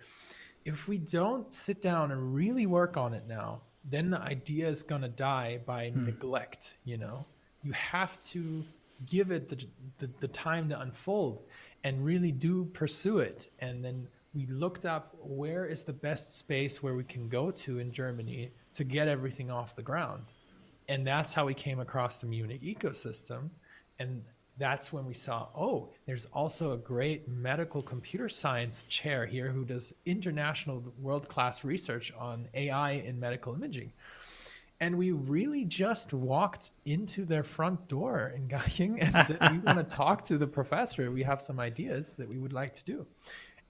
if 0.65 0.87
we 0.87 0.97
don't 0.97 1.53
sit 1.53 1.81
down 1.81 2.11
and 2.11 2.33
really 2.33 2.65
work 2.65 2.97
on 2.97 3.13
it 3.13 3.25
now 3.27 3.61
then 3.89 4.09
the 4.09 4.19
idea 4.19 4.67
is 4.67 4.83
going 4.83 5.01
to 5.01 5.07
die 5.07 5.59
by 5.65 5.89
hmm. 5.89 6.05
neglect 6.05 6.75
you 6.83 6.97
know 6.97 7.25
you 7.67 7.73
have 7.73 8.19
to 8.19 8.63
give 9.05 9.31
it 9.31 9.49
the, 9.49 9.57
the, 9.99 10.09
the 10.19 10.27
time 10.27 10.69
to 10.69 10.79
unfold 10.79 11.43
and 11.83 12.03
really 12.03 12.31
do 12.31 12.65
pursue 12.65 13.19
it 13.19 13.51
and 13.59 13.83
then 13.85 14.07
we 14.37 14.45
looked 14.45 14.85
up 14.85 15.15
where 15.19 15.65
is 15.65 15.83
the 15.83 15.93
best 15.93 16.37
space 16.37 16.83
where 16.83 16.93
we 16.93 17.03
can 17.03 17.27
go 17.27 17.49
to 17.49 17.79
in 17.79 17.91
Germany 17.91 18.51
to 18.73 18.83
get 18.83 19.07
everything 19.07 19.49
off 19.49 19.75
the 19.75 19.81
ground. 19.81 20.25
And 20.87 21.07
that's 21.07 21.33
how 21.33 21.45
we 21.45 21.55
came 21.55 21.79
across 21.79 22.17
the 22.17 22.27
Munich 22.27 22.61
ecosystem. 22.61 23.49
And 23.97 24.23
that's 24.59 24.93
when 24.93 25.05
we 25.05 25.15
saw, 25.15 25.47
oh, 25.55 25.89
there's 26.05 26.25
also 26.27 26.73
a 26.73 26.77
great 26.77 27.27
medical 27.27 27.81
computer 27.81 28.29
science 28.29 28.83
chair 28.83 29.25
here 29.25 29.49
who 29.49 29.65
does 29.65 29.93
international 30.05 30.83
world 30.99 31.27
class 31.27 31.63
research 31.63 32.13
on 32.17 32.47
AI 32.53 32.91
in 32.91 33.19
medical 33.19 33.55
imaging. 33.55 33.91
And 34.79 34.97
we 34.97 35.11
really 35.11 35.65
just 35.65 36.13
walked 36.13 36.71
into 36.85 37.25
their 37.25 37.43
front 37.43 37.87
door 37.87 38.33
in 38.35 38.47
Garching 38.49 38.99
and 39.01 39.25
said, 39.25 39.39
we 39.51 39.57
want 39.59 39.77
to 39.79 39.83
talk 39.95 40.23
to 40.25 40.37
the 40.37 40.47
professor. 40.47 41.09
We 41.11 41.23
have 41.23 41.41
some 41.41 41.59
ideas 41.59 42.15
that 42.17 42.29
we 42.29 42.37
would 42.37 42.53
like 42.53 42.75
to 42.75 42.85
do 42.85 43.07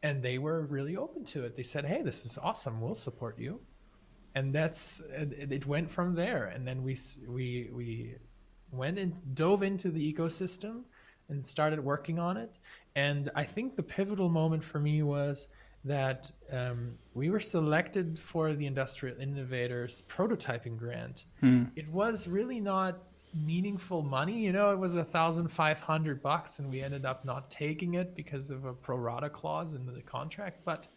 and 0.03 0.21
they 0.21 0.37
were 0.37 0.61
really 0.61 0.95
open 0.95 1.25
to 1.25 1.45
it. 1.45 1.55
They 1.55 1.63
said, 1.63 1.85
"Hey, 1.85 2.01
this 2.01 2.25
is 2.25 2.37
awesome. 2.37 2.81
We'll 2.81 2.95
support 2.95 3.39
you." 3.39 3.59
And 4.35 4.53
that's 4.53 4.99
it, 4.99 5.51
it 5.51 5.65
went 5.65 5.89
from 5.89 6.15
there. 6.15 6.45
And 6.45 6.67
then 6.67 6.83
we 6.83 6.97
we 7.27 7.69
we 7.73 8.15
went 8.71 8.99
and 8.99 9.13
dove 9.35 9.63
into 9.63 9.89
the 9.89 10.13
ecosystem 10.13 10.83
and 11.29 11.45
started 11.45 11.83
working 11.83 12.19
on 12.19 12.37
it. 12.37 12.57
And 12.95 13.29
I 13.35 13.43
think 13.43 13.75
the 13.75 13.83
pivotal 13.83 14.29
moment 14.29 14.63
for 14.63 14.79
me 14.79 15.01
was 15.03 15.47
that 15.87 16.31
um, 16.51 16.97
we 17.13 17.29
were 17.29 17.39
selected 17.39 18.19
for 18.19 18.53
the 18.53 18.65
Industrial 18.65 19.19
Innovators 19.19 20.03
prototyping 20.07 20.77
grant. 20.77 21.25
Hmm. 21.39 21.65
It 21.75 21.89
was 21.89 22.27
really 22.27 22.59
not 22.59 22.99
meaningful 23.33 24.01
money. 24.01 24.39
You 24.39 24.51
know, 24.51 24.71
it 24.71 24.79
was 24.79 24.95
a 24.95 25.03
thousand 25.03 25.49
five 25.49 25.81
hundred 25.81 26.21
bucks, 26.21 26.59
and 26.59 26.69
we 26.69 26.81
ended 26.81 27.05
up 27.05 27.25
not 27.25 27.51
taking 27.51 27.95
it 27.95 28.15
because 28.15 28.51
of 28.51 28.65
a 28.65 28.73
pro 28.73 28.97
rata 28.97 29.29
clause 29.29 29.73
in 29.73 29.85
the 29.85 30.01
contract. 30.01 30.61
But 30.65 30.87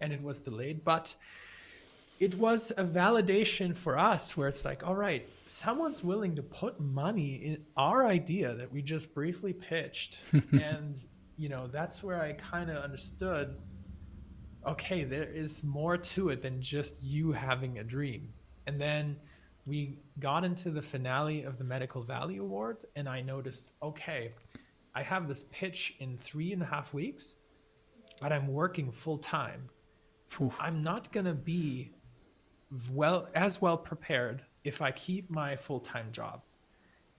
and 0.00 0.12
it 0.12 0.22
was 0.22 0.40
delayed. 0.40 0.84
But 0.84 1.14
it 2.20 2.34
was 2.36 2.70
a 2.76 2.84
validation 2.84 3.76
for 3.76 3.98
us 3.98 4.36
where 4.36 4.48
it's 4.48 4.64
like, 4.64 4.86
all 4.86 4.94
right, 4.94 5.28
someone's 5.46 6.04
willing 6.04 6.36
to 6.36 6.42
put 6.42 6.78
money 6.78 7.34
in 7.34 7.64
our 7.76 8.06
idea 8.06 8.54
that 8.54 8.70
we 8.70 8.82
just 8.82 9.12
briefly 9.14 9.52
pitched, 9.52 10.20
and 10.52 11.04
you 11.36 11.48
know 11.48 11.66
that's 11.66 12.02
where 12.02 12.22
I 12.22 12.32
kind 12.32 12.70
of 12.70 12.76
understood. 12.76 13.56
Okay, 14.64 15.02
there 15.02 15.24
is 15.24 15.64
more 15.64 15.96
to 15.96 16.28
it 16.28 16.40
than 16.40 16.62
just 16.62 17.02
you 17.02 17.32
having 17.32 17.78
a 17.78 17.84
dream, 17.84 18.32
and 18.68 18.80
then 18.80 19.16
we 19.66 19.98
got 20.20 20.44
into 20.44 20.70
the 20.70 20.82
finale 20.82 21.42
of 21.42 21.58
the 21.58 21.64
Medical 21.64 22.02
Valley 22.04 22.36
Award, 22.36 22.78
and 22.94 23.08
I 23.08 23.22
noticed, 23.22 23.72
okay, 23.82 24.34
I 24.94 25.02
have 25.02 25.26
this 25.26 25.44
pitch 25.50 25.94
in 25.98 26.16
three 26.16 26.52
and 26.52 26.62
a 26.62 26.66
half 26.66 26.94
weeks, 26.94 27.36
but 28.20 28.32
I'm 28.32 28.46
working 28.46 28.92
full 28.92 29.18
time. 29.18 29.68
I'm 30.60 30.82
not 30.82 31.12
gonna 31.12 31.34
be 31.34 31.90
well 32.92 33.28
as 33.34 33.60
well 33.60 33.76
prepared 33.76 34.44
if 34.62 34.80
I 34.80 34.92
keep 34.92 35.28
my 35.28 35.56
full 35.56 35.80
time 35.80 36.12
job. 36.12 36.42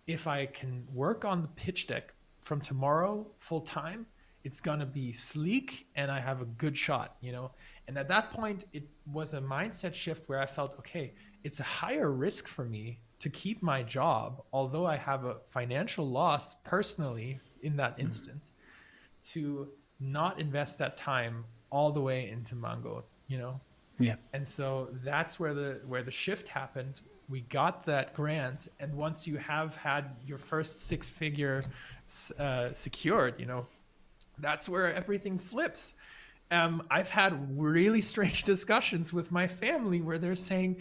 If 0.08 0.28
I 0.28 0.46
can 0.46 0.88
work 0.94 1.26
on 1.26 1.42
the 1.42 1.48
pitch 1.50 1.88
deck 1.88 2.14
from 2.42 2.62
tomorrow 2.62 3.28
full 3.38 3.62
time, 3.62 4.06
it's 4.44 4.60
gonna 4.60 4.86
be 4.86 5.12
sleek 5.12 5.88
and 5.96 6.12
I 6.12 6.20
have 6.20 6.42
a 6.42 6.46
good 6.46 6.78
shot, 6.78 7.16
you 7.22 7.32
know. 7.32 7.52
And 7.88 7.98
at 7.98 8.08
that 8.10 8.32
point, 8.32 8.66
it 8.74 8.84
was 9.12 9.34
a 9.34 9.42
mindset 9.42 9.94
shift 9.94 10.30
where 10.30 10.40
I 10.40 10.46
felt, 10.46 10.78
okay, 10.80 11.14
it's 11.44 11.60
a 11.60 11.64
higher 11.64 12.12
risk 12.12 12.48
for 12.48 12.66
me 12.66 13.00
to 13.20 13.30
keep 13.30 13.62
my 13.62 13.84
job, 13.84 14.44
although 14.52 14.86
I 14.86 14.98
have 14.98 15.26
a 15.26 15.38
financial 15.50 16.06
loss 16.10 16.56
personally 16.56 17.40
in 17.62 17.78
that 17.78 17.94
mm-hmm. 17.94 18.02
instance, 18.02 18.52
to 19.24 19.70
not 20.00 20.40
invest 20.40 20.80
that 20.80 20.98
time 20.98 21.46
all 21.70 21.92
the 21.92 22.02
way 22.02 22.30
into 22.30 22.56
Mango, 22.56 23.06
you 23.28 23.38
know? 23.38 23.62
Yeah. 24.00 24.16
And 24.34 24.48
so 24.48 24.90
that's 25.04 25.40
where 25.40 25.54
the 25.54 25.82
where 25.86 26.04
the 26.04 26.12
shift 26.12 26.50
happened. 26.50 27.02
We 27.30 27.42
got 27.42 27.86
that 27.86 28.14
grant, 28.14 28.68
and 28.80 28.96
once 28.96 29.28
you 29.28 29.38
have 29.38 29.78
had 29.78 30.16
your 30.26 30.38
first 30.38 30.82
six 30.82 31.10
figure 31.10 31.64
uh, 32.38 32.74
secured, 32.74 33.40
you 33.40 33.46
know, 33.46 33.66
that's 34.38 34.68
where 34.68 34.94
everything 34.94 35.40
flips. 35.40 35.94
Um, 36.52 36.84
I've 36.90 37.10
had 37.10 37.60
really 37.60 38.02
strange 38.02 38.44
discussions 38.54 39.12
with 39.14 39.32
my 39.32 39.48
family 39.48 40.02
where 40.02 40.18
they're 40.18 40.36
saying, 40.36 40.78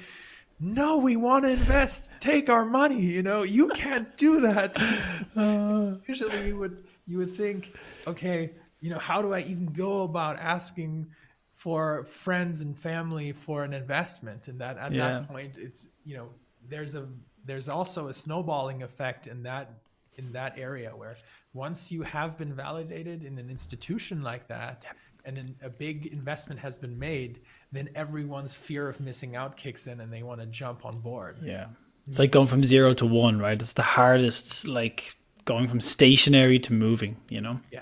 no, 0.61 0.99
we 0.99 1.17
want 1.17 1.45
to 1.45 1.51
invest. 1.51 2.11
Take 2.21 2.49
our 2.49 2.65
money. 2.65 3.01
You 3.01 3.23
know, 3.23 3.43
you 3.43 3.69
can't 3.69 4.17
do 4.17 4.41
that. 4.43 4.77
Uh, 5.35 5.97
usually, 6.07 6.49
you 6.49 6.59
would 6.59 6.83
you 7.07 7.17
would 7.17 7.35
think, 7.35 7.75
okay, 8.07 8.51
you 8.83 8.91
know, 8.91 8.99
how 8.99 9.23
do 9.23 9.33
I 9.33 9.41
even 9.41 9.65
go 9.65 10.03
about 10.03 10.39
asking 10.39 11.07
for 11.55 12.05
friends 12.05 12.61
and 12.61 12.77
family 12.77 13.33
for 13.33 13.65
an 13.65 13.73
investment? 13.73 14.47
And 14.47 14.61
that 14.61 14.77
at 14.77 14.93
yeah. 14.93 15.09
that 15.09 15.29
point, 15.29 15.57
it's 15.57 15.89
you 16.05 16.19
know, 16.19 16.29
there's 16.69 16.95
a 16.95 17.09
there's 17.47 17.71
also 17.71 18.09
a 18.09 18.15
snowballing 18.15 18.83
effect 18.83 19.27
in 19.27 19.45
that 19.45 19.71
in 20.17 20.33
that 20.33 20.59
area 20.59 20.91
where 20.95 21.17
once 21.55 21.91
you 21.91 22.03
have 22.03 22.39
been 22.39 22.55
validated 22.55 23.25
in 23.25 23.39
an 23.39 23.51
institution 23.51 24.23
like 24.23 24.49
that, 24.49 24.85
and 25.25 25.37
then 25.37 25.55
a 25.63 25.69
big 25.69 26.07
investment 26.07 26.61
has 26.61 26.79
been 26.79 26.99
made, 26.99 27.41
then 27.71 27.89
everyone's 27.95 28.55
fear 28.55 28.89
of 28.89 29.01
missing 29.01 29.37
out 29.37 29.57
kicks 29.57 29.87
in 29.87 30.01
and 30.01 30.13
they 30.13 30.23
want 30.23 30.41
to 30.41 30.47
jump 30.47 30.85
on 30.85 30.99
board. 31.01 31.39
Yeah. 31.43 31.67
It's 32.09 32.19
like 32.19 32.33
going 32.33 32.49
from 32.49 32.65
zero 32.65 32.95
to 32.95 33.07
one, 33.07 33.39
right? 33.39 33.61
It's 33.61 33.75
the 33.75 33.83
hardest, 33.83 34.67
like 34.67 35.17
going 35.45 35.69
from 35.69 35.81
stationary 35.81 36.59
to 36.61 36.73
moving, 36.73 37.17
you 37.29 37.41
know? 37.41 37.61
Yeah, 37.71 37.81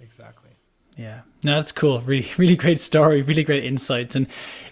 exactly. 0.00 0.50
Yeah, 0.96 1.20
no, 1.44 1.54
that's 1.54 1.72
cool. 1.72 2.00
Really, 2.00 2.28
really 2.36 2.56
great 2.56 2.78
story. 2.78 3.22
Really 3.22 3.44
great 3.44 3.64
insights, 3.64 4.16
and 4.16 4.26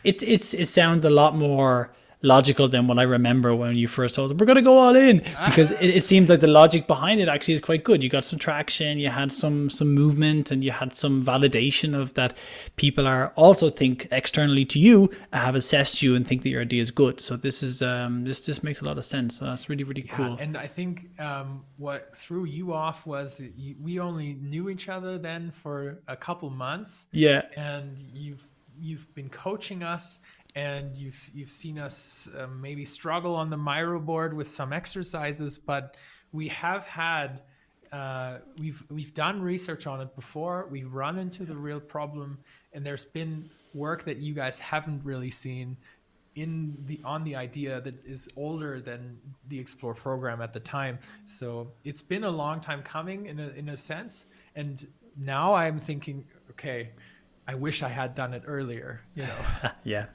it 0.05 0.23
it's 0.23 0.53
it 0.53 0.67
sounds 0.67 1.07
a 1.07 1.11
lot 1.11 1.35
more 1.35 1.91
logical 2.23 2.67
than 2.67 2.89
what 2.89 2.99
I 2.99 3.03
remember 3.03 3.55
when 3.55 3.77
you 3.77 3.87
first 3.87 4.17
told 4.17 4.31
them 4.31 4.39
we're 4.39 4.47
going 4.47 4.57
to 4.57 4.63
go 4.63 4.79
all 4.79 4.97
in 4.97 5.19
because 5.47 5.71
it, 5.71 5.91
it 5.91 6.03
seems 6.03 6.29
like 6.29 6.41
the 6.41 6.49
logic 6.49 6.87
behind 6.87 7.21
it 7.21 7.29
actually 7.29 7.55
is 7.55 7.61
quite 7.61 7.85
good. 7.85 8.03
You 8.03 8.09
got 8.09 8.25
some 8.25 8.39
traction, 8.39 8.99
you 8.99 9.11
had 9.11 9.31
some 9.31 9.71
some 9.71 9.95
movement, 9.95 10.51
and 10.51 10.65
you 10.65 10.73
had 10.73 10.97
some 10.97 11.25
validation 11.25 11.99
of 11.99 12.15
that 12.15 12.37
people 12.77 13.07
are 13.07 13.33
also 13.37 13.71
think 13.71 14.09
externally 14.11 14.65
to 14.67 14.79
you 14.79 15.11
have 15.33 15.55
assessed 15.55 16.03
you 16.03 16.15
and 16.17 16.27
think 16.27 16.43
that 16.43 16.49
your 16.49 16.63
idea 16.63 16.83
is 16.83 16.91
good. 16.91 17.21
So 17.21 17.37
this 17.37 17.63
is 17.63 17.83
um 17.83 18.25
this 18.25 18.41
just 18.41 18.65
makes 18.65 18.81
a 18.81 18.85
lot 18.85 18.99
of 18.99 19.05
sense. 19.05 19.39
So 19.39 19.45
that's 19.45 19.69
really 19.69 19.85
really 19.85 20.05
yeah, 20.07 20.17
cool. 20.17 20.37
And 20.41 20.57
I 20.57 20.67
think 20.67 21.21
um, 21.21 21.65
what 21.77 22.17
threw 22.17 22.45
you 22.45 22.73
off 22.73 23.07
was 23.07 23.41
you, 23.57 23.77
we 23.81 24.01
only 24.01 24.35
knew 24.35 24.69
each 24.69 24.89
other 24.89 25.19
then 25.19 25.51
for 25.51 26.01
a 26.09 26.17
couple 26.17 26.51
months. 26.51 27.07
Yeah, 27.13 27.43
and 27.57 28.03
you've 28.13 28.47
you've 28.81 29.13
been 29.15 29.29
coaching 29.29 29.83
us 29.83 30.21
and 30.59 30.97
you've 30.97 31.31
you've 31.33 31.51
seen 31.51 31.79
us 31.79 32.29
uh, 32.37 32.49
maybe 32.49 32.85
struggle 32.85 33.37
on 33.37 33.49
the 33.49 33.57
Miro 33.57 34.01
board 34.01 34.35
with 34.35 34.49
some 34.49 34.73
exercises, 34.73 35.57
but 35.57 35.97
we 36.33 36.49
have 36.49 36.85
had 36.85 37.43
uh, 37.93 38.39
we've 38.59 38.83
we've 38.91 39.15
done 39.15 39.41
research 39.41 39.87
on 39.87 40.01
it 40.01 40.17
before. 40.17 40.67
We've 40.69 40.93
run 40.93 41.17
into 41.17 41.45
the 41.45 41.55
real 41.55 41.79
problem, 41.79 42.39
and 42.73 42.85
there's 42.85 43.05
been 43.05 43.49
work 43.73 44.03
that 44.05 44.17
you 44.17 44.35
guys 44.35 44.59
haven't 44.59 45.05
really 45.05 45.31
seen 45.31 45.77
in 46.35 46.77
the 46.87 47.01
on 47.05 47.23
the 47.23 47.37
idea 47.37 47.81
that 47.81 48.05
is 48.05 48.29
older 48.37 48.81
than 48.81 49.19
the 49.47 49.63
XPLORE 49.63 49.95
program 49.95 50.43
at 50.43 50.53
the 50.53 50.61
time. 50.61 50.99
So 51.25 51.69
it's 51.85 52.03
been 52.03 52.25
a 52.25 52.31
long 52.31 52.61
time 52.61 52.83
coming 52.83 53.27
in 53.27 53.39
a 53.39 53.49
in 53.51 53.69
a 53.69 53.77
sense, 53.77 54.27
and 54.57 54.85
now 55.17 55.55
I'm 55.55 55.79
thinking, 55.79 56.25
okay, 56.51 56.91
I 57.49 57.55
wish 57.55 57.83
I 57.83 57.89
had 57.89 58.15
done 58.15 58.35
it 58.35 58.43
earlier, 58.47 59.01
you 59.15 59.23
know. 59.23 59.71
yeah. 59.85 60.07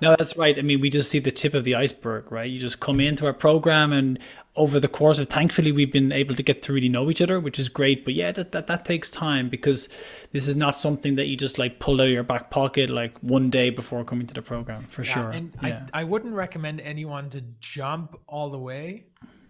No, 0.00 0.14
that's 0.16 0.36
right. 0.36 0.56
I 0.56 0.62
mean, 0.62 0.80
we 0.80 0.90
just 0.90 1.10
see 1.10 1.18
the 1.18 1.32
tip 1.32 1.52
of 1.52 1.64
the 1.64 1.74
iceberg, 1.74 2.30
right? 2.30 2.48
You 2.48 2.60
just 2.60 2.78
come 2.78 3.00
into 3.00 3.26
our 3.26 3.32
program, 3.32 3.92
and 3.92 4.20
over 4.54 4.78
the 4.78 4.86
course 4.86 5.18
of, 5.18 5.26
thankfully, 5.26 5.72
we've 5.72 5.90
been 5.90 6.12
able 6.12 6.36
to 6.36 6.42
get 6.44 6.62
to 6.62 6.72
really 6.72 6.88
know 6.88 7.10
each 7.10 7.20
other, 7.20 7.40
which 7.40 7.58
is 7.58 7.68
great. 7.68 8.04
But 8.04 8.14
yeah, 8.14 8.30
that, 8.30 8.52
that, 8.52 8.68
that 8.68 8.84
takes 8.84 9.10
time 9.10 9.48
because 9.48 9.88
this 10.30 10.46
is 10.46 10.54
not 10.54 10.76
something 10.76 11.16
that 11.16 11.26
you 11.26 11.36
just 11.36 11.58
like 11.58 11.80
pulled 11.80 12.00
out 12.00 12.06
of 12.06 12.12
your 12.12 12.22
back 12.22 12.50
pocket 12.50 12.90
like 12.90 13.18
one 13.18 13.50
day 13.50 13.70
before 13.70 14.04
coming 14.04 14.28
to 14.28 14.34
the 14.34 14.42
program, 14.42 14.84
for 14.84 15.02
yeah, 15.02 15.12
sure. 15.12 15.30
And 15.30 15.52
yeah. 15.60 15.84
I, 15.92 16.02
I 16.02 16.04
wouldn't 16.04 16.34
recommend 16.34 16.80
anyone 16.82 17.28
to 17.30 17.42
jump 17.58 18.20
all 18.28 18.50
the 18.50 18.58
way 18.58 19.06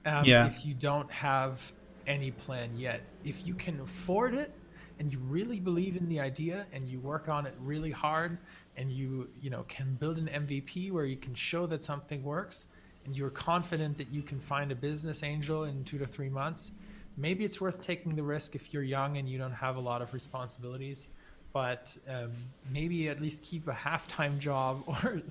um, 0.07 0.25
Yeah. 0.25 0.47
if 0.47 0.65
you 0.65 0.73
don't 0.73 1.11
have 1.13 1.71
any 2.07 2.31
plan 2.31 2.71
yet. 2.79 3.03
If 3.23 3.47
you 3.47 3.53
can 3.53 3.79
afford 3.81 4.33
it 4.33 4.51
and 4.99 5.13
you 5.13 5.19
really 5.19 5.61
believe 5.61 5.97
in 5.97 6.09
the 6.09 6.21
idea 6.21 6.67
and 6.73 6.89
you 6.89 6.99
work 6.99 7.29
on 7.29 7.47
it 7.47 7.55
really 7.61 7.91
hard 7.91 8.39
and 8.77 8.91
you 8.91 9.29
you 9.41 9.51
know 9.51 9.65
can 9.69 9.95
build 9.95 10.19
an 10.19 10.29
MVP 10.29 10.91
where 10.91 11.05
you 11.05 11.17
can 11.17 11.35
show 11.35 11.67
that 11.67 11.83
something 11.83 12.23
works 12.23 12.67
and 13.09 13.17
you're 13.17 13.31
confident 13.31 13.97
that 13.97 14.13
you 14.13 14.21
can 14.21 14.39
find 14.39 14.71
a 14.71 14.75
business 14.75 15.23
angel 15.23 15.65
in 15.65 15.83
2 15.85 15.97
to 15.99 16.07
3 16.07 16.29
months, 16.29 16.73
maybe 17.17 17.43
it's 17.43 17.59
worth 17.59 17.83
taking 17.83 18.15
the 18.17 18.23
risk 18.23 18.55
if 18.55 18.75
you're 18.75 18.83
young 18.83 19.17
and 19.17 19.27
you 19.27 19.39
don't 19.39 19.53
have 19.53 19.77
a 19.77 19.81
lot 19.81 20.03
of 20.03 20.13
responsibilities. 20.13 21.09
But 21.55 21.97
um, 22.07 22.33
maybe 22.71 23.09
at 23.09 23.23
least 23.23 23.43
keep 23.43 23.67
a 23.67 23.73
half-time 23.73 24.39
job 24.39 24.83
or 24.87 25.23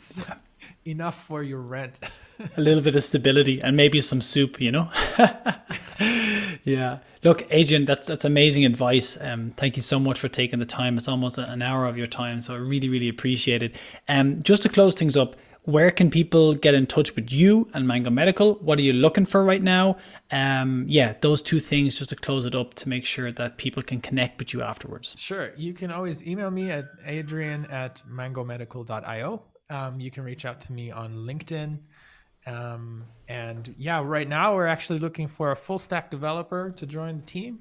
enough 0.85 1.23
for 1.23 1.43
your 1.43 1.59
rent. 1.59 1.99
a 2.57 2.61
little 2.61 2.81
bit 2.81 2.95
of 2.95 3.03
stability 3.03 3.61
and 3.61 3.77
maybe 3.77 4.01
some 4.01 4.21
soup, 4.21 4.59
you 4.59 4.71
know? 4.71 4.89
yeah. 6.63 6.99
Look, 7.23 7.47
Adrian, 7.49 7.85
that's 7.85 8.07
that's 8.07 8.25
amazing 8.25 8.65
advice. 8.65 9.17
Um, 9.19 9.51
thank 9.57 9.75
you 9.75 9.81
so 9.81 9.99
much 9.99 10.19
for 10.19 10.27
taking 10.27 10.59
the 10.59 10.65
time. 10.65 10.97
It's 10.97 11.07
almost 11.07 11.37
an 11.37 11.61
hour 11.61 11.85
of 11.85 11.97
your 11.97 12.07
time, 12.07 12.41
so 12.41 12.53
I 12.53 12.57
really, 12.57 12.89
really 12.89 13.09
appreciate 13.09 13.63
it. 13.63 13.75
Um, 14.07 14.43
just 14.43 14.63
to 14.63 14.69
close 14.69 14.93
things 14.93 15.17
up, 15.17 15.35
where 15.67 15.91
can 15.91 16.09
people 16.09 16.53
get 16.53 16.73
in 16.73 16.87
touch 16.87 17.13
with 17.17 17.29
you 17.29 17.69
and 17.73 17.85
Mango 17.85 18.09
Medical? 18.09 18.53
What 18.55 18.79
are 18.79 18.83
you 18.83 18.93
looking 18.93 19.25
for 19.25 19.43
right 19.43 19.61
now? 19.61 19.97
Um, 20.31 20.85
yeah, 20.87 21.15
those 21.19 21.41
two 21.41 21.59
things 21.59 21.97
just 21.97 22.11
to 22.11 22.15
close 22.15 22.45
it 22.45 22.55
up 22.55 22.73
to 22.75 22.87
make 22.87 23.05
sure 23.05 23.33
that 23.33 23.57
people 23.57 23.83
can 23.83 23.99
connect 23.99 24.39
with 24.39 24.53
you 24.53 24.61
afterwards. 24.61 25.15
Sure. 25.17 25.51
You 25.57 25.73
can 25.73 25.91
always 25.91 26.25
email 26.25 26.49
me 26.51 26.71
at 26.71 26.85
adrian 27.05 27.65
at 27.65 28.01
mangomedical.io. 28.09 29.41
Um, 29.69 29.99
you 29.99 30.09
can 30.09 30.23
reach 30.23 30.45
out 30.45 30.61
to 30.61 30.71
me 30.71 30.89
on 30.89 31.25
LinkedIn. 31.27 31.79
Um, 32.47 33.03
and 33.27 33.75
yeah, 33.77 34.01
right 34.03 34.27
now 34.27 34.55
we're 34.55 34.67
actually 34.67 34.99
looking 34.99 35.27
for 35.27 35.51
a 35.51 35.55
full 35.55 35.77
stack 35.77 36.09
developer 36.09 36.71
to 36.77 36.85
join 36.85 37.17
the 37.17 37.25
team. 37.25 37.59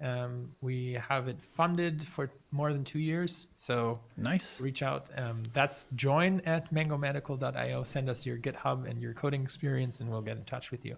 Um, 0.00 0.52
we 0.60 0.92
have 1.08 1.26
it 1.26 1.42
funded 1.42 2.00
for 2.00 2.30
more 2.52 2.72
than 2.72 2.84
two 2.84 3.00
years. 3.00 3.48
So 3.56 3.98
Nice. 4.16 4.60
reach 4.60 4.80
out. 4.80 5.10
Um, 5.16 5.42
that's 5.52 5.86
join 5.96 6.40
at 6.46 6.72
mangomedical.io. 6.72 7.82
Send 7.82 8.08
us 8.08 8.24
your 8.24 8.38
GitHub 8.38 8.88
and 8.88 9.02
your 9.02 9.12
coding 9.12 9.42
experience, 9.42 10.00
and 10.00 10.08
we'll 10.08 10.22
get 10.22 10.36
in 10.36 10.44
touch 10.44 10.70
with 10.70 10.84
you. 10.86 10.96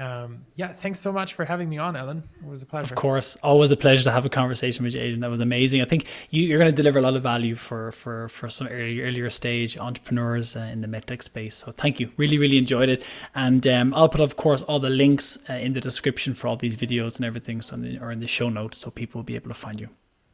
Um, 0.00 0.44
yeah, 0.54 0.72
thanks 0.72 1.00
so 1.00 1.10
much 1.10 1.34
for 1.34 1.44
having 1.44 1.68
me 1.68 1.78
on, 1.78 1.96
Ellen. 1.96 2.22
It 2.40 2.46
was 2.46 2.62
a 2.62 2.66
pleasure. 2.66 2.84
Of 2.84 2.94
course, 2.94 3.36
always 3.42 3.72
a 3.72 3.76
pleasure 3.76 4.04
to 4.04 4.12
have 4.12 4.24
a 4.24 4.28
conversation 4.28 4.84
with 4.84 4.94
you, 4.94 5.00
Adrian. 5.00 5.20
That 5.20 5.30
was 5.30 5.40
amazing. 5.40 5.82
I 5.82 5.86
think 5.86 6.06
you, 6.30 6.42
you're 6.42 6.58
going 6.58 6.70
to 6.70 6.76
deliver 6.76 7.00
a 7.00 7.02
lot 7.02 7.16
of 7.16 7.22
value 7.22 7.56
for 7.56 7.90
for 7.90 8.28
for 8.28 8.48
some 8.48 8.68
early, 8.68 9.00
earlier 9.02 9.28
stage 9.28 9.76
entrepreneurs 9.76 10.54
uh, 10.54 10.60
in 10.60 10.82
the 10.82 10.86
medtech 10.86 11.22
space. 11.22 11.56
So 11.56 11.72
thank 11.72 11.98
you. 11.98 12.12
Really, 12.16 12.38
really 12.38 12.58
enjoyed 12.58 12.88
it. 12.88 13.04
And 13.34 13.66
um, 13.66 13.92
I'll 13.92 14.08
put, 14.08 14.20
of 14.20 14.36
course, 14.36 14.62
all 14.62 14.78
the 14.78 14.90
links 14.90 15.36
uh, 15.50 15.54
in 15.54 15.72
the 15.72 15.80
description 15.80 16.32
for 16.32 16.46
all 16.46 16.56
these 16.56 16.76
videos 16.76 17.16
and 17.16 17.24
everything, 17.24 17.60
so 17.60 17.74
in 17.74 17.82
the, 17.82 17.98
or 17.98 18.12
in 18.12 18.20
the 18.20 18.28
show 18.28 18.48
notes, 18.48 18.78
so 18.78 18.90
people 18.90 19.18
will 19.18 19.24
be 19.24 19.34
able 19.34 19.48
to 19.48 19.54
find 19.54 19.80
you. 19.80 19.88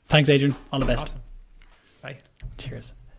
Thanks, 0.08 0.28
Adrian. 0.28 0.54
All 0.72 0.78
the 0.78 0.86
best. 0.86 1.06
Awesome. 1.06 1.20
Bye. 2.02 2.18
Cheers. 2.58 2.92